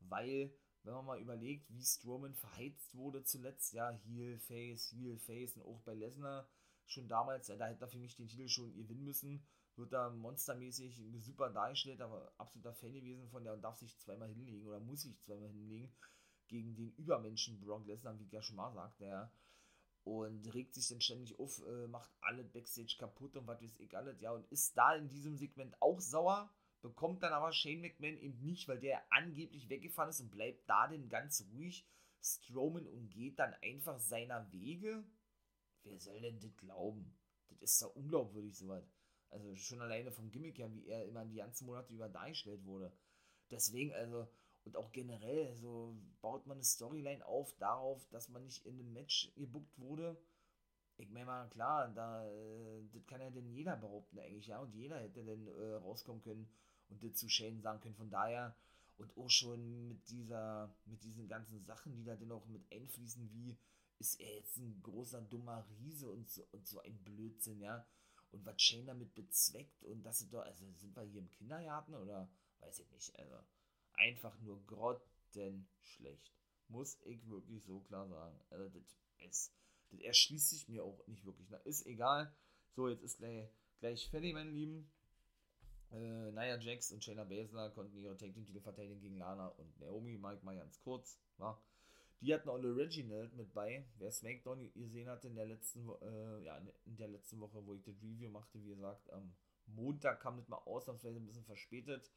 Weil, 0.00 0.54
wenn 0.84 0.94
man 0.94 1.04
mal 1.04 1.20
überlegt, 1.20 1.70
wie 1.70 1.82
Strowman 1.82 2.34
verheizt 2.34 2.94
wurde 2.94 3.24
zuletzt, 3.24 3.74
ja, 3.74 3.90
Heel, 3.90 4.38
Face, 4.38 4.90
Heel, 4.90 5.18
Face 5.18 5.54
und 5.56 5.64
auch 5.64 5.80
bei 5.82 5.92
Lesnar 5.92 6.48
schon 6.86 7.08
damals, 7.08 7.48
ja, 7.48 7.56
da 7.56 7.66
hätte 7.66 7.84
er 7.84 7.88
für 7.88 7.98
mich 7.98 8.16
den 8.16 8.28
Titel 8.28 8.48
schon 8.48 8.74
gewinnen 8.74 9.04
müssen, 9.04 9.44
wird 9.78 9.92
da 9.92 10.10
monstermäßig 10.10 11.00
super 11.20 11.50
dargestellt, 11.50 12.00
aber 12.00 12.32
absoluter 12.36 12.74
Fan 12.74 12.92
gewesen 12.92 13.28
von 13.28 13.44
der 13.44 13.54
und 13.54 13.62
darf 13.62 13.76
sich 13.76 13.96
zweimal 13.98 14.28
hinlegen 14.28 14.66
oder 14.66 14.80
muss 14.80 15.02
sich 15.02 15.18
zweimal 15.20 15.48
hinlegen 15.48 15.92
gegen 16.48 16.74
den 16.74 16.92
Übermenschen 16.92 17.60
Brock 17.60 17.86
Lesnar, 17.86 18.18
wie 18.18 18.24
ich 18.24 18.32
ja 18.32 18.42
schon 18.42 18.56
mal 18.56 18.72
und 20.04 20.54
regt 20.54 20.74
sich 20.74 20.88
dann 20.88 21.00
ständig 21.00 21.38
auf, 21.38 21.62
äh, 21.66 21.86
macht 21.86 22.10
alle 22.20 22.42
Backstage 22.42 22.96
kaputt 22.98 23.36
und 23.36 23.46
was 23.46 23.62
weiß 23.62 23.78
ich 23.78 23.96
alles, 23.96 24.20
ja, 24.20 24.32
und 24.32 24.50
ist 24.50 24.76
da 24.76 24.94
in 24.94 25.08
diesem 25.08 25.36
Segment 25.36 25.76
auch 25.80 26.00
sauer, 26.00 26.50
bekommt 26.80 27.22
dann 27.22 27.32
aber 27.32 27.52
Shane 27.52 27.80
McMahon 27.80 28.16
eben 28.16 28.40
nicht, 28.40 28.68
weil 28.68 28.78
der 28.78 29.02
angeblich 29.12 29.68
weggefahren 29.68 30.10
ist 30.10 30.20
und 30.20 30.30
bleibt 30.30 30.68
da 30.68 30.88
denn 30.88 31.08
ganz 31.08 31.46
ruhig, 31.52 31.86
Strowman 32.22 32.86
und 32.86 33.10
geht 33.10 33.38
dann 33.38 33.54
einfach 33.62 33.98
seiner 33.98 34.50
Wege. 34.50 35.04
Wer 35.82 35.98
soll 35.98 36.20
denn 36.20 36.40
das 36.40 36.56
glauben? 36.56 37.16
Das 37.48 37.72
ist 37.72 37.82
doch 37.82 37.94
unglaubwürdig 37.94 38.56
soweit. 38.56 38.86
Also 39.30 39.54
schon 39.56 39.80
alleine 39.80 40.10
vom 40.10 40.30
Gimmick 40.30 40.58
her, 40.58 40.72
wie 40.72 40.86
er 40.86 41.04
immer 41.04 41.24
die 41.24 41.36
ganzen 41.36 41.66
Monate 41.66 41.92
über 41.92 42.08
dargestellt 42.08 42.64
wurde. 42.64 42.92
Deswegen, 43.50 43.92
also, 43.94 44.26
und 44.64 44.76
auch 44.76 44.92
generell, 44.92 45.54
so 45.54 45.96
baut 46.20 46.46
man 46.46 46.56
eine 46.56 46.64
Storyline 46.64 47.24
auf 47.24 47.52
darauf, 47.58 48.06
dass 48.08 48.28
man 48.28 48.44
nicht 48.44 48.64
in 48.66 48.78
einem 48.78 48.92
Match 48.92 49.32
gebuckt 49.36 49.78
wurde. 49.78 50.16
Ich 50.96 51.10
meine 51.10 51.26
mal, 51.26 51.48
klar, 51.48 51.88
da, 51.94 52.26
äh, 52.28 52.82
das 52.92 53.06
kann 53.06 53.20
ja 53.20 53.30
denn 53.30 53.48
jeder 53.48 53.76
behaupten 53.76 54.18
eigentlich, 54.18 54.48
ja, 54.48 54.58
und 54.58 54.74
jeder 54.74 54.98
hätte 54.98 55.24
dann 55.24 55.46
äh, 55.46 55.74
rauskommen 55.74 56.22
können 56.22 56.48
und 56.88 57.02
das 57.02 57.14
zu 57.14 57.28
Shane 57.28 57.60
sagen 57.60 57.80
können. 57.80 57.94
Von 57.94 58.10
daher, 58.10 58.56
und 58.96 59.16
auch 59.16 59.30
schon 59.30 59.88
mit 59.88 60.08
dieser, 60.08 60.74
mit 60.86 61.02
diesen 61.04 61.28
ganzen 61.28 61.62
Sachen, 61.62 61.94
die 61.94 62.04
da 62.04 62.16
denn 62.16 62.32
auch 62.32 62.46
mit 62.46 62.70
einfließen, 62.72 63.30
wie 63.32 63.56
ist 63.98 64.20
er 64.20 64.34
jetzt 64.36 64.56
ein 64.58 64.80
großer, 64.82 65.20
dummer 65.22 65.64
Riese 65.70 66.08
und 66.10 66.28
so, 66.28 66.42
und 66.52 66.66
so 66.66 66.80
ein 66.80 66.98
Blödsinn, 67.04 67.60
ja. 67.60 67.86
Und 68.30 68.44
was 68.44 68.60
Shane 68.60 68.86
damit 68.86 69.14
bezweckt 69.14 69.84
und 69.84 70.02
das 70.02 70.18
sind 70.18 70.32
doch, 70.32 70.42
also 70.42 70.70
sind 70.72 70.94
wir 70.94 71.02
hier 71.02 71.20
im 71.20 71.30
Kindergarten 71.30 71.94
oder 71.94 72.28
weiß 72.60 72.80
ich 72.80 72.90
nicht, 72.90 73.18
also 73.18 73.38
einfach 73.94 74.38
nur 74.40 74.64
grottenschlecht. 74.66 76.32
Muss 76.68 76.98
ich 77.04 77.26
wirklich 77.28 77.64
so 77.64 77.80
klar 77.80 78.06
sagen. 78.08 78.38
Also, 78.50 78.68
das 78.68 78.82
ist, 79.18 79.54
das 79.90 80.00
erschließt 80.00 80.50
sich 80.50 80.68
mir 80.68 80.84
auch 80.84 81.06
nicht 81.06 81.24
wirklich. 81.24 81.48
Na, 81.50 81.56
ist 81.58 81.86
egal. 81.86 82.32
So, 82.74 82.88
jetzt 82.88 83.02
ist 83.02 83.18
gleich, 83.18 83.48
gleich 83.80 84.08
fertig, 84.10 84.34
meine 84.34 84.50
Lieben. 84.50 84.90
Äh, 85.90 86.30
Nia 86.32 86.58
Jax 86.58 86.92
und 86.92 87.02
Shayna 87.02 87.24
Baszler 87.24 87.70
konnten 87.70 87.96
ihre 87.96 88.16
Tag 88.18 88.34
Team 88.34 88.44
Titel 88.44 88.60
verteidigen 88.60 89.00
gegen 89.00 89.16
Lana 89.16 89.48
und 89.48 89.80
Naomi. 89.80 90.18
Mike 90.18 90.44
mal 90.44 90.56
ganz 90.56 90.78
kurz. 90.80 91.18
Ja. 91.38 91.58
Die 92.20 92.34
hatten 92.34 92.48
auch 92.48 92.58
Reginald 92.58 93.34
mit 93.34 93.54
bei. 93.54 93.84
Wer 93.98 94.10
SmackDown 94.10 94.72
gesehen 94.74 95.08
hatte 95.08 95.28
in 95.28 95.36
der 95.36 95.46
letzten, 95.46 95.88
äh, 96.02 96.44
ja, 96.44 96.60
in 96.84 96.96
der 96.96 97.08
letzten 97.08 97.40
Woche, 97.40 97.64
wo 97.64 97.74
ich 97.74 97.82
das 97.82 98.02
Review 98.02 98.28
machte, 98.28 98.62
wie 98.64 98.74
gesagt, 98.74 99.08
am 99.12 99.32
Montag 99.66 100.20
kam 100.20 100.36
das 100.36 100.48
mal 100.48 100.56
ausnahmsweise 100.56 101.18
ein 101.18 101.26
bisschen 101.26 101.44
verspätet. 101.44 102.10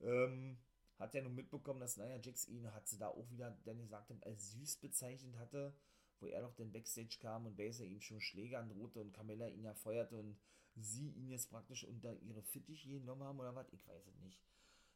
Ähm, 0.00 0.58
hat 0.98 1.14
ja 1.14 1.22
nun 1.22 1.34
mitbekommen, 1.34 1.80
dass 1.80 1.96
Nia 1.96 2.18
Jax 2.22 2.46
ihn, 2.48 2.72
hat 2.74 2.86
sie 2.88 2.98
da 2.98 3.08
auch 3.08 3.30
wieder 3.30 3.56
dann 3.64 3.78
gesagt, 3.78 4.12
als 4.24 4.52
süß 4.52 4.76
bezeichnet 4.76 5.36
hatte, 5.38 5.74
wo 6.20 6.26
er 6.26 6.42
doch 6.42 6.54
den 6.54 6.72
Backstage 6.72 7.18
kam 7.20 7.46
und 7.46 7.56
Baser 7.56 7.84
ihm 7.84 8.00
schon 8.00 8.20
Schläge 8.20 8.58
androhte 8.58 9.00
und 9.00 9.12
Carmella 9.12 9.48
ihn 9.48 9.64
ja 9.64 9.74
feuerte 9.74 10.16
und 10.16 10.36
sie 10.76 11.10
ihn 11.10 11.30
jetzt 11.30 11.50
praktisch 11.50 11.84
unter 11.84 12.14
ihre 12.20 12.42
Fittiche 12.42 12.88
genommen 12.88 13.24
haben 13.24 13.40
oder 13.40 13.54
was, 13.54 13.72
ich 13.72 13.86
weiß 13.86 14.06
es 14.06 14.20
nicht. 14.20 14.40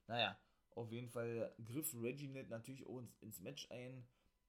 Naja, 0.07 0.39
auf 0.71 0.93
jeden 0.93 1.09
Fall 1.09 1.53
griff 1.65 1.95
Reginald 1.95 2.51
natürlich 2.51 2.87
auch 2.87 2.99
ins, 2.99 3.17
ins 3.23 3.41
Match 3.41 3.71
ein, 3.71 4.07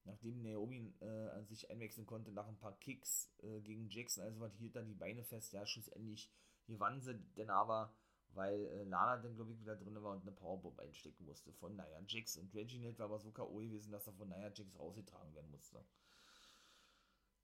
nachdem 0.07 0.41
Naomi 0.41 0.93
äh, 1.01 1.43
sich 1.43 1.69
einwechseln 1.69 2.07
konnte 2.07 2.31
nach 2.31 2.47
ein 2.47 2.57
paar 2.57 2.77
Kicks 2.79 3.31
äh, 3.43 3.61
gegen 3.61 3.89
Jackson, 3.89 4.23
also 4.23 4.39
was 4.39 4.55
hielt 4.55 4.75
dann 4.75 4.87
die 4.87 4.95
Beine 4.95 5.23
fest, 5.23 5.53
ja, 5.53 5.65
schlussendlich 5.65 6.31
gewann 6.65 7.01
sie 7.01 7.15
denn 7.37 7.49
aber, 7.49 7.93
weil 8.33 8.65
äh, 8.67 8.83
Lana 8.83 9.17
dann, 9.17 9.35
glaube 9.35 9.53
ich, 9.53 9.59
wieder 9.59 9.75
drin 9.75 10.01
war 10.01 10.13
und 10.13 10.21
eine 10.21 10.31
Powerbomb 10.31 10.79
einstecken 10.79 11.25
musste 11.25 11.53
von 11.53 11.75
Nia 11.75 12.01
Jax 12.07 12.37
und 12.37 12.53
Reginald 12.53 12.97
war 12.99 13.05
aber 13.05 13.19
so 13.19 13.31
K.O. 13.31 13.57
gewesen, 13.57 13.91
dass 13.91 14.07
er 14.07 14.13
von 14.13 14.29
Nia 14.29 14.51
Jax 14.53 14.77
rausgetragen 14.77 15.33
werden 15.33 15.51
musste. 15.51 15.83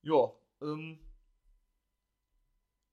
Ja, 0.01 0.33
ähm, 0.61 0.99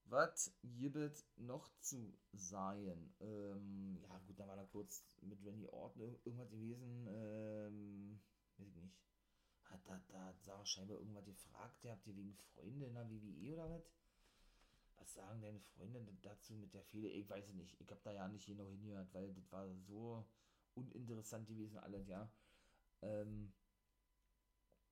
was 0.04 0.52
gibt 0.64 0.96
noch 1.36 1.68
zu 1.80 2.12
sein? 2.32 3.14
Ähm, 3.20 3.98
ja, 4.02 4.18
gut, 4.26 4.38
da 4.38 4.46
war 4.46 4.56
da 4.56 4.64
kurz 4.64 5.04
mit 5.22 5.44
Randy 5.44 5.66
Orton 5.68 6.02
irgendwas 6.24 6.50
gewesen. 6.50 7.06
Ähm, 7.08 8.20
weiß 8.56 8.68
ich 8.68 8.82
nicht. 8.82 9.09
Hat 9.70 9.86
da, 9.86 10.00
da 10.08 10.34
Sarah 10.34 10.66
scheinbar 10.66 10.98
irgendwas 10.98 11.24
gefragt. 11.24 11.84
Habt 11.84 12.06
ihr 12.06 12.16
wegen 12.16 12.34
Freunde 12.54 12.86
in 12.86 12.94
der 12.94 13.08
WWE 13.08 13.54
oder 13.54 13.70
was? 13.70 13.90
Was 14.98 15.14
sagen 15.14 15.40
deine 15.40 15.60
Freunde 15.60 16.06
dazu 16.20 16.54
mit 16.54 16.74
der 16.74 16.84
Fehde? 16.84 17.08
Ich 17.08 17.28
weiß 17.28 17.48
es 17.48 17.54
nicht. 17.54 17.80
Ich 17.80 17.90
habe 17.90 18.00
da 18.04 18.12
ja 18.12 18.28
nicht 18.28 18.46
genau 18.46 18.66
hingehört, 18.66 19.12
weil 19.14 19.32
das 19.32 19.50
war 19.50 19.66
so 19.86 20.26
uninteressant 20.74 21.48
gewesen, 21.48 21.78
alles, 21.78 22.06
ja. 22.06 22.30
Ähm, 23.02 23.52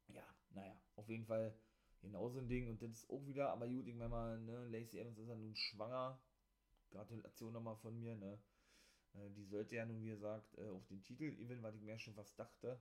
ja, 0.08 0.24
naja, 0.50 0.80
auf 0.96 1.08
jeden 1.08 1.26
Fall 1.26 1.54
genauso 2.00 2.38
ein 2.38 2.48
Ding. 2.48 2.68
Und 2.68 2.80
das 2.80 2.90
ist 2.90 3.10
auch 3.10 3.24
wieder, 3.26 3.50
aber 3.50 3.68
gut, 3.68 3.86
ich 3.86 3.94
meine 3.94 4.08
mal, 4.08 4.38
ne, 4.38 4.66
Lacey 4.68 4.98
Evans 4.98 5.18
ist 5.18 5.28
ja 5.28 5.36
nun 5.36 5.54
schwanger. 5.54 6.18
Gratulation 6.90 7.52
nochmal 7.52 7.76
von 7.76 7.98
mir, 7.98 8.14
ne. 8.16 8.38
Äh, 9.14 9.30
die 9.30 9.44
sollte 9.44 9.76
ja 9.76 9.84
nun, 9.84 10.02
wie 10.02 10.08
gesagt, 10.08 10.56
äh, 10.58 10.68
auf 10.68 10.86
den 10.86 11.02
Titel 11.02 11.34
gewinnen, 11.36 11.62
weil 11.62 11.74
ich 11.74 11.82
mir 11.82 11.98
schon 11.98 12.14
fast 12.14 12.38
dachte. 12.38 12.80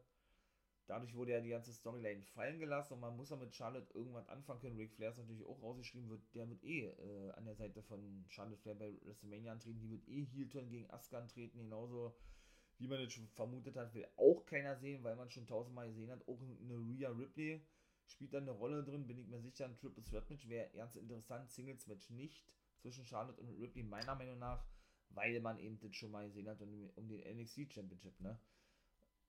Dadurch 0.87 1.13
wurde 1.13 1.33
ja 1.33 1.41
die 1.41 1.49
ganze 1.49 1.73
Storyline 1.73 2.23
fallen 2.23 2.59
gelassen 2.59 2.93
und 2.93 3.01
man 3.01 3.15
muss 3.15 3.29
ja 3.29 3.35
mit 3.35 3.53
Charlotte 3.53 3.93
irgendwas 3.93 4.29
anfangen 4.29 4.61
können. 4.61 4.77
Ric 4.77 4.93
Flair 4.93 5.09
ist 5.09 5.17
natürlich 5.17 5.45
auch 5.45 5.61
rausgeschrieben, 5.61 6.09
wird, 6.09 6.21
der 6.33 6.49
wird 6.49 6.63
eh 6.63 6.85
äh, 6.85 7.31
an 7.31 7.45
der 7.45 7.55
Seite 7.55 7.83
von 7.83 8.25
Charlotte 8.29 8.61
Flair 8.61 8.75
bei 8.75 8.97
WrestleMania 9.03 9.51
antreten. 9.51 9.81
Die 9.81 9.89
wird 9.89 10.07
eh 10.07 10.23
Heel-Turn 10.23 10.69
gegen 10.69 10.89
Asuka 10.89 11.19
antreten, 11.19 11.57
genauso 11.59 12.15
wie 12.79 12.87
man 12.87 13.01
es 13.01 13.13
schon 13.13 13.27
vermutet 13.27 13.75
hat, 13.75 13.93
will 13.93 14.07
auch 14.15 14.45
keiner 14.45 14.77
sehen, 14.77 15.03
weil 15.03 15.15
man 15.15 15.29
schon 15.29 15.47
tausendmal 15.47 15.87
gesehen 15.89 16.11
hat. 16.11 16.25
Auch 16.27 16.39
eine 16.41 16.77
Rhea 16.77 17.09
Ripley 17.09 17.61
spielt 18.05 18.33
da 18.33 18.37
eine 18.37 18.51
Rolle 18.51 18.83
drin, 18.83 19.07
bin 19.07 19.17
ich 19.17 19.27
mir 19.27 19.41
sicher. 19.41 19.65
Ein 19.65 19.77
Triple 19.77 20.03
Threat 20.03 20.29
Match 20.29 20.47
wäre 20.47 20.69
ganz 20.69 20.95
interessant, 20.95 21.49
Singles 21.49 21.87
Match 21.87 22.09
nicht 22.11 22.45
zwischen 22.77 23.05
Charlotte 23.05 23.41
und 23.41 23.49
Ripley, 23.59 23.83
meiner 23.83 24.15
Meinung 24.15 24.39
nach, 24.39 24.63
weil 25.09 25.39
man 25.41 25.59
eben 25.59 25.79
das 25.79 25.95
schon 25.95 26.11
mal 26.11 26.27
gesehen 26.27 26.47
hat 26.47 26.61
um, 26.61 26.89
um 26.95 27.07
den 27.07 27.21
NXT 27.37 27.73
Championship, 27.73 28.19
ne? 28.21 28.39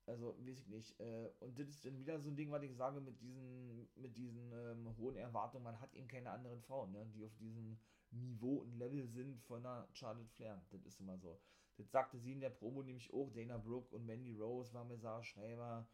Also, 0.09 0.35
weiß 0.39 0.59
ich 0.61 0.69
nicht. 0.69 0.99
Äh, 1.01 1.29
und 1.41 1.59
das 1.59 1.69
ist 1.69 1.85
dann 1.85 1.99
wieder 1.99 2.19
so 2.19 2.31
ein 2.31 2.37
Ding, 2.37 2.51
was 2.51 2.63
ich 2.63 2.75
sage, 2.75 2.99
mit 3.01 3.21
diesen, 3.21 3.89
mit 3.95 4.17
diesen 4.17 4.53
ähm, 4.53 4.97
hohen 4.97 5.17
Erwartungen, 5.17 5.65
man 5.65 5.81
hat 5.81 5.93
eben 5.93 6.09
keine 6.09 6.31
anderen 6.31 6.63
Frauen, 6.63 6.93
ne, 6.93 7.07
die 7.15 7.25
auf 7.25 7.37
diesem 7.37 7.79
Niveau 8.11 8.61
und 8.61 8.79
Level 8.79 9.07
sind 9.07 9.39
von 9.43 9.65
einer 9.65 9.87
Charlotte 9.93 10.31
Flair. 10.31 10.65
Das 10.71 10.83
ist 10.87 10.99
immer 11.01 11.19
so. 11.19 11.39
Das 11.77 11.91
sagte 11.91 12.19
sie 12.19 12.33
in 12.33 12.41
der 12.41 12.49
Promo 12.49 12.83
nämlich 12.83 13.13
auch, 13.13 13.31
Dana 13.35 13.59
Brooke 13.59 13.95
und 13.95 14.07
Mandy 14.07 14.35
Rose 14.35 14.73
war 14.73 14.85
mir 14.85 14.99
Sarah 14.99 15.23
Schreiber, 15.23 15.87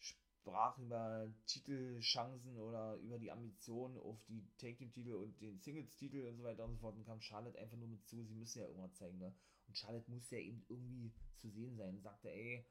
sprach 0.00 0.76
über 0.78 1.32
Titelchancen 1.46 2.58
oder 2.58 2.96
über 2.96 3.18
die 3.18 3.30
Ambitionen 3.30 3.96
auf 3.98 4.22
die 4.24 4.44
Take-Team-Titel 4.58 5.14
und 5.14 5.40
den 5.40 5.60
Singles-Titel 5.60 6.26
und 6.26 6.36
so 6.36 6.42
weiter 6.42 6.64
und 6.64 6.72
so 6.72 6.78
fort 6.78 6.96
und 6.96 7.06
kam 7.06 7.20
Charlotte 7.20 7.58
einfach 7.58 7.76
nur 7.76 7.88
mit 7.88 8.04
zu, 8.08 8.24
sie 8.24 8.34
müssen 8.34 8.58
ja 8.58 8.66
irgendwas 8.66 8.94
zeigen, 8.94 9.18
ne? 9.18 9.32
Und 9.68 9.78
Charlotte 9.78 10.10
muss 10.10 10.28
ja 10.32 10.38
eben 10.38 10.64
irgendwie 10.68 11.12
zu 11.36 11.48
sehen 11.48 11.76
sein. 11.76 11.94
Und 11.94 12.02
sagte, 12.02 12.28
ey, 12.28 12.66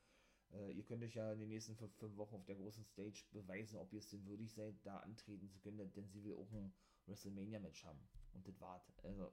äh, 0.54 0.72
ihr 0.72 0.84
könnt 0.84 1.04
euch 1.04 1.16
ja 1.16 1.32
in 1.32 1.40
den 1.40 1.50
nächsten 1.50 1.76
fünf, 1.76 1.96
fünf, 1.98 2.18
Wochen 2.18 2.36
auf 2.36 2.46
der 2.46 2.56
großen 2.56 2.84
Stage 2.86 3.24
beweisen, 3.32 3.78
ob 3.78 3.92
ihr 3.94 4.00
es 4.00 4.10
denn 4.10 4.26
würdig 4.26 4.54
seid, 4.54 4.76
da 4.84 4.98
antreten 4.98 5.50
zu 5.50 5.60
können, 5.60 5.92
denn 5.94 6.10
sie 6.10 6.24
will 6.24 6.36
auch 6.36 6.52
ein 6.52 6.74
WrestleMania-Match 7.08 7.86
haben. 7.86 8.00
Und 8.34 8.48
das 8.48 8.60
war's. 8.60 8.92
Also, 9.04 9.32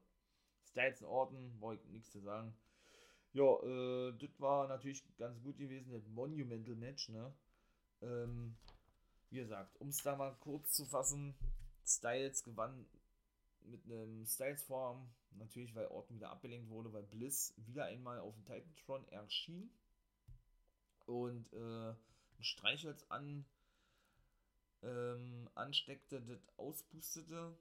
Styles 0.65 1.01
in 1.01 1.07
Orten, 1.07 1.59
brauche 1.59 1.75
ich 1.75 1.85
nichts 1.87 2.11
zu 2.11 2.21
sagen. 2.21 2.55
Ja, 3.33 3.45
äh, 3.63 4.17
das 4.19 4.41
war 4.41 4.69
natürlich 4.69 5.05
ganz 5.17 5.41
gut 5.43 5.59
gewesen, 5.59 5.93
das 5.93 6.07
Monumental-Match, 6.09 7.11
ne? 7.11 7.35
Ähm, 8.01 8.57
wie 9.31 9.39
gesagt, 9.39 9.77
um 9.81 9.89
es 9.89 10.03
da 10.03 10.17
mal 10.17 10.35
kurz 10.41 10.73
zu 10.73 10.85
fassen, 10.87 11.35
Styles 11.85 12.43
gewann 12.45 12.87
mit 13.63 13.85
einem 13.85 14.25
Styles-Form, 14.25 15.11
natürlich 15.33 15.75
weil 15.75 15.89
Orton 15.89 16.17
wieder 16.17 16.31
abgelenkt 16.31 16.71
wurde, 16.71 16.93
weil 16.93 17.03
Bliss 17.03 17.55
wieder 17.57 17.85
einmal 17.85 18.21
auf 18.21 18.35
dem 18.35 18.45
Titantron 18.45 19.07
erschien 19.09 19.71
und 21.09 21.51
äh, 21.55 21.91
ein 21.91 22.45
Streichholz 22.45 23.05
an, 23.09 23.47
ähm, 24.83 25.49
ansteckte, 25.55 26.21
das 26.21 26.47
auspustete. 26.59 27.57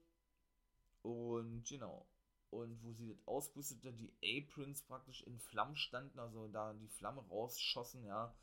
Und 1.02 1.64
genau. 1.64 2.06
Und 2.50 2.82
wo 2.82 2.92
sie 2.92 3.08
das 3.08 3.26
auspustete, 3.26 3.92
die 3.92 4.12
Aprons 4.22 4.82
praktisch 4.82 5.22
in 5.22 5.38
Flammen 5.38 5.76
standen, 5.76 6.18
also 6.18 6.48
da 6.48 6.74
die 6.74 6.88
Flamme 6.88 7.22
rausschossen, 7.28 8.04
ja. 8.04 8.34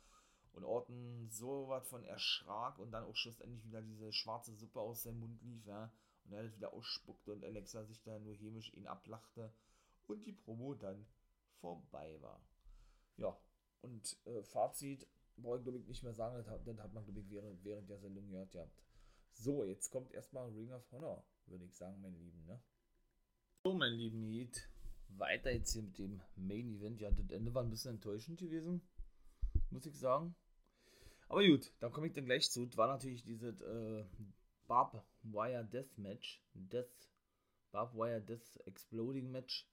Und 0.52 0.64
Orton 0.64 1.28
so 1.30 1.68
was 1.68 1.86
von 1.88 2.02
erschrak 2.04 2.78
und 2.78 2.90
dann 2.90 3.04
auch 3.04 3.14
schlussendlich 3.14 3.64
wieder 3.64 3.82
diese 3.82 4.12
schwarze 4.12 4.54
Suppe 4.54 4.80
aus 4.80 5.02
seinem 5.02 5.20
Mund 5.20 5.42
lief, 5.42 5.64
ja. 5.66 5.92
Und 6.24 6.32
er 6.32 6.42
das 6.42 6.56
wieder 6.56 6.72
ausspuckte 6.72 7.32
und 7.32 7.44
Alexa 7.44 7.84
sich 7.84 8.02
da 8.02 8.18
nur 8.18 8.34
hämisch 8.34 8.72
ihn 8.74 8.88
ablachte 8.88 9.52
und 10.08 10.24
die 10.26 10.32
Promo 10.32 10.74
dann 10.74 11.06
vorbei 11.60 12.20
war. 12.20 12.40
Ja, 13.16 13.36
und 13.82 14.16
äh, 14.26 14.42
Fazit, 14.42 15.06
brauche 15.36 15.58
ich 15.58 15.62
glaube 15.62 15.78
ich 15.78 15.86
nicht 15.86 16.02
mehr 16.02 16.14
sagen, 16.14 16.36
das 16.36 16.48
hat, 16.48 16.66
das 16.66 16.78
hat 16.78 16.92
man 16.92 17.04
glaube 17.04 17.20
ich 17.20 17.30
während, 17.30 17.64
während 17.64 17.88
der 17.88 17.98
Sendung 17.98 18.28
gehört 18.28 18.52
gehabt. 18.52 18.82
So, 19.32 19.64
jetzt 19.64 19.90
kommt 19.90 20.12
erstmal 20.12 20.50
Ring 20.50 20.72
of 20.72 20.90
Honor, 20.92 21.24
würde 21.46 21.64
ich 21.64 21.74
sagen, 21.74 22.00
mein 22.00 22.14
Lieben, 22.14 22.44
ne? 22.46 22.60
So, 23.64 23.74
mein 23.74 23.92
lieben 23.94 24.22
Heat, 24.22 24.68
weiter 25.08 25.50
jetzt 25.50 25.72
hier 25.72 25.82
mit 25.82 25.98
dem 25.98 26.22
Main 26.36 26.68
Event. 26.68 27.00
Ja, 27.00 27.10
das 27.10 27.30
Ende 27.30 27.52
war 27.54 27.62
ein 27.62 27.70
bisschen 27.70 27.94
enttäuschend 27.94 28.38
gewesen, 28.38 28.80
muss 29.70 29.86
ich 29.86 29.98
sagen. 29.98 30.34
Aber 31.28 31.44
gut, 31.44 31.72
da 31.80 31.88
komme 31.88 32.06
ich 32.06 32.12
dann 32.12 32.26
gleich 32.26 32.50
zu. 32.50 32.66
Das 32.66 32.76
war 32.76 32.86
natürlich 32.86 33.24
dieses 33.24 33.60
äh, 33.60 34.04
Barb 34.66 35.04
Wire 35.22 35.64
Death 35.64 35.98
Match. 35.98 36.40
Death, 36.54 37.10
Barb 37.72 37.94
Wire 37.94 38.20
Death 38.20 38.60
Exploding 38.66 39.30
Match. 39.30 39.68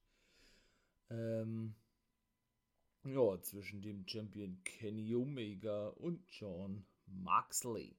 Ähm, 1.09 1.75
ja, 3.05 3.41
zwischen 3.41 3.81
dem 3.81 4.07
Champion 4.07 4.63
Kenny 4.63 5.15
Omega 5.15 5.89
und 5.89 6.23
John 6.31 6.85
Moxley. 7.05 7.97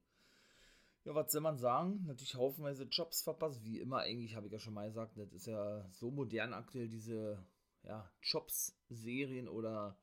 Ja, 1.03 1.13
was 1.13 1.31
soll 1.31 1.41
man 1.41 1.57
sagen? 1.57 2.03
Natürlich 2.05 2.35
haufenweise 2.35 2.85
Jobs 2.85 3.21
verpasst, 3.21 3.63
wie 3.63 3.79
immer 3.79 3.99
eigentlich, 3.99 4.35
habe 4.35 4.47
ich 4.47 4.53
ja 4.53 4.59
schon 4.59 4.73
mal 4.73 4.87
gesagt. 4.87 5.17
Das 5.17 5.31
ist 5.33 5.45
ja 5.45 5.87
so 5.91 6.09
modern 6.09 6.53
aktuell, 6.53 6.87
diese 6.87 7.45
ja, 7.83 8.11
Jobs-Serien 8.23 9.47
oder 9.47 9.97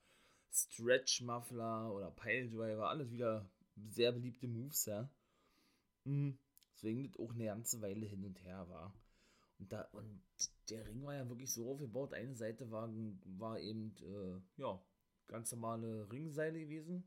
Stretch-Muffler 0.52 1.92
oder 1.92 2.10
Piledriver, 2.10 2.88
alles 2.88 3.10
wieder 3.10 3.50
sehr 3.76 4.12
beliebte 4.12 4.46
Moves, 4.46 4.84
ja. 4.86 5.10
Mhm. 6.04 6.38
Deswegen 6.74 7.04
das 7.04 7.18
auch 7.18 7.32
eine 7.32 7.46
ganze 7.46 7.80
Weile 7.80 8.06
hin 8.06 8.24
und 8.24 8.42
her 8.44 8.68
war. 8.68 8.94
Und, 9.58 9.72
da, 9.72 9.82
und 9.92 10.20
der 10.70 10.86
Ring 10.86 11.04
war 11.04 11.14
ja 11.14 11.28
wirklich 11.28 11.52
so 11.52 11.70
aufgebaut. 11.70 12.12
Eine 12.12 12.34
Seite 12.34 12.70
war, 12.70 12.90
war 13.38 13.58
eben, 13.60 13.94
äh, 14.00 14.60
ja, 14.60 14.80
ganz 15.28 15.52
normale 15.52 16.10
Ringseile 16.10 16.60
gewesen. 16.60 17.04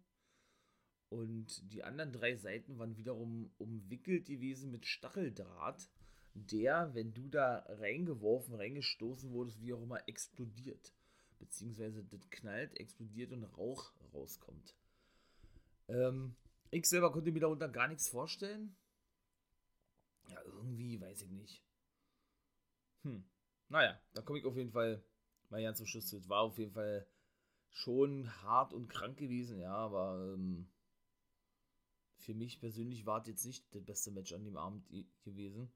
Und 1.10 1.72
die 1.72 1.84
anderen 1.84 2.12
drei 2.12 2.36
Seiten 2.36 2.78
waren 2.78 2.98
wiederum 2.98 3.52
umwickelt 3.58 4.26
gewesen 4.26 4.72
mit 4.72 4.86
Stacheldraht, 4.86 5.90
der, 6.34 6.94
wenn 6.94 7.14
du 7.14 7.30
da 7.30 7.66
reingeworfen, 7.70 8.56
reingestoßen 8.56 9.32
wurdest, 9.32 9.62
wie 9.62 9.74
auch 9.74 9.82
immer, 9.82 10.08
explodiert. 10.08 10.94
Beziehungsweise 11.40 12.04
das 12.04 12.30
knallt, 12.30 12.78
explodiert 12.78 13.32
und 13.32 13.44
Rauch 13.44 13.94
rauskommt. 14.14 14.76
Ähm, 15.88 16.36
Ich 16.72 16.88
selber 16.88 17.12
konnte 17.12 17.32
mir 17.32 17.40
darunter 17.40 17.70
gar 17.70 17.88
nichts 17.88 18.10
vorstellen. 18.10 18.76
Ja, 20.28 20.42
irgendwie, 20.44 21.00
weiß 21.00 21.22
ich 21.22 21.30
nicht. 21.30 21.64
Hm. 23.04 23.24
Naja, 23.70 24.00
da 24.14 24.22
komme 24.22 24.40
ich 24.40 24.46
auf 24.46 24.58
jeden 24.58 24.72
Fall 24.72 25.04
mal 25.50 25.62
ganz 25.62 25.78
zum 25.78 25.88
Schluss 25.88 26.08
zu. 26.08 26.18
Es 26.18 26.28
war 26.28 26.42
auf 26.42 26.58
jeden 26.58 26.74
Fall 26.74 27.08
schon 27.76 28.30
hart 28.42 28.74
und 28.74 28.88
krank 28.88 29.18
gewesen, 29.18 29.60
ja, 29.60 29.74
aber 29.74 30.34
ähm, 30.34 30.66
für 32.20 32.34
mich 32.34 32.62
persönlich 32.62 33.06
war 33.06 33.20
es 33.20 33.28
jetzt 33.28 33.46
nicht 33.46 33.66
das 33.76 33.84
beste 33.84 34.12
Match 34.12 34.32
an 34.32 34.46
dem 34.46 34.56
Abend 34.56 34.88
gewesen. 35.24 35.70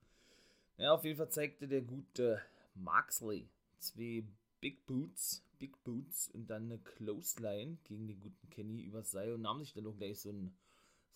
Ja, 0.77 0.93
auf 0.93 1.03
jeden 1.03 1.17
Fall 1.17 1.29
zeigte 1.29 1.67
der 1.67 1.81
gute 1.81 2.41
Marksley 2.73 3.49
zwei 3.79 4.23
Big 4.61 4.85
Boots, 4.85 5.45
Big 5.57 5.83
Boots 5.83 6.29
und 6.29 6.49
dann 6.49 6.71
eine 6.71 6.79
Clothesline 6.79 7.77
gegen 7.83 8.07
den 8.07 8.21
guten 8.21 8.49
Kenny 8.49 8.81
übers 8.81 9.11
Seil 9.11 9.33
und 9.33 9.41
nahm 9.41 9.59
sich 9.59 9.73
dann 9.73 9.85
auch 9.85 9.97
gleich 9.97 10.21
so 10.21 10.31
ein, 10.31 10.57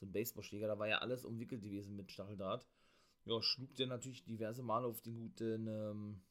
so 0.01 0.05
Baseballschläger. 0.05 0.67
Da 0.67 0.77
war 0.79 0.89
ja 0.89 0.97
alles 0.97 1.23
umwickelt 1.23 1.61
gewesen 1.61 1.95
mit 1.95 2.11
Stacheldraht. 2.11 2.67
Ja, 3.23 3.41
schlug 3.41 3.73
der 3.75 3.87
natürlich 3.87 4.25
diverse 4.25 4.63
Male 4.63 4.85
auf 4.85 5.01
den 5.01 5.15
guten, 5.15 5.67
ähm, 5.67 6.21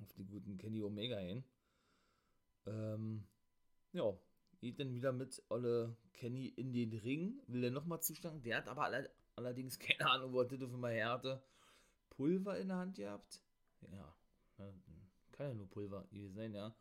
auf 0.00 0.14
den 0.14 0.26
guten 0.28 0.56
Kenny 0.56 0.82
Omega 0.82 1.18
hin. 1.18 1.44
Ähm, 2.68 3.26
ja, 3.92 4.16
geht 4.60 4.78
dann 4.78 4.92
wieder 4.92 5.12
mit 5.12 5.42
Olle 5.48 5.96
Kenny 6.12 6.48
in 6.48 6.72
den 6.72 6.92
Ring, 6.92 7.40
will 7.46 7.64
er 7.64 7.70
nochmal 7.70 8.02
zuschlagen. 8.02 8.42
Der 8.42 8.58
hat 8.58 8.68
aber 8.68 8.84
alle, 8.84 9.10
allerdings 9.36 9.78
keine 9.78 10.10
Ahnung, 10.10 10.32
wo 10.32 10.40
er 10.40 10.46
das 10.46 10.58
für 10.58 10.76
mal 10.76 10.92
her 10.92 11.10
hatte. 11.10 11.42
Pulver 12.10 12.58
in 12.58 12.68
der 12.68 12.78
Hand 12.78 12.96
gehabt. 12.96 13.42
Ja, 13.92 14.14
kann 15.38 15.48
ja 15.48 15.54
nur 15.54 15.70
Pulver 15.70 16.04
gewesen 16.10 16.34
sein, 16.34 16.54
ja. 16.54 16.74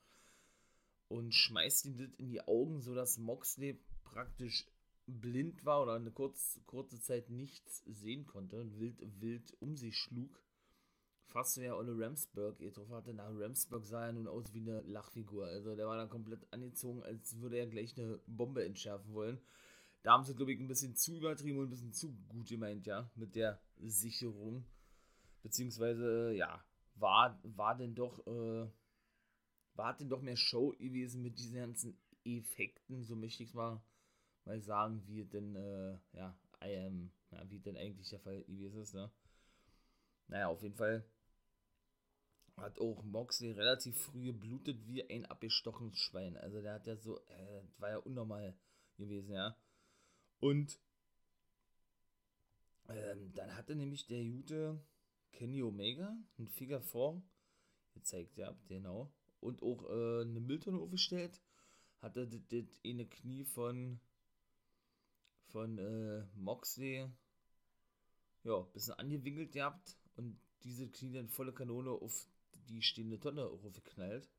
Und 1.09 1.33
schmeißt 1.33 1.85
ihm 1.85 1.97
das 1.97 2.13
in 2.15 2.29
die 2.29 2.41
Augen, 2.41 2.81
sodass 2.81 3.19
Moxley 3.19 3.79
praktisch 4.03 4.65
blind 5.05 5.63
war 5.63 5.83
oder 5.83 5.93
eine 5.93 6.11
kurz, 6.11 6.59
kurze 6.65 6.99
Zeit 6.99 7.29
nichts 7.29 7.83
sehen 7.85 8.25
konnte 8.25 8.59
und 8.59 8.79
wild, 8.79 8.99
wild 9.21 9.55
um 9.61 9.77
sich 9.77 9.95
schlug. 9.95 10.41
Fast 11.27 11.55
so 11.55 11.61
ja 11.61 11.75
Olle 11.75 11.93
Ramsburg 11.97 12.57
getroffen 12.59 12.93
hatte. 12.93 13.13
Na, 13.13 13.27
Ramsburg 13.29 13.85
sah 13.85 14.07
ja 14.07 14.11
nun 14.13 14.27
aus 14.27 14.53
wie 14.53 14.61
eine 14.61 14.81
Lachfigur. 14.81 15.45
Also 15.45 15.75
der 15.75 15.87
war 15.87 15.97
dann 15.97 16.09
komplett 16.09 16.51
angezogen, 16.51 17.03
als 17.03 17.39
würde 17.39 17.57
er 17.57 17.67
gleich 17.67 17.97
eine 17.97 18.19
Bombe 18.27 18.63
entschärfen 18.63 19.13
wollen. 19.13 19.39
Da 20.03 20.13
haben 20.13 20.23
sie, 20.23 20.35
glaube 20.35 20.53
ich, 20.53 20.59
ein 20.59 20.67
bisschen 20.67 20.95
zu 20.95 21.17
übertrieben 21.17 21.59
und 21.59 21.67
ein 21.67 21.69
bisschen 21.69 21.93
zu 21.93 22.13
gut 22.29 22.47
gemeint, 22.47 22.87
ja, 22.87 23.11
mit 23.15 23.35
der 23.35 23.59
Sicherung. 23.77 24.65
Beziehungsweise, 25.43 26.33
ja, 26.33 26.63
war, 26.95 27.39
war 27.43 27.75
denn 27.75 27.93
doch, 27.93 28.25
äh, 28.25 28.67
war 29.75 29.95
denn 29.97 30.09
doch 30.09 30.21
mehr 30.21 30.37
Show 30.37 30.69
gewesen 30.79 31.21
mit 31.21 31.37
diesen 31.37 31.55
ganzen 31.55 31.99
Effekten, 32.23 33.03
so 33.03 33.15
möchte 33.15 33.43
ich 33.43 33.49
es 33.49 33.55
mal, 33.55 33.81
mal 34.45 34.61
sagen, 34.61 35.03
wie 35.07 35.25
denn, 35.25 35.55
äh, 35.55 35.97
ja, 36.13 36.37
ähm, 36.61 37.11
ja, 37.31 37.49
wie 37.49 37.59
denn 37.59 37.77
eigentlich 37.77 38.09
der 38.09 38.19
Fall 38.19 38.43
gewesen 38.43 38.81
ist, 38.81 38.93
ne? 38.93 39.11
Naja, 40.27 40.47
auf 40.47 40.61
jeden 40.61 40.75
Fall 40.75 41.05
hat 42.57 42.79
auch 42.79 43.03
Moxley 43.03 43.51
relativ 43.51 43.97
früh 43.97 44.25
geblutet 44.25 44.77
wie 44.87 45.07
ein 45.09 45.25
abgestochenes 45.25 45.97
Schwein. 45.97 46.37
Also 46.37 46.61
der 46.61 46.73
hat 46.73 46.87
ja 46.87 46.95
so, 46.97 47.19
äh, 47.27 47.61
war 47.77 47.89
ja 47.91 47.97
unnormal 47.97 48.55
gewesen, 48.97 49.33
ja. 49.33 49.55
Und 50.39 50.79
ähm, 52.89 53.31
dann 53.33 53.55
hatte 53.55 53.75
nämlich 53.75 54.07
der 54.07 54.23
Jute 54.23 54.81
Kenny 55.31 55.61
Omega, 55.61 56.17
ein 56.39 56.47
Figure 56.47 56.81
4 56.81 57.21
gezeigt, 57.93 58.37
ja, 58.37 58.55
genau. 58.67 59.11
Und 59.39 59.61
auch 59.61 59.83
äh, 59.83 60.21
eine 60.21 60.39
Milton 60.39 60.79
aufgestellt. 60.79 61.41
Hatte 62.01 62.27
das 62.27 62.79
eine 62.85 63.05
Knie 63.05 63.43
von 63.45 63.99
von 65.47 65.77
äh, 65.77 66.25
Moxley 66.35 67.07
ja, 68.43 68.57
ein 68.59 68.71
bisschen 68.73 68.93
angewinkelt 68.93 69.51
gehabt 69.51 69.95
und 70.15 70.39
diese 70.63 70.89
Knie 70.89 71.13
dann 71.13 71.27
volle 71.27 71.53
Kanone 71.53 71.91
auf 71.91 72.27
die 72.67 72.81
stehende 72.81 73.19
Tonne 73.19 73.45
aufgeknallt. 73.45 74.29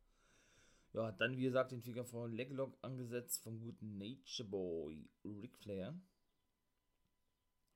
Ja, 0.92 1.12
dann, 1.12 1.36
wie 1.36 1.42
gesagt, 1.42 1.72
den 1.72 1.82
Figure 1.82 2.04
von 2.04 2.32
Leglock 2.32 2.76
angesetzt 2.82 3.42
vom 3.42 3.60
guten 3.60 3.98
Nature 3.98 4.48
Boy 4.48 5.08
Ric 5.24 5.56
Flair. 5.58 5.94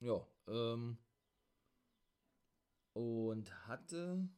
Ja, 0.00 0.26
ähm, 0.48 0.98
und 2.94 3.66
hatte, 3.68 4.28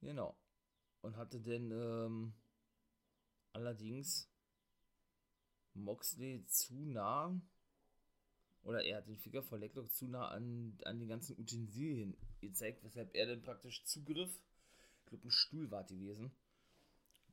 genau, 0.00 0.36
und 1.02 1.16
hatte 1.16 1.40
denn 1.40 1.70
ähm, 1.70 2.32
allerdings 3.52 4.30
Moxley 5.74 6.44
zu 6.46 6.74
nah, 6.86 7.40
oder 8.62 8.84
er 8.84 8.98
hat 8.98 9.08
den 9.08 9.18
Finger 9.18 9.42
von 9.42 9.60
Leglock 9.60 9.92
zu 9.92 10.06
nah 10.06 10.28
an, 10.28 10.78
an 10.84 10.98
den 10.98 11.08
ganzen 11.08 11.38
Utensilien 11.38 12.16
gezeigt, 12.40 12.84
weshalb 12.84 13.14
er 13.14 13.26
dann 13.26 13.42
praktisch 13.42 13.84
Zugriff, 13.84 14.30
ich 15.00 15.06
glaube 15.06 15.28
ein 15.28 15.30
Stuhl 15.30 15.70
war 15.70 15.84
gewesen, 15.84 16.30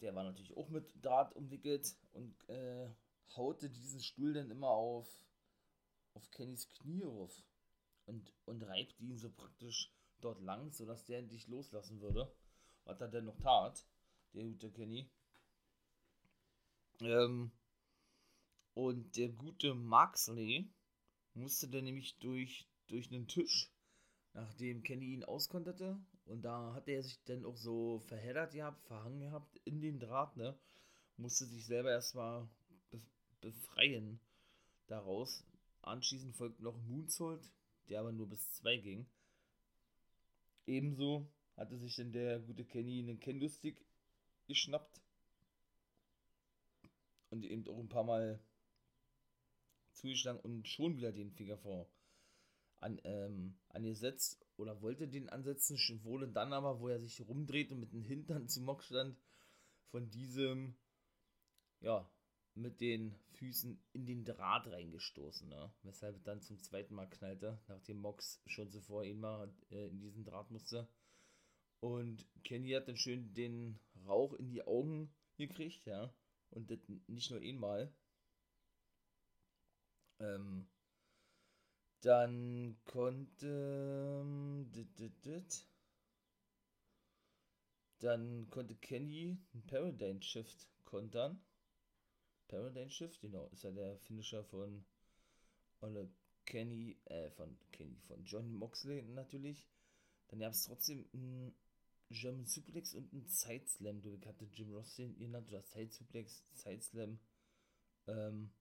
der 0.01 0.15
war 0.15 0.23
natürlich 0.23 0.55
auch 0.55 0.69
mit 0.69 1.03
Draht 1.03 1.35
umwickelt 1.35 1.95
und 2.13 2.49
äh, 2.49 2.89
haute 3.35 3.69
diesen 3.69 4.01
Stuhl 4.01 4.33
dann 4.33 4.51
immer 4.51 4.69
auf, 4.69 5.07
auf 6.13 6.29
Kennys 6.31 6.69
Knie 6.69 7.05
auf 7.05 7.43
und, 8.05 8.33
und 8.45 8.63
reibt 8.63 8.99
ihn 8.99 9.17
so 9.17 9.29
praktisch 9.29 9.91
dort 10.21 10.41
lang, 10.41 10.71
sodass 10.71 11.05
der 11.05 11.21
dich 11.21 11.47
loslassen 11.47 12.01
würde. 12.01 12.31
Was 12.85 13.01
er 13.01 13.09
denn 13.09 13.25
noch 13.25 13.37
tat, 13.37 13.85
der 14.33 14.45
gute 14.45 14.71
Kenny. 14.71 15.09
Ähm, 17.01 17.51
und 18.73 19.17
der 19.17 19.29
gute 19.29 19.73
Maxley 19.73 20.69
musste 21.37 21.67
dann 21.67 21.85
nämlich 21.85 22.17
durch, 22.17 22.67
durch 22.87 23.11
einen 23.11 23.27
Tisch, 23.27 23.71
nachdem 24.33 24.83
Kenny 24.83 25.13
ihn 25.13 25.23
auskonterte. 25.23 25.97
Und 26.25 26.41
da 26.41 26.73
hat 26.73 26.89
er 26.89 27.01
sich 27.03 27.23
dann 27.23 27.45
auch 27.45 27.55
so 27.55 27.99
verheddert 28.07 28.53
gehabt, 28.53 28.85
verhangen 28.85 29.21
gehabt 29.21 29.59
in 29.63 29.79
den 29.79 29.99
Draht, 29.99 30.35
ne? 30.35 30.57
Musste 31.15 31.45
sich 31.45 31.65
selber 31.65 31.91
erstmal 31.91 32.47
befreien 33.41 34.19
daraus. 34.87 35.43
Anschließend 35.81 36.35
folgt 36.35 36.59
noch 36.59 36.77
Moonsault, 36.77 37.49
der 37.89 38.01
aber 38.01 38.11
nur 38.11 38.27
bis 38.27 38.51
2 38.53 38.77
ging. 38.77 39.05
Ebenso 40.65 41.25
hatte 41.55 41.77
sich 41.77 41.95
dann 41.95 42.11
der 42.11 42.39
gute 42.39 42.65
Kenny 42.65 42.99
einen 42.99 43.19
Kendo-Stick 43.19 43.77
geschnappt 44.47 45.01
und 47.29 47.45
eben 47.45 47.67
auch 47.67 47.79
ein 47.79 47.89
paar 47.89 48.03
Mal 48.03 48.39
zugeschlagen 49.97 50.39
und 50.39 50.67
schon 50.67 50.97
wieder 50.97 51.11
den 51.11 51.31
Finger 51.31 51.57
vor 51.57 51.89
an, 52.79 53.01
ähm, 53.03 53.57
angesetzt 53.69 54.45
oder 54.57 54.81
wollte 54.81 55.07
den 55.07 55.29
ansetzen, 55.29 55.77
wurde 56.03 56.27
dann 56.27 56.53
aber, 56.53 56.79
wo 56.79 56.89
er 56.89 56.99
sich 56.99 57.21
rumdreht 57.27 57.71
und 57.71 57.79
mit 57.79 57.93
dem 57.93 58.03
Hintern 58.03 58.47
zum 58.47 58.65
Mock 58.65 58.83
stand, 58.83 59.17
von 59.89 60.09
diesem, 60.09 60.75
ja, 61.81 62.09
mit 62.53 62.81
den 62.81 63.15
Füßen 63.33 63.79
in 63.93 64.05
den 64.05 64.25
Draht 64.25 64.67
reingestoßen, 64.67 65.47
ne? 65.47 65.71
weshalb 65.83 66.23
dann 66.23 66.41
zum 66.41 66.59
zweiten 66.59 66.95
Mal 66.95 67.07
knallte, 67.07 67.59
nachdem 67.67 67.97
Mox 67.97 68.41
schon 68.47 68.71
zuvor 68.71 69.03
ihn 69.03 69.19
mal 69.19 69.53
äh, 69.69 69.87
in 69.87 69.99
diesen 69.99 70.23
Draht 70.23 70.49
musste. 70.49 70.87
Und 71.79 72.25
Kenny 72.43 72.71
hat 72.71 72.87
dann 72.87 72.97
schön 72.97 73.33
den 73.35 73.79
Rauch 74.07 74.33
in 74.33 74.49
die 74.49 74.65
Augen 74.65 75.13
gekriegt, 75.37 75.85
ja. 75.85 76.11
Und 76.49 76.71
das 76.71 76.79
nicht 77.07 77.29
nur 77.29 77.41
einmal. 77.41 77.93
Ähm, 80.19 80.67
dann 82.01 82.77
konnte. 82.85 84.21
Ähm, 84.21 84.71
dit, 84.71 84.99
dit, 84.99 85.25
dit, 85.25 85.67
dann 87.99 88.49
konnte 88.49 88.75
Kenny 88.75 89.39
ein 89.53 89.65
Paradigm 89.65 90.21
Shift 90.21 90.67
kontern. 90.85 91.41
Paradigm 92.47 92.89
Shift, 92.89 93.19
genau, 93.21 93.47
ist 93.47 93.63
ja 93.63 93.71
der 93.71 93.97
Finisher 93.97 94.43
von 94.43 94.85
Olle 95.81 96.09
Kenny, 96.45 96.97
äh, 97.05 97.29
von 97.31 97.57
Kenny, 97.71 97.99
von 98.07 98.23
John 98.23 98.53
Moxley 98.53 99.01
natürlich. 99.01 99.67
Dann 100.27 100.39
gab 100.39 100.53
es 100.53 100.63
trotzdem 100.63 101.09
ein 101.13 101.53
German 102.09 102.45
Suplex 102.45 102.93
und 102.93 103.11
ein 103.13 103.27
Sideslam. 103.27 104.01
Du 104.01 104.19
hatte 104.25 104.45
Jim 104.53 104.71
Ross 104.73 104.95
den 104.95 105.17
genannt, 105.17 105.49
oder 105.49 105.61
Side 105.61 105.91
Suplex, 105.91 106.43
Sideslam. 106.53 107.19
Ähm, 108.07 108.51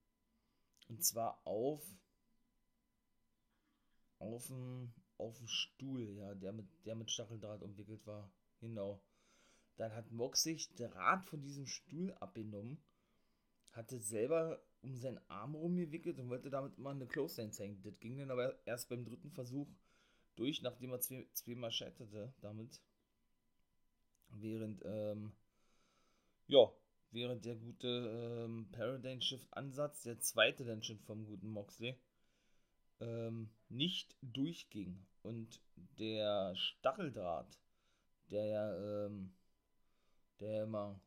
und 0.89 1.05
zwar 1.05 1.41
auf 1.47 1.83
auf 4.19 4.47
dem 4.47 4.93
auf 5.19 5.39
dem 5.39 5.49
Stuhl, 5.49 6.09
ja, 6.17 6.35
der 6.35 6.53
mit 6.53 6.67
der 6.85 6.95
mit 6.95 7.11
Stacheldraht 7.11 7.63
umwickelt 7.63 8.07
war. 8.07 8.31
Genau. 8.61 9.01
Dann 9.77 9.93
hat 9.93 10.11
Mox 10.11 10.43
sich 10.43 10.75
Draht 10.75 11.25
von 11.25 11.43
diesem 11.43 11.67
Stuhl 11.67 12.13
abgenommen 12.15 12.79
hatte 13.77 14.01
selber 14.01 14.63
um 14.83 14.97
seinen 14.97 15.21
Arm 15.29 15.55
rumgewickelt 15.55 16.19
und 16.19 16.31
wollte 16.31 16.51
damit 16.51 16.79
immer 16.79 16.91
eine 16.91 17.07
Close 17.07 17.51
zeigen. 17.51 17.83
Das 17.83 17.99
ging 18.01 18.17
dann 18.17 18.31
aber 18.31 18.59
erst 18.67 18.89
beim 18.89 19.05
dritten 19.05 19.31
Versuch 19.31 19.69
durch, 20.35 20.63
nachdem 20.63 20.93
er 20.93 21.01
zwei, 21.01 21.27
zweimal 21.33 21.71
scheiterte 21.71 22.33
damit. 22.41 22.81
Während, 24.31 24.83
ähm, 24.85 25.33
ja, 26.47 26.73
während 27.17 27.47
der 27.47 27.57
gute 27.57 28.45
ähm, 28.45 28.69
Paradigm 28.73 29.23
Shift 29.23 29.49
Ansatz, 29.57 30.03
der 30.03 30.21
zweite 30.21 30.65
dann 30.67 30.83
schon 30.83 31.01
vom 31.01 31.25
guten 31.25 31.49
Moxley, 31.49 31.99
ähm, 33.01 33.49
nicht 33.71 34.17
durchging. 34.21 35.05
Und 35.23 35.61
der 35.99 36.55
Stacheldraht, 36.55 37.59
der 38.31 38.45
ja, 38.45 39.07
ähm, 39.07 39.33
der 40.41 40.65
immer, 40.65 41.01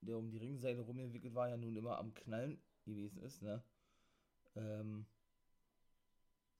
der 0.00 0.16
um 0.16 0.30
die 0.30 0.38
Ringseite 0.38 0.80
rumgewickelt 0.80 1.34
war, 1.34 1.50
ja 1.50 1.58
nun 1.58 1.76
immer 1.76 1.98
am 1.98 2.14
Knallen 2.14 2.58
gewesen 2.86 3.22
ist, 3.22 3.42
ne? 3.42 3.62
Ähm, 4.56 5.04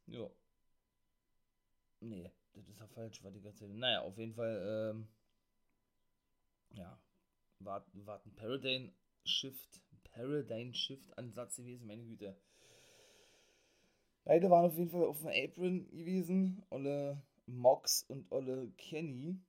ja. 0.06 0.28
Nee, 2.00 2.30
das 2.52 2.68
ist 2.68 2.78
ja 2.78 2.86
falsch, 2.88 3.24
was 3.24 3.34
ich 3.34 3.44
erzähle. 3.44 3.74
Naja, 3.74 4.02
auf 4.02 4.18
jeden 4.18 4.34
Fall, 4.34 4.92
ähm, 4.94 5.08
ja, 6.72 7.00
war, 7.60 7.84
war 7.92 8.20
ein 8.24 8.34
Paradigm 8.34 8.92
Shift, 9.24 9.80
Paradigm 10.04 10.74
Shift 10.74 11.16
Ansatz 11.18 11.56
gewesen, 11.56 11.86
meine 11.86 12.04
Güte. 12.04 12.36
Beide 14.24 14.50
waren 14.50 14.66
auf 14.66 14.76
jeden 14.76 14.90
Fall 14.90 15.04
auf 15.04 15.20
dem 15.20 15.28
Apron 15.28 15.88
gewesen, 15.90 16.64
Olle 16.70 17.22
Mox 17.46 18.04
und 18.08 18.30
Olle 18.30 18.70
Kenny. 18.76 19.40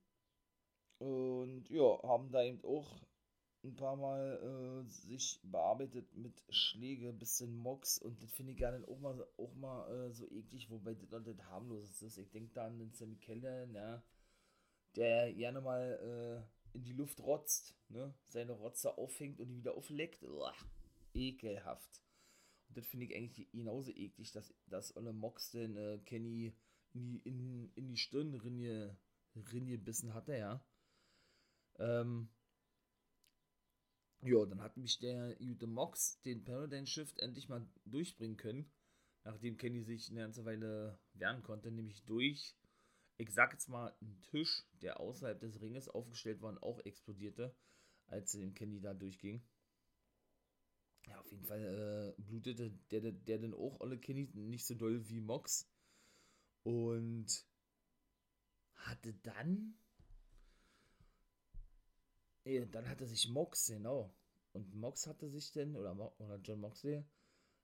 Und 0.98 1.68
ja, 1.68 2.02
haben 2.04 2.30
da 2.30 2.42
eben 2.44 2.64
auch 2.64 3.02
ein 3.64 3.76
paar 3.76 3.96
Mal 3.96 4.40
äh, 4.42 4.88
sich 4.88 5.40
bearbeitet 5.44 6.14
mit 6.16 6.42
Schläge, 6.48 7.12
bisschen 7.12 7.56
Mox 7.56 7.98
und 7.98 8.22
das 8.22 8.32
finde 8.32 8.52
ich 8.52 8.58
gerne 8.58 8.84
auch 8.88 8.98
mal, 8.98 9.24
auch 9.36 9.54
mal 9.54 9.88
äh, 9.88 10.12
so 10.12 10.26
eklig, 10.30 10.68
wobei 10.70 10.94
das, 10.94 11.08
das 11.22 11.44
harmlos 11.46 12.02
ist. 12.02 12.18
Ich 12.18 12.30
denke 12.30 12.52
da 12.54 12.66
an 12.66 12.78
den 12.78 12.92
Sammy 12.92 13.16
Keller, 13.16 13.66
ja, 13.66 14.02
der 14.96 15.32
gerne 15.32 15.60
mal 15.60 16.42
äh, 16.42 16.51
in 16.74 16.84
die 16.84 16.92
Luft 16.92 17.20
rotzt, 17.20 17.74
ne? 17.88 18.14
seine 18.28 18.52
Rotze 18.52 18.96
auffängt 18.98 19.40
und 19.40 19.48
die 19.48 19.56
wieder 19.56 19.74
aufleckt. 19.74 20.22
Uah, 20.24 20.54
ekelhaft. 21.14 22.02
Und 22.68 22.78
das 22.78 22.86
finde 22.86 23.06
ich 23.06 23.14
eigentlich 23.14 23.50
genauso 23.52 23.90
eklig, 23.90 24.32
dass, 24.32 24.54
dass 24.66 24.96
Olle 24.96 25.12
Mox 25.12 25.50
den 25.50 25.76
äh, 25.76 25.98
Kenny 26.04 26.54
in 26.94 27.06
die, 27.06 27.18
in, 27.18 27.72
in 27.74 27.88
die 27.88 27.96
Stirn 27.96 28.34
ringe, 28.34 28.96
hatte, 30.14 30.36
ja. 30.36 30.64
Ähm, 31.78 32.28
ja, 34.22 34.44
dann 34.46 34.60
hat 34.60 34.76
mich 34.76 34.98
der 34.98 35.36
Jute 35.40 35.66
Mox 35.66 36.20
den 36.22 36.44
Paradigm 36.44 36.86
Shift 36.86 37.18
endlich 37.20 37.48
mal 37.48 37.66
durchbringen 37.84 38.36
können, 38.36 38.70
nachdem 39.24 39.56
Kenny 39.56 39.82
sich 39.82 40.10
eine 40.10 40.20
ganze 40.20 40.44
Weile 40.44 40.98
wehren 41.14 41.42
konnte, 41.42 41.70
nämlich 41.70 42.04
durch, 42.04 42.54
ich 43.18 43.30
sag 43.30 43.52
jetzt 43.52 43.68
mal, 43.68 43.94
einen 44.00 44.20
Tisch, 44.22 44.64
der 44.80 45.00
außerhalb 45.00 45.40
des 45.40 45.60
Ringes 45.60 45.88
aufgestellt 45.88 46.40
war 46.42 46.50
und 46.50 46.62
auch 46.62 46.80
explodierte, 46.80 47.54
als 48.06 48.32
dem 48.32 48.54
Kenny 48.54 48.80
da 48.80 48.94
durchging. 48.94 49.42
Ja, 51.06 51.18
auf 51.20 51.30
jeden 51.30 51.44
Fall 51.44 52.14
äh, 52.18 52.22
blutete 52.22 52.70
der, 52.90 53.00
der, 53.00 53.12
der 53.12 53.38
dann 53.38 53.54
auch 53.54 53.80
alle 53.80 53.98
Kenny 53.98 54.30
nicht 54.34 54.64
so 54.64 54.74
doll 54.74 55.08
wie 55.08 55.20
Mox. 55.20 55.68
Und 56.62 57.44
hatte 58.74 59.14
dann 59.14 59.74
ja, 62.44 62.64
dann 62.66 62.88
hatte 62.88 63.06
sich 63.06 63.28
Mox, 63.28 63.68
genau. 63.68 64.12
Und 64.52 64.74
Mox 64.74 65.06
hatte 65.06 65.28
sich 65.28 65.52
denn, 65.52 65.76
oder, 65.76 65.96
oder 66.20 66.36
John 66.38 66.60
Moxley, 66.60 67.04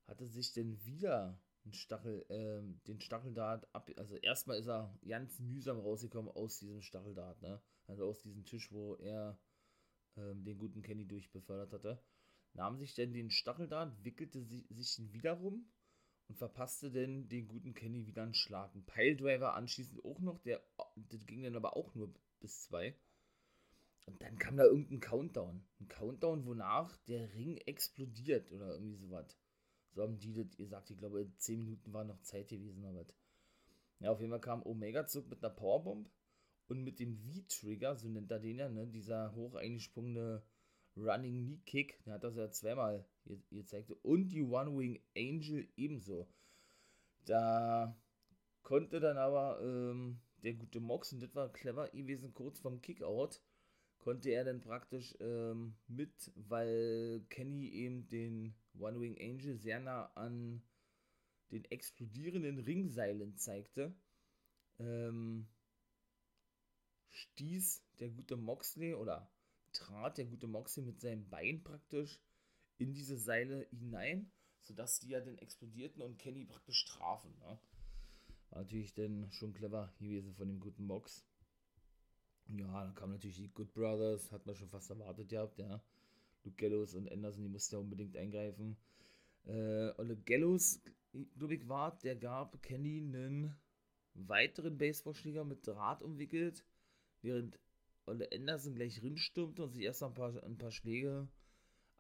hatte 0.07 0.29
sich 0.29 0.53
denn 0.53 0.85
wieder 0.85 1.39
einen 1.65 1.75
Stachel, 1.75 2.25
ähm, 2.31 2.81
den 2.87 3.01
Stacheldart 3.01 3.69
ab. 3.75 3.91
Also 3.97 4.17
erstmal 4.17 4.59
ist 4.59 4.69
er 4.69 4.97
ganz 5.07 5.39
mühsam 5.39 5.79
rausgekommen 5.79 6.31
aus 6.31 6.59
diesem 6.59 6.83
Stacheldart, 6.83 7.43
ne? 7.43 7.61
Also 7.87 8.07
aus 8.07 8.21
diesem 8.21 8.45
Tisch, 8.45 8.71
wo 8.73 8.95
er 8.97 9.39
ähm, 10.17 10.45
den 10.45 10.59
guten 10.59 10.83
Kenny 10.83 11.07
durchbefördert 11.07 11.73
hatte. 11.73 12.03
Nahm 12.55 12.79
sich 12.79 12.95
denn 12.95 13.13
den 13.13 13.31
Stacheldart, 13.31 14.05
wickelte 14.05 14.43
si 14.43 14.67
sich 14.71 14.99
ihn 14.99 15.13
wieder 15.13 15.33
rum 15.33 15.71
und 16.29 16.37
verpasste 16.37 16.91
denn 16.91 17.29
den 17.29 17.49
guten 17.49 17.75
Kenny 17.75 18.07
wieder 18.07 18.23
einen 18.23 18.35
Schlag. 18.35 18.75
Ein 18.75 18.85
Piledriver 18.85 19.55
anschließend 19.55 20.05
auch 20.05 20.21
noch, 20.21 20.39
der, 20.39 20.63
das 20.97 21.27
ging 21.27 21.43
dann 21.43 21.57
aber 21.57 21.77
auch 21.77 21.95
nur 21.95 22.13
bis 22.41 22.63
zwei. 22.63 22.97
Und 24.07 24.23
dann 24.23 24.39
kam 24.39 24.57
da 24.57 24.65
irgendein 24.65 25.01
Countdown. 25.01 25.63
Ein 25.81 25.89
Countdown, 25.89 26.47
wonach 26.47 26.97
der 27.09 27.33
Ring 27.35 27.59
explodiert 27.59 28.51
oder 28.53 28.73
irgendwie 28.73 28.97
sowas. 28.97 29.37
So 29.91 30.03
haben 30.03 30.19
die 30.19 30.33
das 30.33 30.57
gesagt. 30.57 30.91
Ich 30.91 30.99
glaube, 30.99 31.31
10 31.37 31.65
Minuten 31.65 31.93
war 31.93 32.05
noch 32.05 32.21
Zeit 32.23 32.49
gewesen 32.49 32.85
was. 32.95 33.15
Ja, 34.01 34.13
auf 34.13 34.21
jeden 34.21 34.31
Fall 34.31 34.41
kam 34.41 34.65
Omega 34.65 35.07
zurück 35.07 35.29
mit 35.29 35.43
einer 35.43 35.55
Powerbomb 35.55 36.09
und 36.69 36.85
mit 36.85 37.01
dem 37.01 37.17
V-Trigger, 37.17 37.97
so 37.97 38.09
nennt 38.09 38.31
er 38.31 38.39
den 38.39 38.59
ja, 38.59 38.69
ne? 38.69 38.87
Dieser 38.87 39.35
hoch 39.35 39.55
eingesprungene 39.55 40.43
Running 40.97 41.45
Knee 41.45 41.61
Kick. 41.65 42.03
Der 42.05 42.15
hat 42.15 42.25
das 42.25 42.37
ja 42.37 42.51
zweimal 42.51 43.07
gezeigt. 43.51 43.91
Und 44.03 44.29
die 44.29 44.43
One 44.43 44.77
Wing 44.79 45.03
Angel 45.17 45.69
ebenso. 45.77 46.29
Da 47.25 47.97
konnte 48.63 49.01
dann 49.01 49.17
aber 49.17 49.61
ähm, 49.63 50.21
der 50.43 50.55
gute 50.55 50.81
Mox, 50.81 51.13
und 51.13 51.21
das 51.23 51.35
war 51.35 51.53
clever 51.53 51.89
gewesen, 51.89 52.35
kurz 52.35 52.61
vom 52.61 52.81
Kickout, 52.81 53.41
konnte 53.99 54.31
er 54.31 54.45
dann 54.45 54.61
praktisch 54.61 55.17
ähm, 55.21 55.75
mit, 55.89 56.33
weil 56.37 57.25
Kenny 57.29 57.69
eben 57.69 58.09
den 58.09 58.55
One 58.79 59.01
Wing 59.01 59.17
Angel 59.21 59.57
sehr 59.57 59.81
nah 59.81 60.07
an 60.15 60.63
den 61.51 61.65
explodierenden 61.65 62.59
Ringseilen 62.59 63.37
zeigte, 63.37 63.95
ähm, 64.79 65.49
stieß 67.11 67.83
der 68.01 68.11
gute 68.11 68.37
Moxley 68.37 68.95
oder 68.95 69.31
trat 69.73 70.19
der 70.19 70.27
gute 70.27 70.47
Moxley 70.47 70.85
mit 70.85 71.01
seinem 71.01 71.29
Bein 71.29 71.63
praktisch 71.63 72.21
in 72.79 72.95
diese 72.95 73.19
Seile 73.19 73.67
hinein, 73.71 74.31
sodass 74.61 75.01
die 75.01 75.11
ja 75.11 75.21
dann 75.21 75.39
explodierten 75.39 76.03
und 76.03 76.19
Kenny 76.19 76.45
praktisch 76.45 76.85
trafen. 76.85 77.37
Ne? 77.39 77.59
War 78.51 78.63
natürlich 78.63 78.95
dann 78.95 79.31
schon 79.33 79.53
clever 79.53 79.93
gewesen 79.99 80.35
von 80.35 80.49
dem 80.49 80.61
guten 80.61 80.85
Mox. 80.85 81.25
Ja, 82.47 82.83
dann 82.83 82.95
kamen 82.95 83.13
natürlich 83.13 83.37
die 83.37 83.53
Good 83.53 83.73
Brothers, 83.75 84.33
hat 84.33 84.47
man 84.47 84.57
schon 84.57 84.69
fast 84.69 84.91
erwartet 84.91 85.29
gehabt, 85.29 85.59
ja. 85.59 85.83
Luke 86.49 86.57
Gallows 86.57 86.95
und 86.95 87.11
Anderson, 87.11 87.45
die 87.45 87.51
mussten 87.51 87.77
ja 87.77 87.81
unbedingt 87.81 88.17
eingreifen. 88.17 88.77
Äh, 89.45 89.91
Olle 89.99 90.17
Gallows, 90.17 90.81
glaube 91.37 91.55
ich, 91.55 91.69
war, 91.69 91.99
der 91.99 92.17
gab 92.17 92.63
Kenny 92.63 92.99
einen 92.99 93.55
weiteren 94.15 94.79
Baseballschläger 94.79 95.45
mit 95.45 95.67
Draht 95.67 96.03
umwickelt, 96.03 96.65
während 97.23 97.59
Olle 98.07 98.29
Anderson 98.33 98.75
gleich 98.75 99.03
rinstürmte 99.03 99.63
und 99.63 99.73
sich 99.73 99.85
erst 99.85 100.03
ein 100.03 100.15
paar, 100.15 100.43
ein 100.43 100.57
paar 100.57 100.73
Schläge 100.73 101.29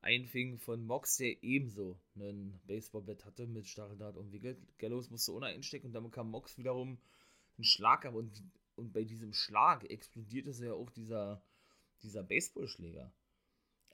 einfing 0.01 0.59
von 0.59 0.84
Mox, 0.84 1.16
der 1.16 1.42
ebenso 1.42 2.01
einen 2.14 2.61
Baseballbett 2.66 3.24
hatte 3.24 3.46
mit 3.46 3.66
Stacheldraht 3.66 4.16
umwickelt. 4.16 4.59
Gallows 4.78 5.11
musste 5.11 5.32
ohne 5.32 5.46
einstecken 5.46 5.88
und 5.88 5.92
dann 5.92 6.11
kam 6.11 6.30
Mox 6.30 6.57
wiederum 6.57 6.99
einen 7.57 7.64
Schlag 7.64 8.07
ab 8.07 8.14
und 8.14 8.42
und 8.78 8.92
bei 8.92 9.03
diesem 9.03 9.32
Schlag 9.32 9.90
explodiert 9.90 10.46
es 10.46 10.61
ja 10.61 10.72
auch 10.72 10.88
dieser, 10.90 11.42
dieser 12.01 12.22
Baseballschläger. 12.22 13.12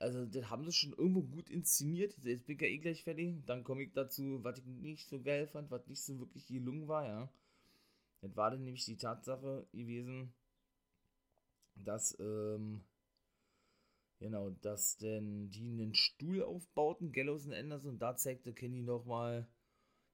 Also, 0.05 0.23
das 0.27 0.51
haben 0.51 0.63
sie 0.65 0.71
schon 0.71 0.93
irgendwo 0.93 1.23
gut 1.23 1.49
inszeniert. 1.49 2.15
Jetzt 2.23 2.45
bin 2.45 2.57
ich 2.57 2.61
ja 2.61 2.67
eh 2.67 2.77
gleich 2.77 3.03
fertig. 3.03 3.43
Dann 3.47 3.63
komme 3.63 3.81
ich 3.81 3.91
dazu, 3.93 4.39
was 4.43 4.59
ich 4.59 4.65
nicht 4.67 5.09
so 5.09 5.19
geil 5.19 5.47
fand, 5.47 5.71
was 5.71 5.87
nicht 5.87 6.03
so 6.03 6.19
wirklich 6.19 6.45
gelungen 6.45 6.87
war, 6.87 7.07
ja. 7.07 7.33
Das 8.21 8.35
war 8.35 8.51
dann 8.51 8.63
nämlich 8.63 8.85
die 8.85 8.97
Tatsache 8.97 9.65
gewesen, 9.71 10.31
dass, 11.73 12.15
ähm, 12.19 12.83
genau, 14.19 14.51
dass 14.61 14.97
denn 14.97 15.49
die 15.49 15.71
einen 15.71 15.95
Stuhl 15.95 16.43
aufbauten, 16.43 17.11
Gallows 17.11 17.47
und 17.47 17.53
Anderson, 17.53 17.93
und 17.93 17.99
da 17.99 18.15
zeigte 18.15 18.53
Kenny 18.53 18.83
nochmal 18.83 19.47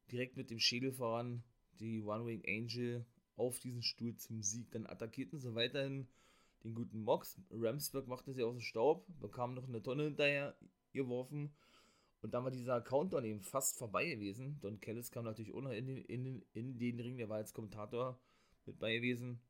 direkt 0.09 0.37
mit 0.37 0.51
dem 0.51 0.59
Schädel 0.59 0.93
voran 0.93 1.43
die 1.81 2.01
One 2.01 2.25
Wing 2.25 2.43
Angel 2.47 3.05
auf 3.35 3.59
diesen 3.59 3.83
Stuhl 3.83 4.15
zum 4.15 4.41
Sieg. 4.41 4.71
Dann 4.71 4.85
attackierten 4.85 5.37
sie 5.37 5.53
weiterhin 5.53 6.07
den 6.63 6.75
guten 6.75 7.01
Mox. 7.03 7.39
Ramsberg 7.51 8.07
machte 8.07 8.33
sie 8.33 8.43
aus 8.43 8.55
dem 8.55 8.61
Staub, 8.61 9.05
bekam 9.19 9.53
noch 9.53 9.67
eine 9.67 9.81
Tonne 9.81 10.03
hinterher 10.03 10.55
geworfen. 10.93 11.53
Und 12.21 12.33
dann 12.33 12.43
war 12.43 12.51
dieser 12.51 12.81
Countdown 12.81 13.25
eben 13.25 13.41
fast 13.41 13.77
vorbei 13.77 14.07
gewesen. 14.07 14.59
Don 14.61 14.79
Kellis 14.79 15.11
kam 15.11 15.25
natürlich 15.25 15.53
auch 15.53 15.61
noch 15.61 15.71
in 15.71 15.87
den, 15.87 15.97
in, 16.05 16.23
den, 16.23 16.45
in 16.53 16.77
den 16.77 16.99
Ring, 16.99 17.17
der 17.17 17.29
war 17.29 17.37
als 17.37 17.53
Kommentator 17.53 18.21
mit 18.65 18.79
bei 18.79 18.95
gewesen. 18.95 19.41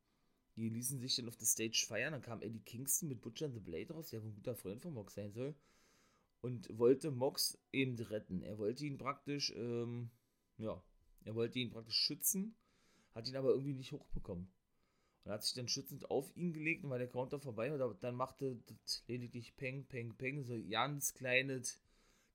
Die 0.55 0.69
ließen 0.69 0.99
sich 0.99 1.15
dann 1.15 1.27
auf 1.27 1.37
der 1.37 1.47
Stage 1.47 1.85
feiern. 1.87 2.13
Dann 2.13 2.21
kam 2.21 2.41
Eddie 2.41 2.61
Kingston 2.61 3.09
mit 3.09 3.21
Butcher 3.21 3.45
and 3.45 3.55
the 3.55 3.59
Blade 3.59 3.93
raus, 3.93 4.09
der 4.09 4.21
ein 4.21 4.33
guter 4.33 4.55
Freund 4.55 4.81
von 4.81 4.93
Mox 4.93 5.15
sein 5.15 5.33
soll. 5.33 5.55
Und 6.39 6.77
wollte 6.77 7.11
Mox 7.11 7.57
eben 7.71 7.99
retten. 7.99 8.41
Er 8.41 8.57
wollte 8.57 8.85
ihn 8.85 8.97
praktisch, 8.97 9.53
ähm, 9.55 10.09
ja, 10.57 10.81
er 11.23 11.35
wollte 11.35 11.59
ihn 11.59 11.71
praktisch 11.71 11.97
schützen 11.97 12.55
hat 13.13 13.27
ihn 13.27 13.35
aber 13.35 13.49
irgendwie 13.49 13.73
nicht 13.73 13.91
hochbekommen. 13.91 14.51
Und 15.23 15.31
hat 15.31 15.43
sich 15.43 15.53
dann 15.53 15.67
schützend 15.67 16.09
auf 16.09 16.35
ihn 16.35 16.51
gelegt 16.51 16.83
und 16.83 16.89
war 16.89 16.97
der 16.97 17.07
Counter 17.07 17.39
vorbei 17.39 17.71
und 17.71 18.03
dann 18.03 18.15
machte 18.15 18.59
das 18.65 19.03
lediglich 19.07 19.55
Peng, 19.55 19.85
Peng, 19.85 20.15
Peng, 20.17 20.43
so 20.43 20.59
ganz 20.69 21.13
kleines 21.13 21.79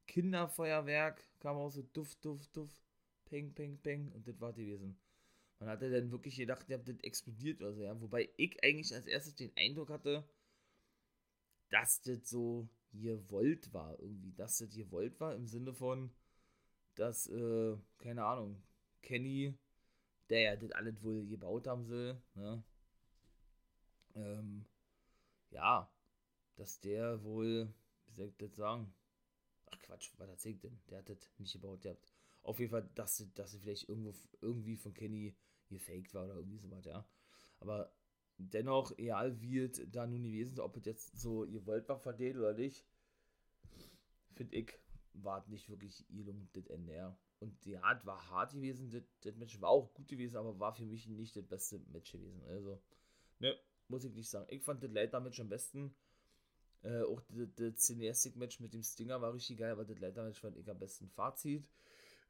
Kinderfeuerwerk, 0.07 1.23
kam 1.41 1.57
auch 1.57 1.71
so 1.71 1.83
Duft, 1.83 2.25
Duft, 2.25 2.57
Duft, 2.57 2.81
Peng, 3.25 3.53
Peng, 3.55 3.79
Peng 3.79 4.13
und 4.13 4.29
das 4.29 4.41
war 4.41 4.53
gewesen. 4.53 4.97
Man 5.59 5.69
hatte 5.69 5.91
dann 5.91 6.11
wirklich 6.13 6.37
gedacht, 6.37 6.69
ja, 6.69 6.79
das 6.79 6.99
explodiert 7.01 7.61
oder 7.61 7.73
so, 7.73 7.83
ja. 7.83 8.01
Wobei 8.01 8.29
ich 8.37 8.63
eigentlich 8.63 8.95
als 8.95 9.07
erstes 9.07 9.35
den 9.35 9.53
Eindruck 9.57 9.91
hatte, 9.91 10.25
dass 11.71 12.01
das 12.03 12.29
so 12.29 12.69
gewollt 12.93 13.73
war 13.73 13.99
irgendwie. 13.99 14.33
Dass 14.33 14.59
das 14.59 14.75
gewollt 14.75 15.19
war 15.19 15.35
im 15.35 15.47
Sinne 15.47 15.73
von, 15.73 16.11
dass, 16.95 17.27
äh, 17.29 17.77
keine 17.99 18.25
Ahnung, 18.25 18.63
Kenny, 19.03 19.55
der 20.31 20.41
ja 20.41 20.57
das 20.57 20.73
alles 20.73 21.03
wohl 21.03 21.27
gebaut 21.27 21.67
haben 21.67 21.85
soll, 21.87 22.21
ne? 22.35 22.63
Ähm, 24.17 24.65
ja, 25.51 25.91
dass 26.57 26.81
der 26.81 27.23
wohl, 27.23 27.73
wie 28.07 28.15
soll 28.15 28.29
ich 28.29 28.37
das 28.37 28.57
sagen? 28.57 28.93
Ach 29.71 29.79
Quatsch, 29.81 30.11
was 30.17 30.29
erzählt 30.29 30.63
denn? 30.65 30.79
Der 30.89 30.99
hat 30.99 31.09
das 31.09 31.19
nicht 31.39 31.53
gebaut, 31.53 31.85
der 31.85 31.93
hat 31.93 32.13
auf 32.43 32.59
jeden 32.59 32.71
Fall, 32.71 32.89
dass, 32.95 33.25
dass 33.35 33.51
sie 33.53 33.59
vielleicht 33.59 33.89
irgendwo, 33.89 34.15
irgendwie 34.41 34.77
von 34.77 34.95
Kenny 34.95 35.37
gefaked 35.69 36.15
war 36.15 36.25
oder 36.25 36.37
irgendwie 36.37 36.59
sowas, 36.59 36.85
ja. 36.85 37.07
Aber 37.59 37.93
dennoch, 38.39 38.97
egal 38.99 39.41
wie 39.41 39.59
es 39.59 39.83
da 39.91 40.07
nun 40.07 40.23
gewesen 40.23 40.53
ist, 40.53 40.61
ob 40.61 40.77
es 40.77 40.85
jetzt 40.85 41.19
so 41.19 41.45
ihr 41.45 41.67
wollt 41.67 41.89
war 41.89 41.99
verdient 41.99 42.37
oder 42.37 42.55
nicht, 42.55 42.85
finde 44.35 44.57
ich, 44.57 44.73
war 45.15 45.41
es 45.41 45.49
nicht 45.49 45.69
wirklich 45.69 46.07
gelungen, 46.09 46.49
das 46.53 46.67
Ende, 46.69 46.95
ja. 46.95 47.19
Und 47.41 47.67
ja, 47.67 47.93
es 47.93 48.07
war 48.07 48.31
hart 48.31 48.53
gewesen, 48.53 48.91
das 49.21 49.37
Match 49.37 49.61
war 49.61 49.71
auch 49.71 49.93
gut 49.93 50.09
gewesen, 50.09 50.37
aber 50.37 50.59
war 50.59 50.73
für 50.73 50.87
mich 50.87 51.07
nicht 51.09 51.37
das 51.37 51.45
beste 51.45 51.81
Match 51.93 52.13
gewesen. 52.13 52.43
Also, 52.47 52.81
ne, 53.41 53.59
muss 53.89 54.05
ich 54.05 54.13
nicht 54.15 54.29
sagen. 54.29 54.47
Ich 54.51 54.63
fand 54.63 54.83
das 54.83 54.91
Leiter-Match 54.91 55.41
am 55.41 55.49
besten. 55.49 55.95
Äh, 56.83 57.03
auch 57.03 57.23
das 57.57 57.77
Cineastic-Match 57.77 58.61
mit 58.61 58.75
dem 58.75 58.83
Stinger 58.83 59.21
war 59.21 59.35
richtig 59.35 59.59
geil, 59.59 59.73
aber 59.73 59.85
das 59.85 59.99
Leiter-Match 59.99 60.41
fand 60.41 60.57
ich 60.57 60.71
am 60.71 60.79
besten. 60.79 61.09
Fazit, 61.11 61.65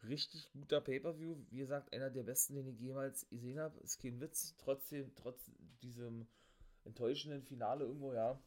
richtig 0.09 0.51
guter 0.53 0.81
Pay-Per-View. 0.81 1.37
Wie 1.51 1.59
gesagt, 1.59 1.93
einer 1.93 2.11
der 2.11 2.23
besten, 2.23 2.55
den 2.55 2.69
ich 2.69 2.81
jemals 2.81 3.29
gesehen 3.29 3.59
habe. 3.59 3.79
Ist 3.81 4.01
kein 4.01 4.21
Witz. 4.21 4.55
Trotzdem, 4.59 5.15
trotz 5.15 5.51
diesem 5.83 6.27
enttäuschenden 6.85 7.43
Finale 7.43 7.85
irgendwo, 7.85 8.13
ja. 8.13 8.41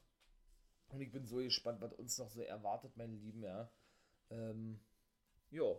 Und 0.90 1.02
ich 1.02 1.12
bin 1.12 1.26
so 1.26 1.38
gespannt, 1.38 1.82
was 1.82 1.94
uns 1.94 2.18
noch 2.18 2.30
so 2.30 2.42
erwartet, 2.42 2.98
meine 2.98 3.16
Lieben, 3.16 3.44
ja. 3.44 3.72
Ähm, 4.32 4.80
ja. 5.52 5.76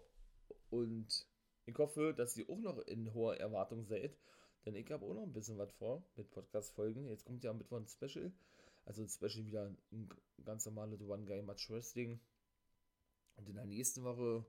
Und 0.70 1.26
ich 1.66 1.76
hoffe, 1.78 2.14
dass 2.14 2.36
ihr 2.36 2.48
auch 2.48 2.60
noch 2.60 2.78
in 2.78 3.12
hoher 3.14 3.36
Erwartung 3.36 3.84
seid. 3.84 4.16
Denn 4.64 4.74
ich 4.74 4.90
habe 4.90 5.04
auch 5.06 5.14
noch 5.14 5.22
ein 5.22 5.32
bisschen 5.32 5.58
was 5.58 5.72
vor 5.72 6.04
mit 6.16 6.30
Podcast-Folgen. 6.30 7.06
Jetzt 7.06 7.24
kommt 7.24 7.42
ja 7.44 7.50
am 7.50 7.58
Mittwoch 7.58 7.78
ein 7.78 7.86
Special. 7.86 8.32
Also 8.84 9.02
ein 9.02 9.08
Special 9.08 9.46
wieder 9.46 9.70
ein 9.92 10.08
ganz 10.44 10.66
normales 10.66 11.00
One-Guy-Match 11.02 11.70
Wrestling. 11.70 12.20
Und 13.36 13.48
in 13.48 13.54
der 13.54 13.66
nächsten 13.66 14.04
Woche 14.04 14.44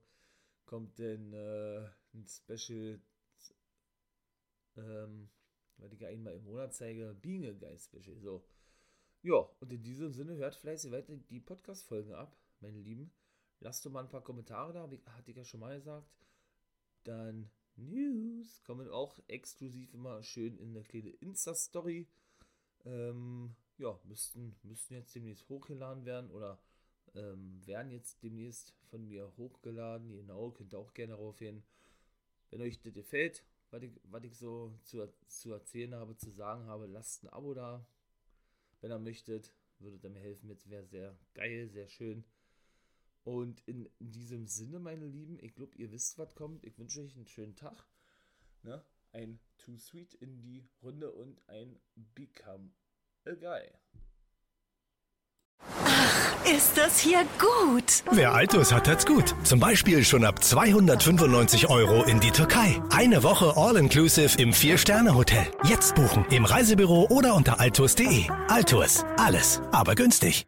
kommt 0.66 0.99
dann 0.99 1.34
äh, 1.34 1.88
ein 2.14 2.28
Special, 2.28 2.99
ähm, 4.78 5.30
weil 5.78 5.93
ich 5.93 6.05
einmal 6.05 6.34
im 6.34 6.43
Monat 6.43 6.74
zeige, 6.74 7.16
Being 7.22 7.45
a 7.45 7.53
Guy 7.53 7.78
Special. 7.78 8.18
So. 8.20 8.43
Ja, 9.22 9.47
und 9.59 9.72
in 9.72 9.84
diesem 9.84 10.14
Sinne 10.14 10.36
hört 10.36 10.55
fleißig 10.55 10.91
weiter 10.91 11.16
die 11.16 11.39
Podcast-Folgen 11.39 12.14
ab, 12.14 12.36
meine 12.59 12.80
Lieben. 12.80 13.12
Lasst 13.59 13.86
doch 13.86 13.91
mal 13.91 14.03
ein 14.03 14.09
paar 14.09 14.24
Kommentare 14.24 14.74
da, 14.74 14.89
hatte 15.14 15.32
ich 15.32 15.38
ja 15.38 15.45
schon 15.45 15.59
mal 15.59 15.78
gesagt. 15.78 16.09
Dann 17.03 17.49
News 17.78 18.64
kommen 18.64 18.90
auch 18.90 19.20
exklusiv 19.28 19.94
immer 19.94 20.24
schön 20.24 20.58
in 20.58 20.70
eine 20.70 20.84
kleine 20.84 21.10
Insta-Story. 21.10 22.08
Ähm, 22.86 23.56
ja, 23.78 24.00
müssten, 24.04 24.56
müssten 24.64 24.94
jetzt 24.94 25.16
demnächst 25.16 25.48
hochgeladen 25.50 26.06
werden 26.06 26.32
oder 26.32 26.60
ähm, 27.16 27.66
werden 27.66 27.92
jetzt 27.92 28.22
demnächst 28.24 28.74
von 28.90 29.08
mir 29.08 29.32
hochgeladen. 29.38 30.12
Genau, 30.12 30.52
könnt 30.52 30.74
ihr 30.74 30.80
auch 30.80 30.94
gerne 30.94 31.14
darauf 31.14 31.40
hin. 31.40 31.64
Wenn 32.50 32.62
euch 32.62 32.80
das 32.82 32.94
gefällt, 32.94 33.44
was 33.72 33.84
ich, 33.84 33.92
was 34.04 34.24
ich 34.24 34.38
so 34.38 34.74
zu, 34.84 35.08
zu 35.28 35.52
erzählen 35.54 35.96
habe, 35.96 36.18
zu 36.18 36.30
sagen 36.30 36.66
habe, 36.66 36.86
lasst 36.88 37.24
ein 37.24 37.30
Abo 37.30 37.54
da. 37.54 37.86
Wenn 38.82 38.92
ihr 38.92 39.00
möchtet, 39.00 39.54
würde 39.80 40.00
ihr 40.02 40.10
mir 40.10 40.20
helfen. 40.20 40.50
Jetzt 40.50 40.70
wäre 40.70 40.86
sehr 40.86 41.18
geil, 41.34 41.70
sehr 41.70 41.88
schön. 41.88 42.24
Und 43.24 43.62
in 43.68 43.90
diesem 44.00 44.48
Sinne, 44.48 44.80
meine 44.80 45.06
Lieben, 45.06 45.38
ich 45.42 45.54
glaube, 45.54 45.76
ihr 45.76 45.92
wisst, 45.92 46.18
was 46.18 46.34
kommt. 46.36 46.64
Ich 46.66 46.78
wünsche 46.78 47.02
euch 47.02 47.16
einen 47.16 47.28
schönen 47.28 47.56
Tag. 47.56 47.86
Ne? 48.64 48.84
Ein 49.12 49.40
Too 49.58 49.78
Sweet 49.78 50.14
in 50.16 50.40
die 50.42 50.68
Runde 50.82 51.12
und 51.12 51.42
ein 51.48 51.80
Become 51.96 52.72
a 53.26 53.34
Guy. 53.34 53.70
Ach, 55.86 56.46
ist 56.46 56.76
das 56.76 57.00
hier 57.00 57.24
gut. 57.38 58.04
Wer 58.12 58.34
Altus 58.34 58.72
hat, 58.72 58.88
hat's 58.88 59.06
gut. 59.06 59.36
Zum 59.44 59.60
Beispiel 59.60 60.04
schon 60.04 60.24
ab 60.24 60.44
295 60.44 61.70
Euro 61.70 62.04
in 62.04 62.20
die 62.20 62.32
Türkei. 62.32 62.82
Eine 62.90 63.22
Woche 63.22 63.56
All-Inclusive 63.56 64.42
im 64.42 64.54
Vier-Sterne-Hotel. 64.54 65.46
Jetzt 65.66 65.94
buchen 65.94 66.26
im 66.32 66.46
Reisebüro 66.46 67.08
oder 67.10 67.36
unter 67.36 67.60
altus.de. 67.60 68.28
Altus, 68.48 69.04
alles, 69.18 69.62
aber 69.72 69.94
günstig. 69.94 70.48